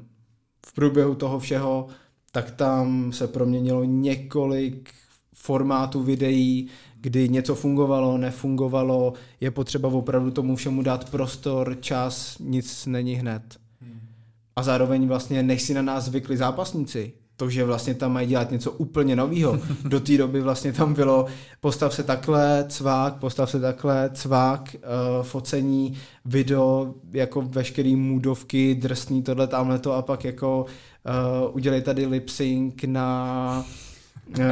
V 0.66 0.72
průběhu 0.72 1.14
toho 1.14 1.38
všeho 1.38 1.88
tak 2.32 2.50
tam 2.50 3.12
se 3.12 3.28
proměnilo 3.28 3.84
několik 3.84 4.90
formátů 5.34 6.02
videí, 6.02 6.68
kdy 7.00 7.28
něco 7.28 7.54
fungovalo, 7.54 8.18
nefungovalo, 8.18 9.12
je 9.40 9.50
potřeba 9.50 9.88
opravdu 9.88 10.30
tomu 10.30 10.56
všemu 10.56 10.82
dát 10.82 11.10
prostor, 11.10 11.76
čas, 11.80 12.36
nic 12.40 12.86
není 12.86 13.14
hned. 13.14 13.42
A 14.56 14.62
zároveň 14.62 15.08
vlastně, 15.08 15.42
než 15.42 15.62
si 15.62 15.74
na 15.74 15.82
nás 15.82 16.04
zvykli 16.04 16.36
zápasníci, 16.36 17.12
to, 17.36 17.50
že 17.50 17.64
vlastně 17.64 17.94
tam 17.94 18.12
mají 18.12 18.28
dělat 18.28 18.50
něco 18.50 18.72
úplně 18.72 19.16
nového. 19.16 19.58
Do 19.84 20.00
té 20.00 20.18
doby 20.18 20.40
vlastně 20.40 20.72
tam 20.72 20.94
bylo 20.94 21.26
postav 21.60 21.94
se 21.94 22.02
takhle, 22.02 22.64
cvák, 22.68 23.14
postav 23.14 23.50
se 23.50 23.60
takhle, 23.60 24.10
cvák, 24.14 24.76
uh, 24.76 25.22
focení, 25.22 25.96
video, 26.24 26.94
jako 27.12 27.42
veškerý 27.42 27.96
můdovky, 27.96 28.74
drsný 28.74 29.22
tohle, 29.22 29.46
tamhle 29.46 29.78
to 29.78 29.92
a 29.92 30.02
pak 30.02 30.24
jako 30.24 30.66
uh, 31.44 31.56
udělej 31.56 31.82
tady 31.82 32.06
lip 32.06 32.28
sync 32.28 32.74
na 32.86 33.64
uh, 34.38 34.44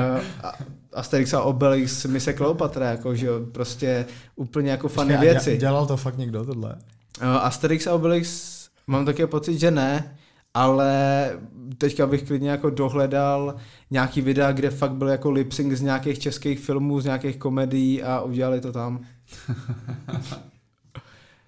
Asterix 0.93 1.35
a 1.35 1.43
Obelix 1.43 2.05
mise 2.05 2.33
Kleopatra, 2.33 2.91
jako, 2.91 3.15
že 3.15 3.29
prostě 3.53 4.07
úplně 4.37 4.71
jako 4.71 4.89
fany 4.89 5.17
věci. 5.17 5.57
Dělal 5.57 5.87
to 5.87 5.97
fakt 5.97 6.19
někdo 6.19 6.45
tohle? 6.45 6.77
Uh, 7.23 7.29
Asterix 7.29 7.87
a 7.87 7.95
Obelix 7.95 8.59
mám 8.87 9.05
taky 9.05 9.27
pocit, 9.27 9.59
že 9.59 9.71
ne, 9.71 10.17
ale 10.55 11.31
teďka 11.79 12.07
bych 12.07 12.23
klidně 12.23 12.51
jako 12.51 12.71
dohledal 12.71 13.55
nějaký 13.91 14.21
videa, 14.21 14.53
kde 14.53 14.71
fakt 14.71 14.93
byl 14.93 15.09
jako 15.09 15.31
lip 15.31 15.53
sync 15.53 15.73
z 15.73 15.83
nějakých 15.83 16.19
českých 16.19 16.61
filmů, 16.61 17.01
z 17.01 17.05
nějakých 17.05 17.37
komedií 17.37 18.03
a 18.03 18.21
udělali 18.21 18.61
to 18.61 18.73
tam. 18.73 19.01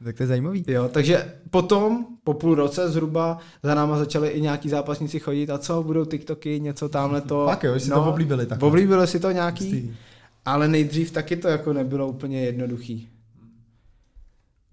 Tak 0.05 0.17
to 0.17 0.23
je 0.23 0.27
zajímavý. 0.27 0.65
Jo, 0.69 0.89
takže 0.89 1.35
potom, 1.51 2.07
po 2.25 2.35
půl 2.35 2.55
roce 2.55 2.89
zhruba, 2.89 3.39
za 3.63 3.75
náma 3.75 3.99
začali 3.99 4.29
i 4.29 4.41
nějaký 4.41 4.69
zápasníci 4.69 5.19
chodit 5.19 5.51
a 5.51 5.59
co, 5.59 5.83
budou 5.83 6.05
TikToky, 6.05 6.61
něco 6.61 6.89
tamhle 6.89 7.21
to. 7.21 7.45
Fakt 7.49 7.65
jo, 7.65 7.81
si 7.81 7.91
no, 7.91 8.05
to 8.05 8.11
oblíbili 8.11 8.47
tak. 8.47 8.63
Oblíbili 8.63 9.07
si 9.07 9.21
to 9.21 9.31
nějaký, 9.31 9.69
Stý. 9.69 9.97
ale 10.45 10.69
nejdřív 10.69 11.11
taky 11.11 11.37
to 11.37 11.49
jako 11.49 11.73
nebylo 11.73 12.09
úplně 12.09 12.45
jednoduchý. 12.45 13.09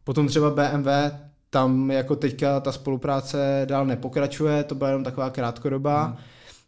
Potom 0.04 0.28
třeba 0.28 0.50
BMW, 0.50 0.88
tam 1.50 1.92
jako 1.92 2.16
teďka 2.16 2.60
ta 2.60 2.72
spolupráce 2.72 3.62
dál 3.66 3.86
nepokračuje, 3.86 4.64
to 4.64 4.76
byla 4.76 4.90
jenom 4.90 5.04
taková 5.04 5.30
krátkodobá. 5.30 6.04
Hmm. 6.04 6.16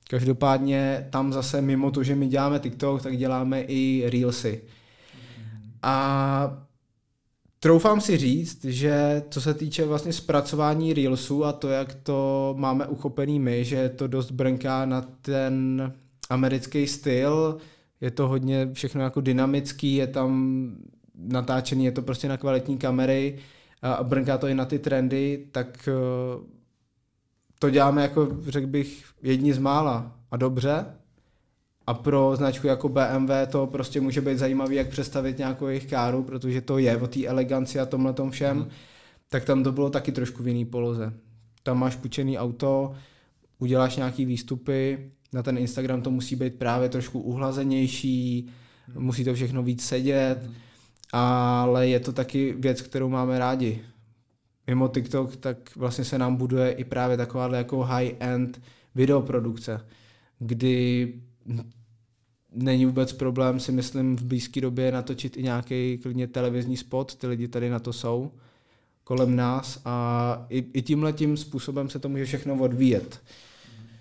Každopádně 0.10 1.07
tam 1.10 1.34
zase 1.34 1.62
mimo 1.62 1.91
to, 1.91 2.03
že 2.03 2.16
my 2.16 2.28
děláme 2.28 2.60
TikTok, 2.60 3.01
tak 3.01 3.18
děláme 3.18 3.62
i 3.62 4.10
Reelsy. 4.10 4.62
Hmm. 5.38 5.72
A 5.84 6.68
Troufám 7.60 8.01
si 8.01 8.18
říct, 8.18 8.66
že 8.66 9.24
co 9.30 9.41
se 9.41 9.53
týče 9.53 9.86
vlastně 9.86 10.14
zpracování 10.14 10.93
Reelsů 10.93 11.45
a 11.45 11.53
to, 11.53 11.68
jak 11.68 11.93
to 11.93 12.53
máme 12.57 12.88
uchopený 12.88 13.39
my, 13.39 13.66
že 13.66 13.89
to 13.89 14.07
dost 14.07 14.32
brnká 14.32 14.86
na 14.86 15.01
ten 15.01 15.93
americký 16.30 16.88
styl, 16.88 17.57
je 18.01 18.12
to 18.12 18.28
hodně 18.28 18.70
všechno 18.74 19.01
jako 19.01 19.22
dynamický, 19.22 19.95
je 19.95 20.07
tam 20.07 20.72
natáčený, 21.16 21.86
je 21.86 21.91
to 21.91 22.01
prostě 22.01 22.28
na 22.28 22.38
kvalitní 22.38 22.78
kamery 22.78 23.39
a 23.82 24.03
brnká 24.03 24.38
to 24.38 24.47
i 24.47 24.55
na 24.55 24.66
ty 24.66 24.80
trendy, 24.80 25.47
tak 25.51 25.89
eh, 25.91 26.45
to 27.60 27.70
děláme 27.70 28.01
jako, 28.01 28.28
řekl 28.47 28.68
bych, 28.68 29.05
jedni 29.22 29.53
z 29.53 29.57
mála. 29.57 30.16
A 30.32 30.38
dobře 30.38 30.86
A 31.89 31.93
pro 31.93 32.35
značku 32.35 32.67
jako 32.67 32.89
BMW 32.89 33.31
to 33.51 33.67
prostě 33.67 34.01
může 34.01 34.21
být 34.21 34.37
zajímavý, 34.37 34.75
jak 34.75 34.89
představit 34.89 35.37
nějakou 35.37 35.67
jejich 35.67 35.85
káru, 35.85 36.23
protože 36.23 36.61
to 36.61 36.77
je 36.77 36.97
o 36.97 37.07
té 37.07 37.25
eleganci 37.25 37.79
a 37.79 37.85
tomhle 37.85 38.13
tom 38.13 38.31
všem. 38.31 38.57
Mm. 38.57 38.69
Tak 39.29 39.45
tam 39.45 39.63
to 39.63 39.71
bylo 39.71 39.89
taky 39.89 40.11
trošku 40.11 40.43
v 40.43 40.47
jiný 40.47 40.65
poloze. 40.65 41.13
Tam 41.63 41.79
máš 41.79 41.95
půjčený 41.95 42.37
auto, 42.37 42.93
uděláš 43.59 43.97
nějaký 43.97 44.25
výstupy, 44.25 45.11
na 45.33 45.43
ten 45.43 45.57
Instagram 45.57 46.01
to 46.01 46.11
musí 46.11 46.35
být 46.35 46.55
právě 46.55 46.89
trošku 46.89 47.19
uhlazenější, 47.19 48.49
mm. 48.95 49.03
musí 49.03 49.23
to 49.23 49.33
všechno 49.33 49.63
víc 49.63 49.83
sedět, 49.83 50.39
mm. 50.43 50.53
ale 51.11 51.87
je 51.87 51.99
to 51.99 52.11
taky 52.11 52.55
věc, 52.59 52.81
kterou 52.81 53.09
máme 53.09 53.39
rádi. 53.39 53.81
Mimo 54.67 54.87
TikTok, 54.87 55.35
tak 55.35 55.75
vlastně 55.75 56.03
se 56.03 56.17
nám 56.17 56.35
buduje 56.35 56.71
i 56.71 56.83
právě 56.83 57.17
taková 57.17 57.55
jako 57.55 57.83
high-end 57.83 58.61
videoprodukce, 58.95 59.85
kdy 60.39 61.13
není 62.54 62.86
vůbec 62.86 63.14
problém 63.14 63.60
si 63.60 63.72
myslím 63.72 64.18
v 64.18 64.24
blízké 64.24 64.62
době 64.62 64.91
natočit 64.91 65.38
i 65.38 65.43
nějaký 65.43 65.97
klidně 65.97 66.28
televizní 66.28 66.78
spot, 66.78 67.16
ty 67.16 67.28
lidi 67.28 67.47
tady 67.47 67.70
na 67.70 67.80
to 67.80 67.93
jsou 67.93 68.32
kolem 69.04 69.36
nás 69.36 69.82
a 69.86 70.45
i, 70.50 70.66
i 70.74 70.82
tímhle 70.82 71.14
tím 71.14 71.38
způsobem 71.38 71.89
se 71.89 72.00
to 72.00 72.10
může 72.10 72.26
všechno 72.26 72.56
odvíjet. 72.56 73.22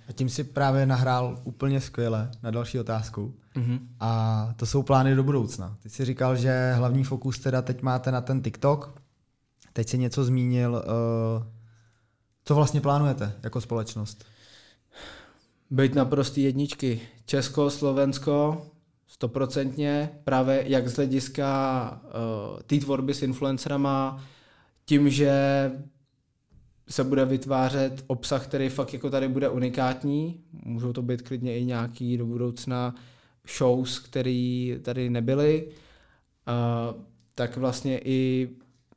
A 0.09 0.13
tím 0.13 0.29
si 0.29 0.45
právě 0.45 0.87
nahrál 0.87 1.41
úplně 1.45 1.81
skvěle 1.81 2.31
na 2.43 2.51
další 2.51 2.81
otázku. 2.81 3.35
Mm-hmm. 3.57 3.79
A 4.01 4.55
to 4.57 4.67
jsou 4.67 4.83
plány 4.83 5.15
do 5.15 5.23
budoucna. 5.23 5.77
Ty 5.83 5.89
jsi 5.89 6.05
říkal, 6.05 6.37
že 6.37 6.73
hlavní 6.77 7.05
fokus 7.05 7.39
teda 7.39 7.63
teď 7.63 7.83
máte 7.83 8.13
na 8.13 8.21
ten 8.21 8.43
TikTok. 8.43 9.01
Teď 9.73 9.89
si 9.89 9.99
něco 9.99 10.25
zmínil. 10.25 10.73
Uh, 10.73 11.47
co 12.45 12.55
vlastně 12.55 12.81
plánujete 12.81 13.33
jako 13.43 13.61
společnost? 13.61 14.25
Být 15.71 15.95
na 15.95 16.05
prostý 16.05 16.43
jedničky. 16.43 17.01
Česko, 17.27 17.71
Slovensko, 17.71 18.67
stoprocentně, 19.07 20.11
právě 20.25 20.65
jak 20.67 20.89
z 20.89 20.97
hlediska 20.97 22.01
uh, 22.05 22.61
té 22.63 22.77
tvorby 22.79 23.15
s 23.15 23.23
influencerama, 23.23 24.25
tím, 24.85 25.11
že 25.11 25.33
se 26.89 27.05
bude 27.05 27.25
vytvářet 27.25 28.05
obsah, 28.07 28.47
který 28.47 28.69
fakt 28.69 28.93
jako 28.93 29.11
tady 29.11 29.29
bude 29.29 29.49
unikátní. 29.49 30.41
Můžou 30.53 30.93
to 30.93 31.03
být 31.03 31.23
klidně 31.23 31.59
i 31.59 31.65
nějaký 31.65 32.17
do 32.17 32.27
budoucna 32.27 32.95
shows, 33.59 33.99
které 33.99 34.77
tady 34.83 35.11
nebyly. 35.11 35.69
Uh, 35.69 37.03
tak 37.35 37.57
vlastně 37.57 38.01
i 38.05 38.49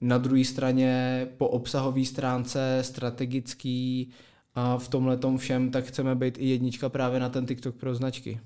na 0.02 0.18
druhé 0.18 0.46
straně 0.46 1.28
po 1.38 1.48
obsahové 1.48 2.06
stránce 2.06 2.80
strategický 2.82 4.12
a 4.56 4.78
v 4.78 4.88
tomhle 4.88 5.18
všem, 5.38 5.72
tak 5.72 5.86
chceme 5.86 6.16
být 6.16 6.38
i 6.38 6.46
jednička 6.46 6.90
právě 6.90 7.20
na 7.20 7.30
ten 7.30 7.46
TikTok 7.46 7.76
pro 7.76 7.96
značky. 7.96 8.40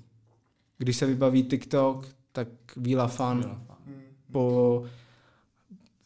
Když 0.78 0.96
se 0.96 1.06
vybaví 1.06 1.42
TikTok, 1.42 2.08
tak 2.32 2.48
Vila 2.76 3.06
Fan 3.06 3.62
po 4.32 4.84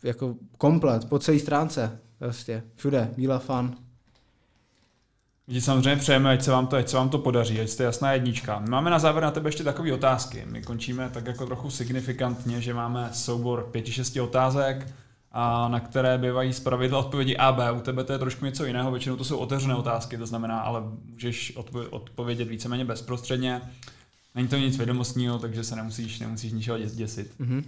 jako 0.02 0.34
komplet, 0.58 1.08
po 1.08 1.18
celé 1.18 1.38
stránce, 1.38 1.98
prostě, 2.18 2.62
všude, 2.74 3.10
Vila 3.16 3.38
Fan. 3.38 3.76
Samozřejmě 5.58 5.96
přejeme, 5.96 6.30
ať 6.30 6.42
se, 6.42 6.50
vám 6.50 6.66
to, 6.66 6.76
ať 6.76 6.88
se 6.88 6.96
vám 6.96 7.08
to 7.08 7.18
podaří, 7.18 7.60
ať 7.60 7.68
jste 7.68 7.84
jasná 7.84 8.12
jednička. 8.12 8.58
My 8.58 8.70
máme 8.70 8.90
na 8.90 8.98
závěr 8.98 9.22
na 9.24 9.30
tebe 9.30 9.48
ještě 9.48 9.64
takové 9.64 9.92
otázky. 9.92 10.46
My 10.46 10.62
končíme 10.62 11.10
tak 11.14 11.26
jako 11.26 11.46
trochu 11.46 11.70
signifikantně, 11.70 12.60
že 12.60 12.74
máme 12.74 13.10
soubor 13.12 13.68
pěti, 13.70 13.92
šesti 13.92 14.20
otázek, 14.20 14.86
a 15.32 15.68
na 15.68 15.80
které 15.80 16.18
bývají 16.18 16.52
zpravidla 16.52 16.98
odpovědi 16.98 17.36
A, 17.36 17.52
B. 17.52 17.72
U 17.72 17.80
tebe 17.80 18.04
to 18.04 18.12
je 18.12 18.18
trošku 18.18 18.44
něco 18.44 18.64
jiného, 18.64 18.90
většinou 18.90 19.16
to 19.16 19.24
jsou 19.24 19.36
otevřené 19.36 19.74
otázky, 19.74 20.18
to 20.18 20.26
znamená, 20.26 20.60
ale 20.60 20.82
můžeš 21.12 21.56
odpovědět 21.90 22.48
víceméně 22.48 22.84
bezprostředně. 22.84 23.60
Není 24.34 24.48
to 24.48 24.56
nic 24.56 24.76
vědomostního, 24.76 25.38
takže 25.38 25.64
se 25.64 25.76
nemusíš, 25.76 26.18
nemusíš 26.18 26.52
ničeho 26.52 26.78
děsit. 26.78 27.34
Mm-hmm. 27.40 27.64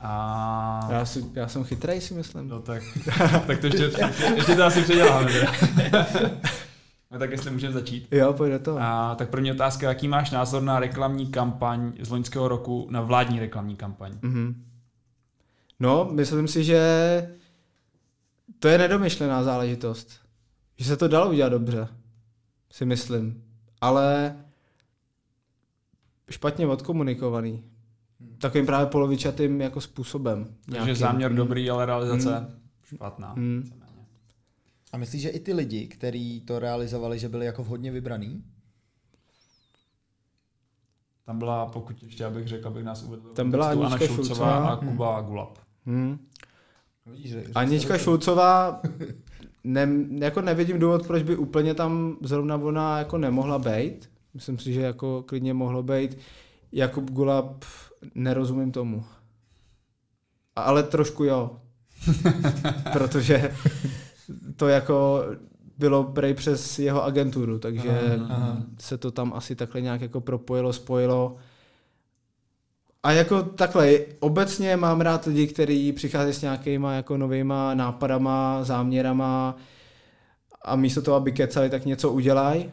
A... 0.00 0.88
Já, 0.90 1.04
si, 1.04 1.24
já 1.34 1.48
jsem 1.48 1.64
chytrý, 1.64 2.00
si 2.00 2.14
myslím. 2.14 2.48
No 2.48 2.60
tak, 2.60 2.82
tak 3.46 3.58
to 3.60 3.66
ještě, 3.66 3.90
ještě 4.34 4.56
to 4.56 4.64
asi 4.64 4.82
předěláme. 4.82 5.30
No 7.10 7.20
tak 7.20 7.30
jestli 7.30 7.50
můžeme 7.50 7.72
začít. 7.72 8.08
Jo, 8.10 8.32
pojď 8.32 8.62
to. 8.62 8.78
A, 8.80 9.14
tak 9.14 9.28
první 9.30 9.52
otázka, 9.52 9.88
jaký 9.88 10.08
máš 10.08 10.30
názor 10.30 10.62
na 10.62 10.80
reklamní 10.80 11.26
kampaň 11.26 11.92
z 12.00 12.10
loňského 12.10 12.48
roku, 12.48 12.88
na 12.90 13.00
vládní 13.00 13.40
reklamní 13.40 13.76
kampaň? 13.76 14.12
Mm-hmm. 14.12 14.54
No, 15.80 16.08
myslím 16.12 16.48
si, 16.48 16.64
že 16.64 16.80
to 18.58 18.68
je 18.68 18.78
nedomyšlená 18.78 19.42
záležitost. 19.42 20.10
Že 20.76 20.84
se 20.84 20.96
to 20.96 21.08
dalo 21.08 21.30
udělat 21.30 21.48
dobře, 21.48 21.88
si 22.70 22.84
myslím. 22.84 23.44
Ale 23.80 24.36
špatně 26.30 26.66
odkomunikovaný. 26.66 27.64
Hmm. 28.20 28.36
Takovým 28.38 28.66
právě 28.66 28.86
polovičatým 28.86 29.60
jako 29.60 29.80
způsobem. 29.80 30.54
Takže 30.72 30.94
záměr 30.94 31.30
hmm. 31.30 31.36
dobrý, 31.36 31.70
ale 31.70 31.86
realizace 31.86 32.38
hmm. 32.38 32.48
špatná. 32.82 33.32
Hmm. 33.32 33.70
A 34.92 34.96
myslíš, 34.96 35.22
že 35.22 35.28
i 35.28 35.40
ty 35.40 35.52
lidi, 35.52 35.86
kteří 35.86 36.40
to 36.40 36.58
realizovali, 36.58 37.18
že 37.18 37.28
byli 37.28 37.46
jako 37.46 37.64
vhodně 37.64 37.90
vybraný? 37.90 38.44
Tam 41.24 41.38
byla, 41.38 41.66
pokud 41.66 42.02
ještě 42.02 42.24
abych 42.24 42.48
řekl, 42.48 42.68
abych 42.68 42.84
nás 42.84 43.02
uvedl, 43.02 43.32
tam 43.32 43.50
byla 43.50 43.70
Anička 43.70 44.06
Šulcová 44.06 44.68
a 44.68 44.76
Kuba 44.76 45.18
hmm. 45.18 45.26
Gulab. 45.26 45.63
Hmm. 45.86 46.18
Anička 47.54 47.98
Šulcová, 47.98 48.82
ne, 49.64 49.88
jako 50.18 50.40
nevidím 50.40 50.78
důvod, 50.78 51.06
proč 51.06 51.22
by 51.22 51.36
úplně 51.36 51.74
tam 51.74 52.16
zrovna 52.22 52.56
ona 52.56 52.98
jako 52.98 53.18
nemohla 53.18 53.58
být. 53.58 54.10
Myslím 54.34 54.58
si, 54.58 54.72
že 54.72 54.80
jako 54.80 55.22
klidně 55.26 55.54
mohlo 55.54 55.82
být. 55.82 56.18
Jakub 56.72 57.10
Gulab, 57.10 57.64
nerozumím 58.14 58.72
tomu. 58.72 59.04
Ale 60.56 60.82
trošku 60.82 61.24
jo. 61.24 61.60
Protože 62.92 63.54
to 64.56 64.68
jako 64.68 65.24
bylo 65.78 66.04
prej 66.04 66.34
přes 66.34 66.78
jeho 66.78 67.04
agenturu, 67.04 67.58
takže 67.58 68.16
aha, 68.16 68.26
aha. 68.28 68.62
se 68.78 68.98
to 68.98 69.10
tam 69.10 69.32
asi 69.32 69.56
takhle 69.56 69.80
nějak 69.80 70.00
jako 70.00 70.20
propojilo, 70.20 70.72
spojilo. 70.72 71.36
A 73.04 73.12
jako 73.12 73.42
takhle, 73.42 73.98
obecně 74.20 74.76
mám 74.76 75.00
rád 75.00 75.24
lidi, 75.24 75.46
kteří 75.46 75.92
přichází 75.92 76.32
s 76.32 76.42
nějakýma 76.42 76.92
jako 76.92 77.16
novýma 77.16 77.74
nápadama, 77.74 78.64
záměrama 78.64 79.56
a 80.64 80.76
místo 80.76 81.02
toho, 81.02 81.16
aby 81.16 81.32
kecali, 81.32 81.70
tak 81.70 81.84
něco 81.84 82.12
udělají. 82.12 82.72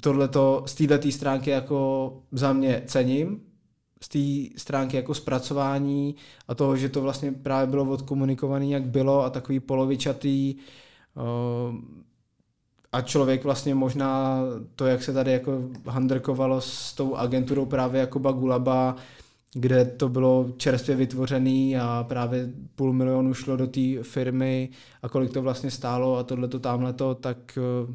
Tohle 0.00 0.28
to 0.28 0.62
z 0.66 0.74
této 0.74 1.10
stránky 1.10 1.50
jako 1.50 2.12
za 2.32 2.52
mě 2.52 2.82
cením, 2.86 3.40
z 4.00 4.08
té 4.08 4.58
stránky 4.60 4.96
jako 4.96 5.14
zpracování 5.14 6.14
a 6.48 6.54
toho, 6.54 6.76
že 6.76 6.88
to 6.88 7.00
vlastně 7.00 7.32
právě 7.32 7.66
bylo 7.66 7.84
odkomunikované, 7.84 8.66
jak 8.66 8.82
bylo 8.82 9.24
a 9.24 9.30
takový 9.30 9.60
polovičatý 9.60 10.54
uh, 11.14 11.74
a 12.92 13.00
člověk 13.00 13.44
vlastně 13.44 13.74
možná 13.74 14.40
to, 14.76 14.86
jak 14.86 15.02
se 15.02 15.12
tady 15.12 15.32
jako 15.32 15.62
handrkovalo 15.86 16.60
s 16.60 16.94
tou 16.94 17.14
agenturou 17.14 17.66
právě 17.66 18.00
jako 18.00 18.18
Bagulaba, 18.18 18.96
kde 19.54 19.84
to 19.84 20.08
bylo 20.08 20.46
čerstvě 20.56 20.96
vytvořený 20.96 21.76
a 21.78 22.04
právě 22.08 22.48
půl 22.74 22.92
milionu 22.92 23.34
šlo 23.34 23.56
do 23.56 23.66
té 23.66 24.02
firmy 24.02 24.68
a 25.02 25.08
kolik 25.08 25.32
to 25.32 25.42
vlastně 25.42 25.70
stálo 25.70 26.16
a 26.16 26.22
tohle 26.22 26.48
to 26.48 26.58
tamhle 26.58 26.92
to, 26.92 27.14
tak 27.14 27.58
eh, 27.58 27.92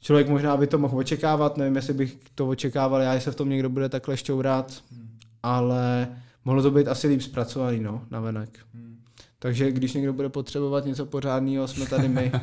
člověk 0.00 0.28
možná 0.28 0.56
by 0.56 0.66
to 0.66 0.78
mohl 0.78 0.98
očekávat, 0.98 1.56
nevím, 1.56 1.76
jestli 1.76 1.94
bych 1.94 2.18
to 2.34 2.48
očekával, 2.48 3.00
já 3.00 3.20
se 3.20 3.30
v 3.30 3.36
tom 3.36 3.48
někdo 3.48 3.68
bude 3.68 3.88
takhle 3.88 4.16
šťourat, 4.16 4.82
hmm. 4.92 5.18
ale 5.42 6.08
mohlo 6.44 6.62
to 6.62 6.70
být 6.70 6.88
asi 6.88 7.08
líp 7.08 7.22
zpracovaný, 7.22 7.80
no, 7.80 8.02
navenek. 8.10 8.58
Hmm. 8.74 9.00
Takže 9.38 9.72
když 9.72 9.94
někdo 9.94 10.12
bude 10.12 10.28
potřebovat 10.28 10.84
něco 10.84 11.06
pořádného, 11.06 11.68
jsme 11.68 11.86
tady 11.86 12.08
my. 12.08 12.32
uh, 12.34 12.40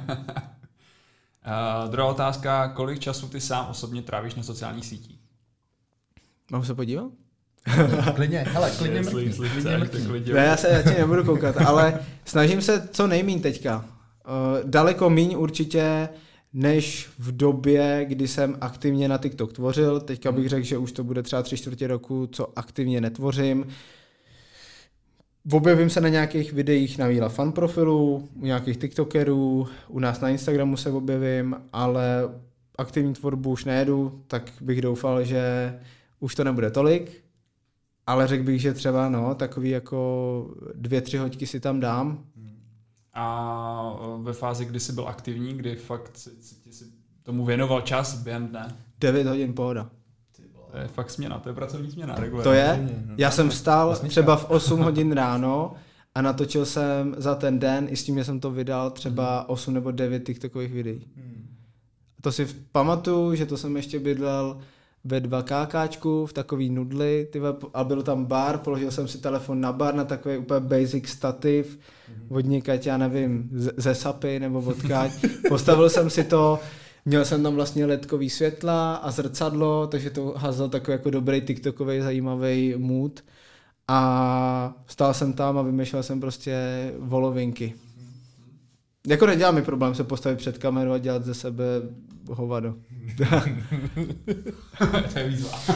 druhá 1.92 2.08
otázka, 2.08 2.68
kolik 2.68 3.00
času 3.00 3.28
ty 3.28 3.42
sám 3.42 3.68
osobně 3.70 4.02
trávíš 4.02 4.36
na 4.36 4.44
sociálních 4.44 4.86
sítích? 4.86 5.20
Mám 6.52 6.66
se 6.66 6.76
podívat? 6.76 7.12
klidně, 8.16 8.40
hele, 8.40 8.72
klidně 8.78 9.02
mrkni, 9.02 9.34
klidně 9.34 9.78
mrkni. 9.78 10.34
Ne, 10.34 10.46
já 10.46 10.58
se 10.58 10.84
já 10.86 10.98
nebudu 10.98 11.24
koukat, 11.24 11.58
ale 11.58 12.00
snažím 12.26 12.62
se 12.62 12.90
co 12.92 13.08
nejmín 13.08 13.42
teďka. 13.42 13.86
Uh, 14.28 14.70
daleko 14.70 15.10
míň 15.10 15.36
určitě, 15.38 16.10
než 16.54 17.10
v 17.20 17.38
době, 17.38 18.06
kdy 18.08 18.28
jsem 18.28 18.58
aktivně 18.62 19.08
na 19.08 19.18
TikTok 19.18 19.54
tvořil. 19.54 20.00
Teďka 20.00 20.32
bych 20.32 20.50
řekl, 20.50 20.66
že 20.66 20.78
už 20.78 20.92
to 20.92 21.04
bude 21.04 21.24
třeba 21.24 21.44
tři 21.44 21.58
čtvrtě 21.58 21.88
roku, 21.88 22.28
co 22.32 22.60
aktivně 22.60 23.02
netvořím. 23.02 23.68
Objevím 25.52 25.90
se 25.90 26.02
na 26.02 26.10
nějakých 26.10 26.54
videích 26.54 26.98
na 26.98 27.08
Víla 27.08 27.30
fan 27.30 27.52
profilu, 27.52 28.30
u 28.36 28.46
nějakých 28.46 28.78
TikTokerů, 28.78 29.68
u 29.88 30.00
nás 30.00 30.20
na 30.20 30.30
Instagramu 30.30 30.78
se 30.78 30.92
objevím, 30.92 31.56
ale 31.74 32.30
aktivní 32.78 33.14
tvorbu 33.14 33.52
už 33.52 33.66
nejedu, 33.66 34.24
tak 34.28 34.52
bych 34.62 34.82
doufal, 34.82 35.24
že 35.24 35.74
už 36.20 36.36
to 36.36 36.44
nebude 36.44 36.72
tolik, 36.72 37.22
ale 38.08 38.28
řekl 38.28 38.44
bych, 38.44 38.62
že 38.62 38.74
třeba 38.74 39.10
no, 39.10 39.36
takový 39.36 39.70
jako 39.70 40.56
dvě, 40.76 41.02
tři 41.02 41.18
hoďky 41.18 41.48
si 41.48 41.60
tam 41.60 41.80
dám. 41.80 42.26
A 43.14 43.94
ve 44.22 44.34
fázi, 44.34 44.66
kdy 44.66 44.80
jsi 44.80 44.94
byl 44.94 45.08
aktivní, 45.08 45.54
kdy 45.54 45.76
fakt 45.76 46.18
si, 46.18 46.30
si, 46.42 46.74
si 46.74 46.86
tomu 47.24 47.46
věnoval 47.46 47.82
čas 47.82 48.16
během 48.16 48.48
dne? 48.48 48.76
9 49.00 49.28
hodin 49.28 49.54
pohoda. 49.54 49.90
To 50.72 50.78
je 50.78 50.88
fakt 50.88 51.10
směna, 51.10 51.40
to 51.40 51.50
je 51.50 51.56
pracovní 51.56 51.92
směna. 51.92 52.16
Regulárně. 52.16 52.44
To 52.44 52.54
je? 52.54 52.90
Já 53.18 53.32
jsem 53.32 53.50
vstal 53.50 53.88
Vlastně 53.88 54.10
třeba 54.10 54.36
v 54.36 54.50
8 54.50 54.80
hodin 54.80 55.12
ráno 55.12 55.74
a 56.16 56.22
natočil 56.22 56.66
jsem 56.66 57.16
za 57.18 57.36
ten 57.36 57.60
den 57.60 57.88
i 57.90 57.96
s 57.96 58.04
tím, 58.04 58.18
že 58.18 58.24
jsem 58.24 58.40
to 58.40 58.52
vydal 58.52 58.92
třeba 58.92 59.50
8 59.50 59.74
nebo 59.74 59.92
9 59.92 60.24
TikTokových 60.26 60.74
videí. 60.74 61.08
To 62.22 62.32
si 62.32 62.48
pamatuju, 62.72 63.36
že 63.36 63.46
to 63.46 63.58
jsem 63.58 63.76
ještě 63.76 64.00
bydlel 64.00 64.60
ve 65.04 65.20
2 65.20 65.44
KKčku 65.44 66.26
v 66.26 66.34
takový 66.34 66.70
nudli 66.70 67.28
tyhle, 67.32 67.56
a 67.74 67.84
byl 67.84 68.04
tam 68.04 68.26
bar, 68.26 68.58
položil 68.58 68.92
jsem 68.92 69.08
si 69.08 69.18
telefon 69.18 69.62
na 69.62 69.74
bar 69.74 69.96
na 69.96 70.06
takový 70.06 70.38
úplně 70.38 70.60
basic 70.60 71.08
stativ 71.08 71.80
od 72.30 72.46
někať, 72.46 72.86
já 72.86 72.98
nevím, 72.98 73.50
ze 73.78 73.96
sapy 73.96 74.40
nebo 74.40 74.60
odkaď. 74.60 75.12
Postavil 75.50 75.90
jsem 75.90 76.10
si 76.10 76.24
to, 76.24 76.60
měl 77.06 77.26
jsem 77.26 77.44
tam 77.44 77.56
vlastně 77.56 77.86
ledkový 77.86 78.30
světla 78.30 78.96
a 78.96 79.12
zrcadlo, 79.12 79.88
takže 79.88 80.10
to 80.10 80.34
házel 80.38 80.70
takový 80.70 80.94
jako 80.94 81.10
dobrý 81.10 81.42
TikTokový 81.42 82.02
zajímavý 82.02 82.74
mood. 82.78 83.24
A 83.88 84.74
stál 84.88 85.14
jsem 85.14 85.34
tam 85.34 85.58
a 85.58 85.62
vymýšlel 85.62 86.04
jsem 86.04 86.20
prostě 86.20 86.56
volovinky. 87.00 87.74
Jako 89.08 89.26
nedělá 89.26 89.52
mi 89.52 89.62
problém 89.62 89.96
se 89.96 90.04
postavit 90.04 90.36
před 90.38 90.58
kameru 90.58 90.92
a 90.92 90.98
dělat 90.98 91.26
ze 91.26 91.34
sebe 91.34 91.64
hovado. 92.32 92.76
to 95.14 95.20
je 95.20 95.30
výzva. 95.30 95.60
uh, 95.68 95.76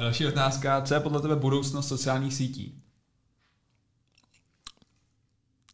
další 0.00 0.26
otázka. 0.26 0.82
Co 0.82 0.94
je 0.94 1.00
podle 1.00 1.20
tebe 1.22 1.36
budoucnost 1.36 1.88
sociálních 1.88 2.34
sítí? 2.34 2.82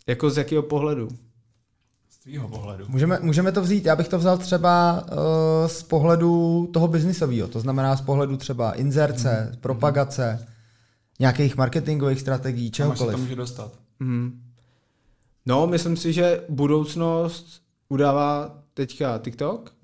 Jako 0.06 0.30
z 0.30 0.38
jakého 0.38 0.62
pohledu? 0.62 1.08
Z 2.10 2.18
tvýho 2.18 2.48
pohledu. 2.48 2.84
Můžeme, 2.88 3.18
můžeme 3.22 3.52
to 3.52 3.62
vzít, 3.62 3.84
já 3.86 3.96
bych 3.96 4.08
to 4.08 4.18
vzal 4.18 4.38
třeba 4.38 5.04
uh, 5.12 5.18
z 5.68 5.82
pohledu 5.82 6.66
toho 6.72 6.88
biznisového, 6.88 7.48
to 7.48 7.60
znamená 7.60 7.96
z 7.96 8.00
pohledu 8.00 8.36
třeba 8.36 8.72
inzerce, 8.72 9.46
Mhm. 9.50 9.60
propagace, 9.60 10.46
nějakých 11.20 11.56
marketingových 11.56 12.20
strategií, 12.20 12.70
Kam 12.70 12.90
až 12.90 12.98
se 12.98 12.98
to 12.98 13.04
čehokoliv. 13.04 13.24
může 13.24 13.36
dostat? 13.36 13.72
Hmm. 14.00 14.42
No, 15.46 15.66
myslím 15.66 15.96
si, 15.96 16.12
že 16.12 16.44
budoucnost 16.48 17.62
udává 17.88 18.62
teďka 18.74 19.18
TikTok. 19.18 19.74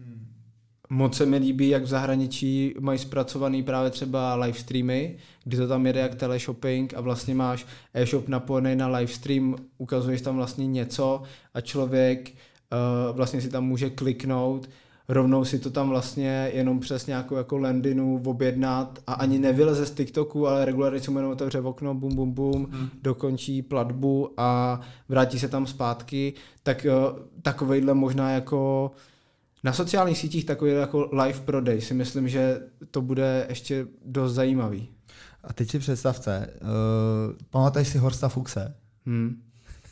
Moc 0.91 1.17
se 1.17 1.27
mi 1.27 1.37
líbí, 1.37 1.69
jak 1.69 1.83
v 1.83 1.87
zahraničí 1.87 2.75
mají 2.81 2.99
zpracovaný 2.99 3.63
právě 3.63 3.91
třeba 3.91 4.35
live 4.35 4.59
streamy, 4.59 5.17
kdy 5.45 5.57
to 5.57 5.69
tam 5.69 5.87
jede 5.87 6.01
jak 6.01 6.15
teleshopping 6.15 6.95
a 6.95 7.01
vlastně 7.01 7.35
máš 7.35 7.67
e-shop 7.95 8.29
napojený 8.29 8.77
na 8.77 8.89
live 8.89 9.13
stream, 9.13 9.57
ukazuješ 9.79 10.21
tam 10.21 10.37
vlastně 10.37 10.67
něco 10.67 11.23
a 11.55 11.61
člověk 11.61 12.31
uh, 12.31 13.17
vlastně 13.17 13.41
si 13.41 13.49
tam 13.49 13.65
může 13.65 13.91
kliknout, 13.91 14.69
rovnou 15.13 15.45
si 15.45 15.59
to 15.59 15.71
tam 15.71 15.89
vlastně 15.89 16.51
jenom 16.55 16.81
přes 16.81 17.07
nějakou 17.07 17.37
jako 17.37 17.59
landinu 17.59 18.23
objednat 18.27 18.99
a 19.07 19.13
ani 19.13 19.39
nevyleze 19.39 19.87
z 19.87 19.91
TikToku, 19.91 20.49
ale 20.49 20.65
regulárně 20.65 21.01
si 21.01 21.11
mu 21.11 21.19
jenom 21.19 21.33
otevře 21.33 21.61
okno, 21.61 21.95
bum, 21.95 22.15
bum, 22.15 22.33
bum, 22.33 22.69
Hmm. 22.73 22.89
dokončí 23.03 23.63
platbu 23.63 24.31
a 24.37 24.81
vrátí 25.09 25.39
se 25.39 25.49
tam 25.49 25.67
zpátky, 25.67 26.35
tak 26.63 26.87
uh, 26.89 27.19
takovejhle 27.43 27.95
možná 27.95 28.31
jako 28.31 28.91
na 29.65 29.73
sociálních 29.73 30.19
sítích 30.19 30.45
takový 30.45 30.73
jako 30.73 31.09
live 31.13 31.41
prodej 31.41 31.81
si 31.81 31.95
myslím, 31.95 32.29
že 32.29 32.61
to 32.91 33.03
bude 33.03 33.47
ještě 33.49 33.87
dost 34.05 34.33
zajímavý. 34.33 34.89
A 35.45 35.53
teď 35.53 35.71
si 35.71 35.79
představte, 35.79 36.51
uh, 36.61 37.37
pamatuješ 37.51 37.89
si 37.89 37.99
Horsta 37.99 38.29
Fuxe? 38.29 38.75
Hmm. 39.07 39.43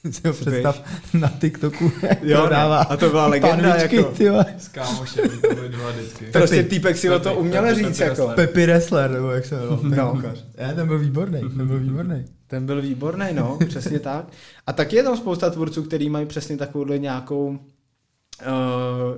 si 0.10 0.28
ho 0.28 0.32
představ 0.34 0.82
na 1.14 1.28
TikToku, 1.28 1.92
jak 2.02 2.22
Jo, 2.22 2.40
prodává 2.40 2.78
a 2.78 2.96
to 2.96 3.10
byla 3.10 3.26
legenda, 3.26 3.70
panvičky, 3.70 3.96
jako. 3.96 4.10
ty 4.10 4.30
vole. 4.30 4.44
S 4.58 4.68
kámošem, 4.68 5.40
to 5.40 5.54
byly 5.54 5.68
dva 5.68 5.90
vždycky. 5.90 6.24
Prostě 6.26 6.62
týpek 6.62 6.96
si 6.96 7.10
o 7.10 7.20
to 7.20 7.34
uměl 7.34 7.62
Pepi, 7.62 7.74
říct, 7.84 7.98
Pepi 7.98 8.10
jako. 8.10 8.32
Pepi 8.34 8.66
Wrestler, 8.66 9.10
nebo 9.10 9.30
jak 9.30 9.44
se 9.46 9.54
jmenuje. 9.56 9.96
No. 9.96 10.20
No. 10.22 10.32
Ne, 10.58 10.74
ten 10.74 10.86
byl 10.86 10.98
výborný, 10.98 11.40
ten 11.40 11.66
byl 11.66 11.78
výborný. 11.80 12.24
Ten 12.46 12.66
byl 12.66 12.82
výborný, 12.82 13.26
no, 13.32 13.58
přesně 13.68 14.00
tak. 14.00 14.24
A 14.66 14.72
taky 14.72 14.96
je 14.96 15.02
tam 15.02 15.16
spousta 15.16 15.50
tvůrců, 15.50 15.82
který 15.82 16.10
mají 16.10 16.26
přesně 16.26 16.56
takovouhle 16.56 16.98
nějakou 16.98 17.48
uh, 17.48 17.58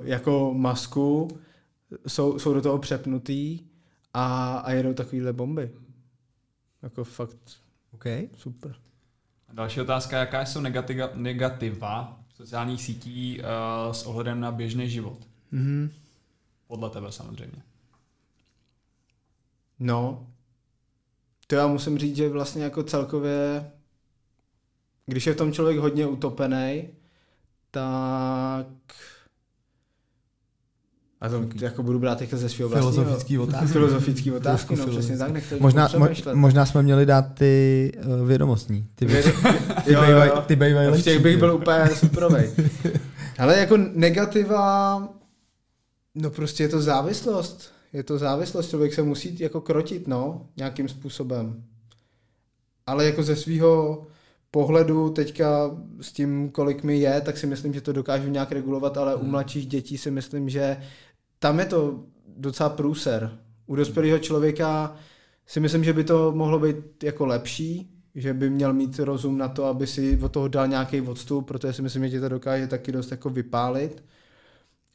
jako 0.03 0.55
masku, 0.57 1.28
jsou, 2.07 2.39
jsou 2.39 2.55
do 2.55 2.62
toho 2.62 2.78
přepnutý 2.78 3.59
a, 4.14 4.55
a 4.59 4.72
jedou 4.72 4.93
takovýhle 4.95 5.33
bomby. 5.33 5.70
Jako 6.83 7.05
fakt 7.05 7.37
Okay. 7.95 8.28
super. 8.37 8.74
Další 9.53 9.80
otázka, 9.80 10.18
jaká 10.18 10.44
jsou 10.44 10.61
negativa, 10.61 11.09
negativa 11.14 12.20
sociálních 12.34 12.82
sítí 12.82 13.40
uh, 13.40 13.92
s 13.92 14.03
ohledem 14.07 14.40
na 14.40 14.53
běžný 14.53 14.90
život? 14.90 15.18
Mhm. 15.50 15.90
Podle 16.66 16.90
tebe 16.90 17.12
samozřejmě. 17.12 17.62
No, 19.78 20.26
to 21.46 21.55
já 21.55 21.66
musím 21.66 21.98
říct, 21.98 22.16
že 22.16 22.28
vlastně 22.28 22.64
jako 22.64 22.82
celkově, 22.82 23.70
když 25.07 25.26
je 25.26 25.32
v 25.32 25.36
tom 25.36 25.53
člověk 25.53 25.78
hodně 25.78 26.07
utopený, 26.07 26.88
tak 27.70 28.66
a 31.22 31.28
to 31.28 31.44
jako 31.60 31.82
budu 31.82 31.98
brát 31.98 32.18
teďka 32.18 32.36
ze 32.36 32.48
svého 32.48 32.68
vlastního. 32.68 32.92
Filozofický 32.92 33.38
otázky. 33.38 33.66
Filozofický 33.66 34.32
otázky, 34.32 34.76
no 34.76 34.86
přesně 34.86 35.18
tak, 35.18 35.32
Možná, 35.60 35.88
mo, 35.98 36.08
možná 36.34 36.66
jsme 36.66 36.82
měli 36.82 37.06
dát 37.06 37.22
ty 37.34 37.92
uh, 38.20 38.28
vědomostní. 38.28 38.86
Ty, 38.94 39.06
ty, 39.06 39.12
jo, 39.12 39.22
jo, 39.86 40.00
bejvaj, 40.00 40.28
jo. 40.28 40.42
ty 40.46 40.56
bejvaj 40.56 40.86
V 40.86 40.90
lepší, 40.90 41.04
těch 41.04 41.22
bych 41.22 41.34
ty. 41.34 41.38
byl 41.38 41.54
úplně 41.54 41.88
superovej. 41.94 42.50
Ale 43.38 43.58
jako 43.58 43.76
negativa, 43.76 45.08
no 46.14 46.30
prostě 46.30 46.62
je 46.62 46.68
to 46.68 46.80
závislost. 46.80 47.72
Je 47.92 48.02
to 48.02 48.18
závislost, 48.18 48.68
člověk 48.70 48.94
se 48.94 49.02
musí 49.02 49.36
jako 49.40 49.60
krotit, 49.60 50.08
no, 50.08 50.46
nějakým 50.56 50.88
způsobem. 50.88 51.62
Ale 52.86 53.04
jako 53.04 53.22
ze 53.22 53.36
svého 53.36 54.02
pohledu 54.50 55.10
teďka 55.10 55.70
s 56.00 56.12
tím, 56.12 56.50
kolik 56.50 56.82
mi 56.82 56.98
je, 56.98 57.20
tak 57.20 57.38
si 57.38 57.46
myslím, 57.46 57.74
že 57.74 57.80
to 57.80 57.92
dokážu 57.92 58.28
nějak 58.28 58.52
regulovat, 58.52 58.96
ale 58.96 59.14
u 59.14 59.26
mladších 59.26 59.66
dětí 59.66 59.98
si 59.98 60.10
myslím, 60.10 60.48
že 60.48 60.76
tam 61.43 61.59
je 61.59 61.64
to 61.64 62.01
docela 62.36 62.68
průser. 62.68 63.38
U 63.66 63.76
dospělého 63.76 64.18
člověka 64.18 64.97
si 65.47 65.61
myslím, 65.61 65.84
že 65.84 65.93
by 65.93 66.05
to 66.05 66.32
mohlo 66.32 66.59
být 66.59 67.05
jako 67.05 67.26
lepší, 67.26 67.90
že 68.14 68.34
by 68.34 68.51
měl 68.51 68.72
mít 68.72 68.99
rozum 68.99 69.38
na 69.38 69.49
to, 69.49 69.64
aby 69.64 69.86
si 69.86 70.18
od 70.22 70.32
toho 70.32 70.49
dal 70.49 70.68
nějaký 70.68 71.01
odstup, 71.01 71.47
protože 71.47 71.72
si 71.72 71.82
myslím, 71.82 72.03
že 72.03 72.11
tě 72.11 72.20
to 72.20 72.28
dokáže 72.28 72.66
taky 72.66 72.93
dost 72.93 73.11
jako 73.11 73.30
vypálit. 73.30 74.05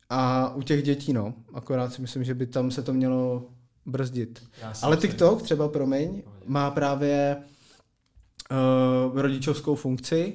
A 0.10 0.54
u 0.56 0.62
těch 0.62 0.84
dětí, 0.84 1.14
no, 1.14 1.34
akorát 1.54 1.93
si 1.93 2.02
myslím, 2.02 2.24
že 2.24 2.34
by 2.34 2.45
tam 2.45 2.72
se 2.72 2.82
to 2.82 2.93
mělo 2.93 3.50
brzdit. 3.86 4.43
Ale 4.82 4.98
TikTok 4.98 5.41
třeba, 5.41 5.68
promiň, 5.68 6.22
má 6.45 6.72
právě 6.72 7.38
uh, 8.52 9.22
rodičovskou 9.22 9.76
funkci 9.76 10.34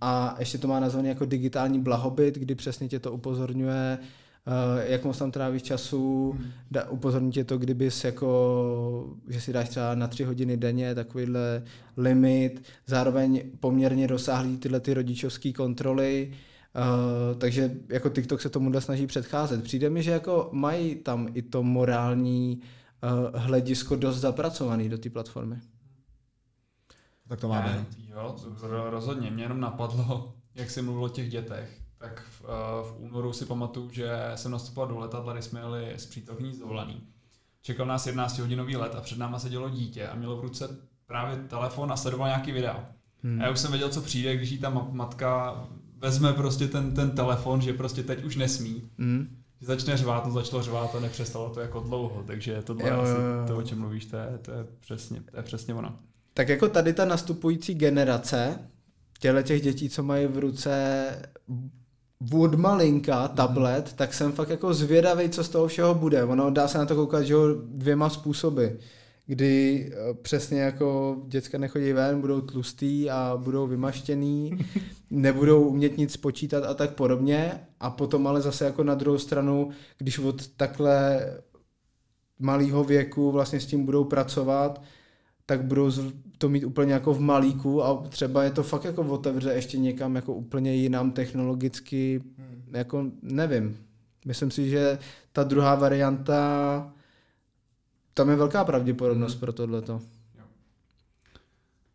a 0.00 0.36
ještě 0.38 0.58
to 0.58 0.68
má 0.68 0.80
nazvaný 0.80 1.08
jako 1.08 1.24
digitální 1.24 1.80
blahobyt, 1.80 2.34
kdy 2.34 2.54
přesně 2.54 2.88
tě 2.88 2.98
to 2.98 3.12
upozorňuje, 3.12 3.98
uh, 4.00 4.06
jak 4.84 5.04
moc 5.04 5.18
tam 5.18 5.30
trávíš 5.30 5.62
času, 5.62 6.36
da, 6.70 6.88
upozorní 6.88 7.32
tě 7.32 7.44
to, 7.44 7.58
kdybys 7.58 8.04
jako, 8.04 9.16
že 9.28 9.40
si 9.40 9.52
dáš 9.52 9.68
třeba 9.68 9.94
na 9.94 10.08
tři 10.08 10.24
hodiny 10.24 10.56
denně 10.56 10.94
takovýhle 10.94 11.62
limit, 11.96 12.62
zároveň 12.86 13.42
poměrně 13.60 14.08
dosáhlý 14.08 14.56
tyhle 14.56 14.80
ty 14.80 14.94
rodičovské 14.94 15.52
kontroly, 15.52 16.32
Uh, 16.76 17.38
takže 17.38 17.74
jako 17.88 18.08
TikTok 18.08 18.40
se 18.40 18.48
tomuhle 18.48 18.80
snaží 18.80 19.06
předcházet. 19.06 19.62
Přijde 19.64 19.90
mi, 19.90 20.02
že 20.02 20.10
jako 20.10 20.48
mají 20.52 20.94
tam 20.94 21.28
i 21.34 21.42
to 21.42 21.62
morální 21.62 22.60
uh, 23.32 23.40
hledisko 23.40 23.96
dost 23.96 24.16
zapracovaný 24.20 24.88
do 24.88 24.98
té 24.98 25.10
platformy. 25.10 25.56
Tak 27.28 27.40
to 27.40 27.48
Ne, 27.48 27.54
máme. 27.54 27.86
jo, 28.10 28.36
ro- 28.60 28.90
rozhodně. 28.90 29.30
Mě 29.30 29.44
jenom 29.44 29.60
napadlo, 29.60 30.34
jak 30.54 30.70
jsi 30.70 30.82
mluvil 30.82 31.04
o 31.04 31.08
těch 31.08 31.28
dětech. 31.30 31.80
Tak 32.04 32.20
v, 32.20 32.40
uh, 32.40 32.48
v 32.88 32.96
únoru 32.98 33.32
si 33.32 33.46
pamatuju, 33.46 33.90
že 33.90 34.10
jsem 34.34 34.52
nastupoval 34.52 34.88
do 34.88 34.98
letadla, 34.98 35.32
kdy 35.32 35.42
jsme 35.42 35.60
jeli 35.60 35.92
s 35.96 36.06
přítelkyní 36.06 36.52
z 36.52 36.58
dovolený. 36.58 37.00
Čekal 37.62 37.86
nás 37.86 38.06
11-hodinový 38.06 38.80
let 38.80 38.94
a 38.94 39.00
před 39.00 39.18
náma 39.18 39.38
sedělo 39.38 39.70
dítě 39.70 40.08
a 40.08 40.14
mělo 40.14 40.36
v 40.36 40.40
ruce 40.40 40.68
právě 41.06 41.36
telefon 41.36 41.92
a 41.92 41.96
sledoval 41.96 42.28
nějaký 42.28 42.52
videa. 42.52 42.86
Hmm. 43.22 43.40
A 43.40 43.44
já 43.44 43.50
už 43.50 43.58
jsem 43.58 43.70
věděl, 43.70 43.88
co 43.88 44.00
přijde, 44.00 44.36
když 44.36 44.50
jí 44.50 44.58
ta 44.58 44.70
ma- 44.70 44.92
matka 44.92 45.56
vezme 45.98 46.32
prostě 46.32 46.68
ten, 46.68 46.94
ten 46.94 47.10
telefon, 47.10 47.60
že 47.60 47.72
prostě 47.72 48.02
teď 48.02 48.24
už 48.24 48.36
nesmí. 48.36 48.90
Hmm. 48.98 49.36
Že 49.60 49.66
začne 49.66 49.96
řvát, 49.96 50.26
no 50.26 50.32
začalo 50.32 50.62
řvát 50.62 50.94
a 50.94 51.00
nepřestalo 51.00 51.50
to 51.50 51.60
jako 51.60 51.80
dlouho, 51.80 52.22
takže 52.26 52.62
tohle 52.62 52.88
Jo, 52.88 52.94
jo, 52.94 53.02
asi 53.02 53.12
jo, 53.12 53.46
to, 53.48 53.56
o 53.56 53.62
čem 53.62 53.78
mluvíš, 53.78 54.04
to 54.04 54.16
je, 54.16 54.38
to 54.42 54.50
je, 54.50 54.66
přesně, 54.80 55.20
to 55.30 55.36
je 55.36 55.42
přesně 55.42 55.74
ono. 55.74 55.98
Tak 56.34 56.48
jako 56.48 56.68
tady 56.68 56.92
ta 56.92 57.04
nastupující 57.04 57.74
generace, 57.74 58.58
těle 59.18 59.42
těch 59.42 59.62
dětí, 59.62 59.88
co 59.88 60.02
mají 60.02 60.26
v 60.26 60.38
ruce 60.38 61.04
od 62.32 62.54
malinka 62.54 63.28
tablet, 63.28 63.92
tak 63.92 64.14
jsem 64.14 64.32
fakt 64.32 64.50
jako 64.50 64.74
zvědavý, 64.74 65.28
co 65.28 65.44
z 65.44 65.48
toho 65.48 65.66
všeho 65.66 65.94
bude. 65.94 66.24
Ono 66.24 66.50
dá 66.50 66.68
se 66.68 66.78
na 66.78 66.86
to 66.86 66.94
koukat, 66.94 67.24
že 67.24 67.32
jo, 67.32 67.40
dvěma 67.64 68.10
způsoby. 68.10 68.66
Kdy 69.26 69.86
eh, 69.92 70.14
přesně 70.14 70.60
jako 70.60 71.16
děcka 71.26 71.58
nechodí 71.58 71.92
ven, 71.92 72.20
budou 72.20 72.40
tlustý 72.40 73.10
a 73.10 73.40
budou 73.44 73.66
vymaštěný, 73.66 74.58
nebudou 75.10 75.62
umět 75.62 75.98
nic 75.98 76.12
spočítat 76.12 76.64
a 76.64 76.74
tak 76.74 76.94
podobně. 76.94 77.60
A 77.80 77.90
potom 77.90 78.26
ale 78.26 78.40
zase 78.40 78.64
jako 78.64 78.84
na 78.84 78.94
druhou 78.94 79.18
stranu, 79.18 79.70
když 79.98 80.18
od 80.18 80.48
takhle 80.48 81.20
malého 82.38 82.84
věku 82.84 83.30
vlastně 83.30 83.60
s 83.60 83.66
tím 83.66 83.84
budou 83.84 84.04
pracovat, 84.04 84.82
tak 85.46 85.64
budou 85.64 85.90
to 86.38 86.48
mít 86.48 86.64
úplně 86.64 86.92
jako 86.92 87.14
v 87.14 87.20
malíku 87.20 87.84
a 87.84 88.02
třeba 88.08 88.44
je 88.44 88.50
to 88.50 88.62
fakt 88.62 88.84
jako 88.84 89.02
otevře 89.02 89.52
ještě 89.52 89.78
někam 89.78 90.16
jako 90.16 90.34
úplně 90.34 90.74
jinam 90.74 91.12
technologicky, 91.12 92.22
hmm. 92.38 92.64
jako 92.72 93.06
nevím. 93.22 93.76
Myslím 94.24 94.50
si, 94.50 94.70
že 94.70 94.98
ta 95.32 95.44
druhá 95.44 95.74
varianta, 95.74 96.92
tam 98.14 98.30
je 98.30 98.36
velká 98.36 98.64
pravděpodobnost 98.64 99.32
hmm. 99.32 99.40
pro 99.40 99.52
tohleto. 99.52 100.00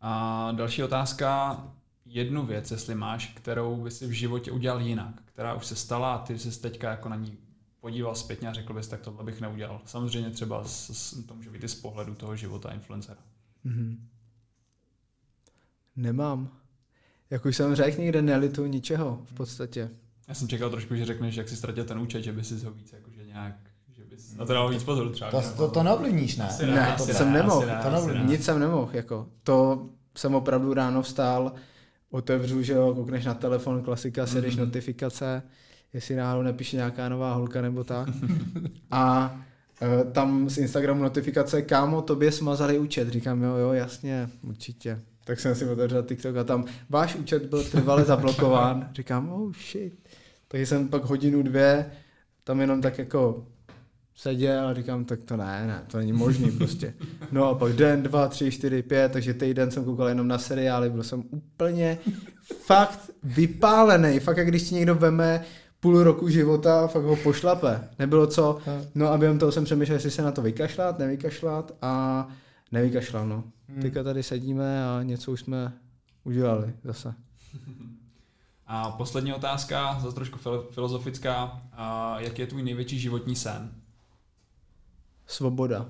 A 0.02 0.52
další 0.52 0.84
otázka, 0.84 1.64
jednu 2.06 2.46
věc, 2.46 2.72
jestli 2.72 2.96
máš, 2.96 3.28
kterou 3.28 3.76
by 3.76 3.92
si 3.92 4.08
v 4.08 4.12
životě 4.12 4.52
udělal 4.52 4.82
jinak, 4.82 5.22
která 5.26 5.54
už 5.54 5.66
se 5.66 5.76
stala 5.76 6.16
a 6.16 6.26
ty 6.26 6.40
jsi 6.40 6.62
teďka 6.62 6.92
jako 6.92 7.10
na 7.10 7.16
ní 7.16 7.38
podíval 7.82 8.16
zpětně 8.16 8.48
a 8.48 8.54
řekl 8.54 8.74
bys, 8.74 8.88
tak 8.88 9.02
tohle 9.02 9.24
bych 9.24 9.42
neudělal. 9.42 9.82
Samozřejmě 9.86 10.30
třeba 10.30 10.64
z, 10.64 10.90
z, 10.94 11.26
to 11.26 11.36
může 11.36 11.50
být 11.50 11.64
i 11.64 11.68
z 11.68 11.76
pohledu 11.76 12.16
toho 12.16 12.36
života 12.36 12.74
influencera. 12.74 13.18
Mm-hmm. 13.66 13.98
Nemám. 15.96 16.50
Jak 17.30 17.46
už 17.46 17.56
jsem 17.56 17.76
řekl, 17.76 18.02
nikde 18.02 18.22
nelitu 18.22 18.66
ničeho 18.66 19.22
v 19.26 19.34
podstatě. 19.34 19.90
Já 20.28 20.34
jsem 20.34 20.48
čekal 20.48 20.70
trošku, 20.70 20.96
že 20.96 21.06
řekneš, 21.06 21.36
jak 21.36 21.50
si 21.50 21.56
ztratil 21.56 21.86
ten 21.86 22.00
účet, 22.00 22.22
že 22.22 22.32
by 22.32 22.44
si 22.44 22.66
ho 22.66 22.72
víc 22.72 22.94
jakože 22.94 23.26
nějak 23.26 23.56
že 24.00 24.04
bys 24.04 24.36
na 24.36 24.46
to 24.46 24.54
dal 24.54 24.70
víc 24.70 24.84
pozor 24.84 25.10
třeba. 25.10 25.32
To, 25.32 25.42
to, 25.58 25.72
to 25.72 25.84
neovlivníš, 25.84 26.38
ne? 26.38 26.50
ne, 26.62 26.72
ne 26.72 26.96
to 26.98 27.06
jsem 27.06 27.34
nemohl. 27.34 27.66
Nic 28.26 28.44
jsem 28.44 28.60
nemohl. 28.60 28.90
Jako. 28.94 29.28
To 29.44 29.90
jsem 30.18 30.36
opravdu 30.36 30.74
ráno 30.74 31.02
vstál, 31.02 31.54
otevřu, 32.10 32.64
že 32.64 32.74
jo, 32.74 32.94
koukneš 32.96 33.26
na 33.26 33.34
telefon, 33.34 33.84
klasika, 33.84 34.28
sedíš 34.28 34.56
mm-hmm. 34.56 34.60
notifikace, 34.60 35.44
jestli 35.94 36.16
náhodou 36.16 36.44
nepíše 36.44 36.76
nějaká 36.76 37.10
nová 37.10 37.34
holka 37.34 37.62
nebo 37.62 37.84
tak. 37.84 38.10
A 38.92 39.36
tam 40.12 40.50
z 40.50 40.58
Instagramu 40.58 41.04
notifikace, 41.04 41.62
kámo, 41.62 42.02
tobě 42.02 42.32
smazali 42.32 42.80
účet. 42.80 43.10
Říkám, 43.10 43.44
jo, 43.44 43.56
jo, 43.56 43.74
jasně, 43.74 44.30
určitě. 44.48 45.00
Tak 45.24 45.40
jsem 45.40 45.56
si 45.56 45.66
otevřel 45.66 46.04
TikTok 46.04 46.36
a 46.36 46.44
tam 46.44 46.66
váš 46.90 47.16
účet 47.16 47.46
byl 47.46 47.64
trvale 47.64 48.04
zablokován. 48.04 48.90
Říkám, 48.94 49.30
oh 49.30 49.54
shit. 49.72 49.94
Takže 50.48 50.66
jsem 50.66 50.88
pak 50.88 51.04
hodinu, 51.04 51.44
dvě 51.44 51.92
tam 52.50 52.62
jenom 52.62 52.82
tak 52.82 52.98
jako 52.98 53.46
seděl 54.16 54.68
a 54.68 54.74
říkám, 54.74 55.06
tak 55.06 55.24
to 55.24 55.38
ne, 55.38 55.68
ne, 55.68 55.84
to 55.88 55.98
není 55.98 56.14
možný 56.14 56.52
prostě. 56.58 56.94
No 57.32 57.46
a 57.46 57.56
pak 57.56 57.74
den, 57.74 58.04
dva, 58.04 58.28
tři, 58.28 58.52
čtyři, 58.52 58.82
pět, 58.82 59.12
takže 59.12 59.34
týden 59.34 59.72
jsem 59.72 59.86
koukal 59.86 60.08
jenom 60.08 60.28
na 60.28 60.38
seriály, 60.38 60.90
byl 60.90 61.04
jsem 61.04 61.24
úplně 61.30 61.98
fakt 62.66 63.12
vypálený, 63.24 64.20
fakt 64.20 64.38
jak 64.38 64.48
když 64.48 64.62
si 64.62 64.76
někdo 64.76 64.96
veme 64.96 65.42
půl 65.80 66.04
roku 66.04 66.30
života, 66.30 66.88
fakt 66.88 67.04
ho 67.04 67.16
pošlape. 67.16 67.90
Nebylo 68.00 68.28
co, 68.28 68.58
no 68.96 69.08
a 69.08 69.18
během 69.18 69.40
toho 69.40 69.52
jsem 69.52 69.66
přemýšlel, 69.66 69.96
jestli 69.96 70.12
se 70.12 70.22
na 70.22 70.32
to 70.32 70.42
vykašlat, 70.42 71.00
nevykašlat 71.00 71.72
a 71.82 72.28
nevykašlal, 72.72 73.28
no. 73.28 73.44
Hmm. 73.70 73.82
Teďka 73.82 74.04
tady 74.04 74.24
sedíme 74.24 74.86
a 74.86 75.04
něco 75.04 75.32
už 75.32 75.40
jsme 75.40 75.74
udělali 76.24 76.74
zase. 76.84 77.14
A 78.68 78.92
poslední 78.92 79.34
otázka, 79.34 80.00
zase 80.02 80.16
trošku 80.16 80.40
filozofická. 80.72 81.62
A 81.74 82.20
jaký 82.20 82.42
je 82.42 82.48
tvůj 82.48 82.64
největší 82.64 83.00
životní 83.00 83.36
sen? 83.36 83.72
Svoboda. 85.28 85.86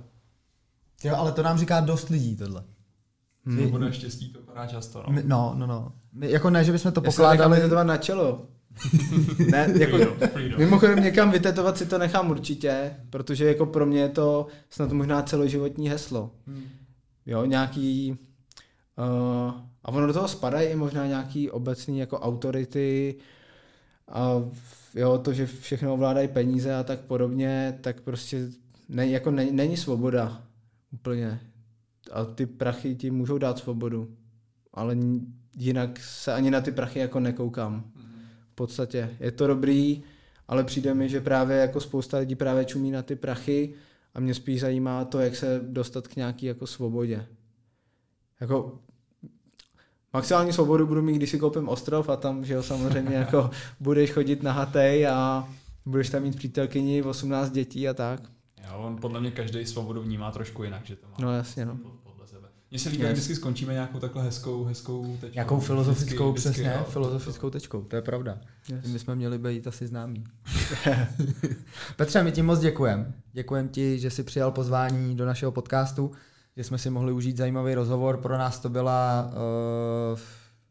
Jo, 1.03 1.15
ale 1.15 1.31
to 1.31 1.43
nám 1.43 1.57
říká 1.57 1.79
dost 1.79 2.09
lidí 2.09 2.35
tohle. 2.35 2.63
Hmm. 3.45 3.59
Svoboda 3.59 3.91
štěstí 3.91 4.33
to 4.33 4.39
padá 4.39 4.67
často, 4.67 5.03
no. 5.07 5.13
My, 5.13 5.23
no, 5.25 5.53
no, 5.57 5.67
no. 5.67 5.93
My, 6.13 6.31
jako 6.31 6.49
ne, 6.49 6.63
že 6.63 6.71
bychom 6.71 6.91
to 6.91 7.01
pokládali... 7.01 7.57
Jestli 7.57 7.69
to 7.69 7.83
na 7.83 7.97
čelo. 7.97 8.47
Ne, 9.51 9.73
jako, 9.79 9.97
mimochodem 10.57 11.03
někam 11.03 11.31
vytetovat 11.31 11.77
si 11.77 11.85
to 11.85 11.97
nechám 11.97 12.29
určitě, 12.29 12.95
protože 13.09 13.45
jako 13.45 13.65
pro 13.65 13.85
mě 13.85 13.99
je 13.99 14.09
to 14.09 14.47
snad 14.69 14.91
možná 14.91 15.21
celoživotní 15.21 15.89
heslo. 15.89 16.31
Hmm. 16.47 16.63
Jo, 17.25 17.45
nějaký... 17.45 18.17
Uh, 18.97 19.53
a 19.83 19.89
ono 19.89 20.07
do 20.07 20.13
toho 20.13 20.27
spadají 20.27 20.69
i 20.69 20.75
možná 20.75 21.05
nějaký 21.07 21.51
obecný 21.51 21.99
jako 21.99 22.19
autority 22.19 23.15
a 24.07 24.43
jo, 24.95 25.17
to, 25.17 25.33
že 25.33 25.45
všechno 25.45 25.93
ovládají 25.93 26.27
peníze 26.27 26.75
a 26.75 26.83
tak 26.83 26.99
podobně, 26.99 27.77
tak 27.81 28.01
prostě 28.01 28.49
ne, 28.89 29.07
jako 29.07 29.31
ne, 29.31 29.45
není 29.51 29.77
svoboda 29.77 30.43
úplně. 30.91 31.39
A 32.11 32.25
ty 32.25 32.45
prachy 32.45 32.95
ti 32.95 33.11
můžou 33.11 33.37
dát 33.37 33.57
svobodu. 33.57 34.15
Ale 34.73 34.97
jinak 35.57 35.99
se 35.99 36.33
ani 36.33 36.51
na 36.51 36.61
ty 36.61 36.71
prachy 36.71 36.99
jako 36.99 37.19
nekoukám. 37.19 37.83
V 37.95 38.08
podstatě 38.59 39.09
je 39.19 39.31
to 39.31 39.47
dobrý, 39.47 40.03
ale 40.47 40.63
přijde 40.63 40.93
mi, 40.93 41.09
že 41.09 41.21
právě 41.21 41.57
jako 41.57 41.79
spousta 41.79 42.17
lidí 42.17 42.35
právě 42.35 42.65
čumí 42.65 42.91
na 42.91 43.01
ty 43.01 43.15
prachy 43.15 43.73
a 44.13 44.19
mě 44.19 44.33
spíš 44.33 44.61
zajímá 44.61 45.05
to, 45.05 45.19
jak 45.19 45.35
se 45.35 45.61
dostat 45.63 46.07
k 46.07 46.15
nějaký 46.15 46.45
jako 46.45 46.67
svobodě. 46.67 47.25
Jako 48.41 48.79
maximální 50.13 50.53
svobodu 50.53 50.87
budu 50.87 51.01
mít, 51.01 51.15
když 51.15 51.29
si 51.29 51.39
koupím 51.39 51.69
ostrov 51.69 52.09
a 52.09 52.15
tam, 52.15 52.45
že 52.45 52.53
jo, 52.53 52.63
samozřejmě 52.63 53.15
jako 53.25 53.49
budeš 53.79 54.11
chodit 54.11 54.43
na 54.43 54.51
hatej 54.51 55.07
a 55.07 55.47
budeš 55.85 56.09
tam 56.09 56.23
mít 56.23 56.35
přítelkyni, 56.35 57.03
18 57.03 57.51
dětí 57.51 57.87
a 57.87 57.93
tak. 57.93 58.21
Jo, 58.67 58.77
on 58.77 58.97
podle 58.97 59.19
mě 59.19 59.31
každý 59.31 59.65
svobodu 59.65 60.01
vnímá 60.01 60.31
trošku 60.31 60.63
jinak, 60.63 60.85
že 60.85 60.95
to 60.95 61.07
má. 61.07 61.15
No 61.19 61.35
jasně, 61.35 61.65
no. 61.65 61.79
Mně 62.71 62.79
se 62.79 62.89
líbí, 62.89 63.03
yes. 63.03 63.11
vždycky 63.11 63.35
skončíme 63.35 63.73
nějakou 63.73 63.99
takhle 63.99 64.23
hezkou, 64.23 64.63
hezkou 64.63 65.17
tečkou. 65.21 65.33
Nějakou 65.33 65.59
filozofickou, 65.59 66.31
vždycky, 66.31 66.49
přesně, 66.49 66.69
vždycky, 66.69 66.91
filozofickou 66.91 67.49
tečkou, 67.49 67.81
to 67.81 67.95
je 67.95 68.01
pravda. 68.01 68.37
Yes. 68.69 68.85
My 68.85 68.99
jsme 68.99 69.15
měli 69.15 69.37
být 69.37 69.67
asi 69.67 69.87
známí. 69.87 70.23
Petře, 71.95 72.23
my 72.23 72.31
ti 72.31 72.41
moc 72.41 72.59
děkujem. 72.59 73.13
Děkujem 73.33 73.69
ti, 73.69 73.99
že 73.99 74.09
jsi 74.09 74.23
přijal 74.23 74.51
pozvání 74.51 75.15
do 75.15 75.25
našeho 75.25 75.51
podcastu, 75.51 76.11
že 76.57 76.63
jsme 76.63 76.77
si 76.77 76.89
mohli 76.89 77.13
užít 77.13 77.37
zajímavý 77.37 77.73
rozhovor. 77.73 78.17
Pro 78.17 78.37
nás 78.37 78.59
to 78.59 78.69
byla 78.69 79.31
uh, 80.13 80.19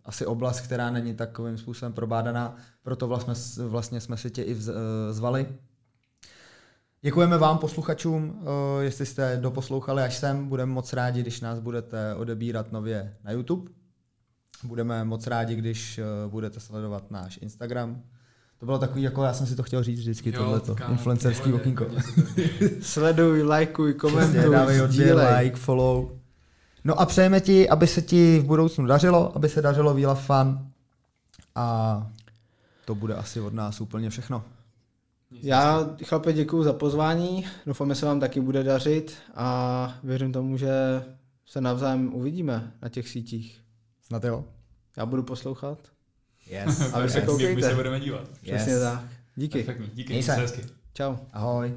asi 0.05 0.26
oblast, 0.26 0.61
která 0.61 0.90
není 0.90 1.14
takovým 1.14 1.59
způsobem 1.59 1.92
probádaná, 1.92 2.57
proto 2.82 3.09
vlastně, 3.09 3.34
vlastně 3.66 4.01
jsme 4.01 4.16
si 4.16 4.30
tě 4.30 4.42
i 4.42 4.55
vz, 4.55 4.68
uh, 4.68 4.74
zvali. 5.11 5.46
Děkujeme 7.03 7.38
vám, 7.38 7.59
posluchačům, 7.59 8.42
eh, 8.42 8.84
jestli 8.84 9.07
jste 9.07 9.36
doposlouchali 9.40 10.03
až 10.03 10.16
sem. 10.16 10.49
Budeme 10.49 10.72
moc 10.72 10.92
rádi, 10.92 11.20
když 11.20 11.40
nás 11.40 11.59
budete 11.59 12.14
odebírat 12.14 12.72
nově 12.72 13.14
na 13.24 13.30
YouTube. 13.32 13.70
Budeme 14.64 15.05
moc 15.05 15.26
rádi, 15.26 15.55
když 15.55 15.99
eh, 15.99 16.05
budete 16.28 16.61
sledovat 16.61 17.11
náš 17.11 17.38
Instagram. 17.42 18.03
To 18.59 18.66
bylo 18.66 18.78
takový, 18.78 19.03
jako 19.03 19.24
já 19.24 19.32
jsem 19.32 19.46
si 19.46 19.57
to 19.57 19.62
chtěl 19.62 19.82
říct 19.82 19.99
vždycky, 19.99 20.32
jo, 20.32 20.42
tohleto, 20.42 20.74
kámo, 20.74 20.92
influencerský 20.92 21.53
okýnko. 21.53 21.86
Sleduj, 22.80 23.42
lajkuj, 23.42 23.94
komentuj, 23.94 24.51
dávej 24.53 24.82
odběr, 24.82 25.16
like, 25.16 25.57
follow. 25.57 26.11
No 26.84 27.01
a 27.01 27.07
přejeme 27.07 27.40
ti, 27.40 27.68
aby 27.68 27.86
se 27.86 28.03
ti 28.03 28.38
v 28.38 28.44
budoucnu 28.44 28.86
dařilo, 28.86 29.36
aby 29.36 29.49
se 29.49 29.62
dařilo 29.62 29.94
Vila 29.94 30.14
Fan. 30.14 30.70
A 31.55 32.07
to 32.84 32.94
bude 32.94 33.14
asi 33.14 33.40
od 33.40 33.55
nás 33.55 33.80
úplně 33.80 34.11
všechno. 34.11 34.44
Já, 35.30 35.96
chlape, 36.04 36.32
děkuji 36.32 36.62
za 36.62 36.72
pozvání. 36.72 37.46
Doufám, 37.66 37.88
že 37.88 37.94
se 37.94 38.06
vám 38.06 38.20
taky 38.20 38.40
bude 38.40 38.62
dařit 38.62 39.16
a 39.34 39.98
věřím 40.02 40.32
tomu, 40.32 40.56
že 40.56 40.70
se 41.46 41.60
navzájem 41.60 42.14
uvidíme 42.14 42.72
na 42.82 42.88
těch 42.88 43.08
sítích. 43.08 43.60
Snad 44.02 44.24
jo. 44.24 44.44
Já 44.96 45.06
budu 45.06 45.22
poslouchat. 45.22 45.78
Yes. 46.46 46.92
A 46.92 47.00
vy 47.00 47.10
se 47.10 47.20
koukejte. 47.20 47.54
My 47.54 47.62
se 47.62 47.74
budeme 47.74 48.00
dívat. 48.00 48.28
Přesně 48.28 48.72
yes. 48.72 48.82
tak. 48.82 49.04
Díky. 49.36 49.62
Perfektní. 49.62 49.90
Díky. 49.94 50.12
Měj 50.12 50.22
se. 50.22 50.46
Čau. 50.94 51.16
Ahoj. 51.32 51.74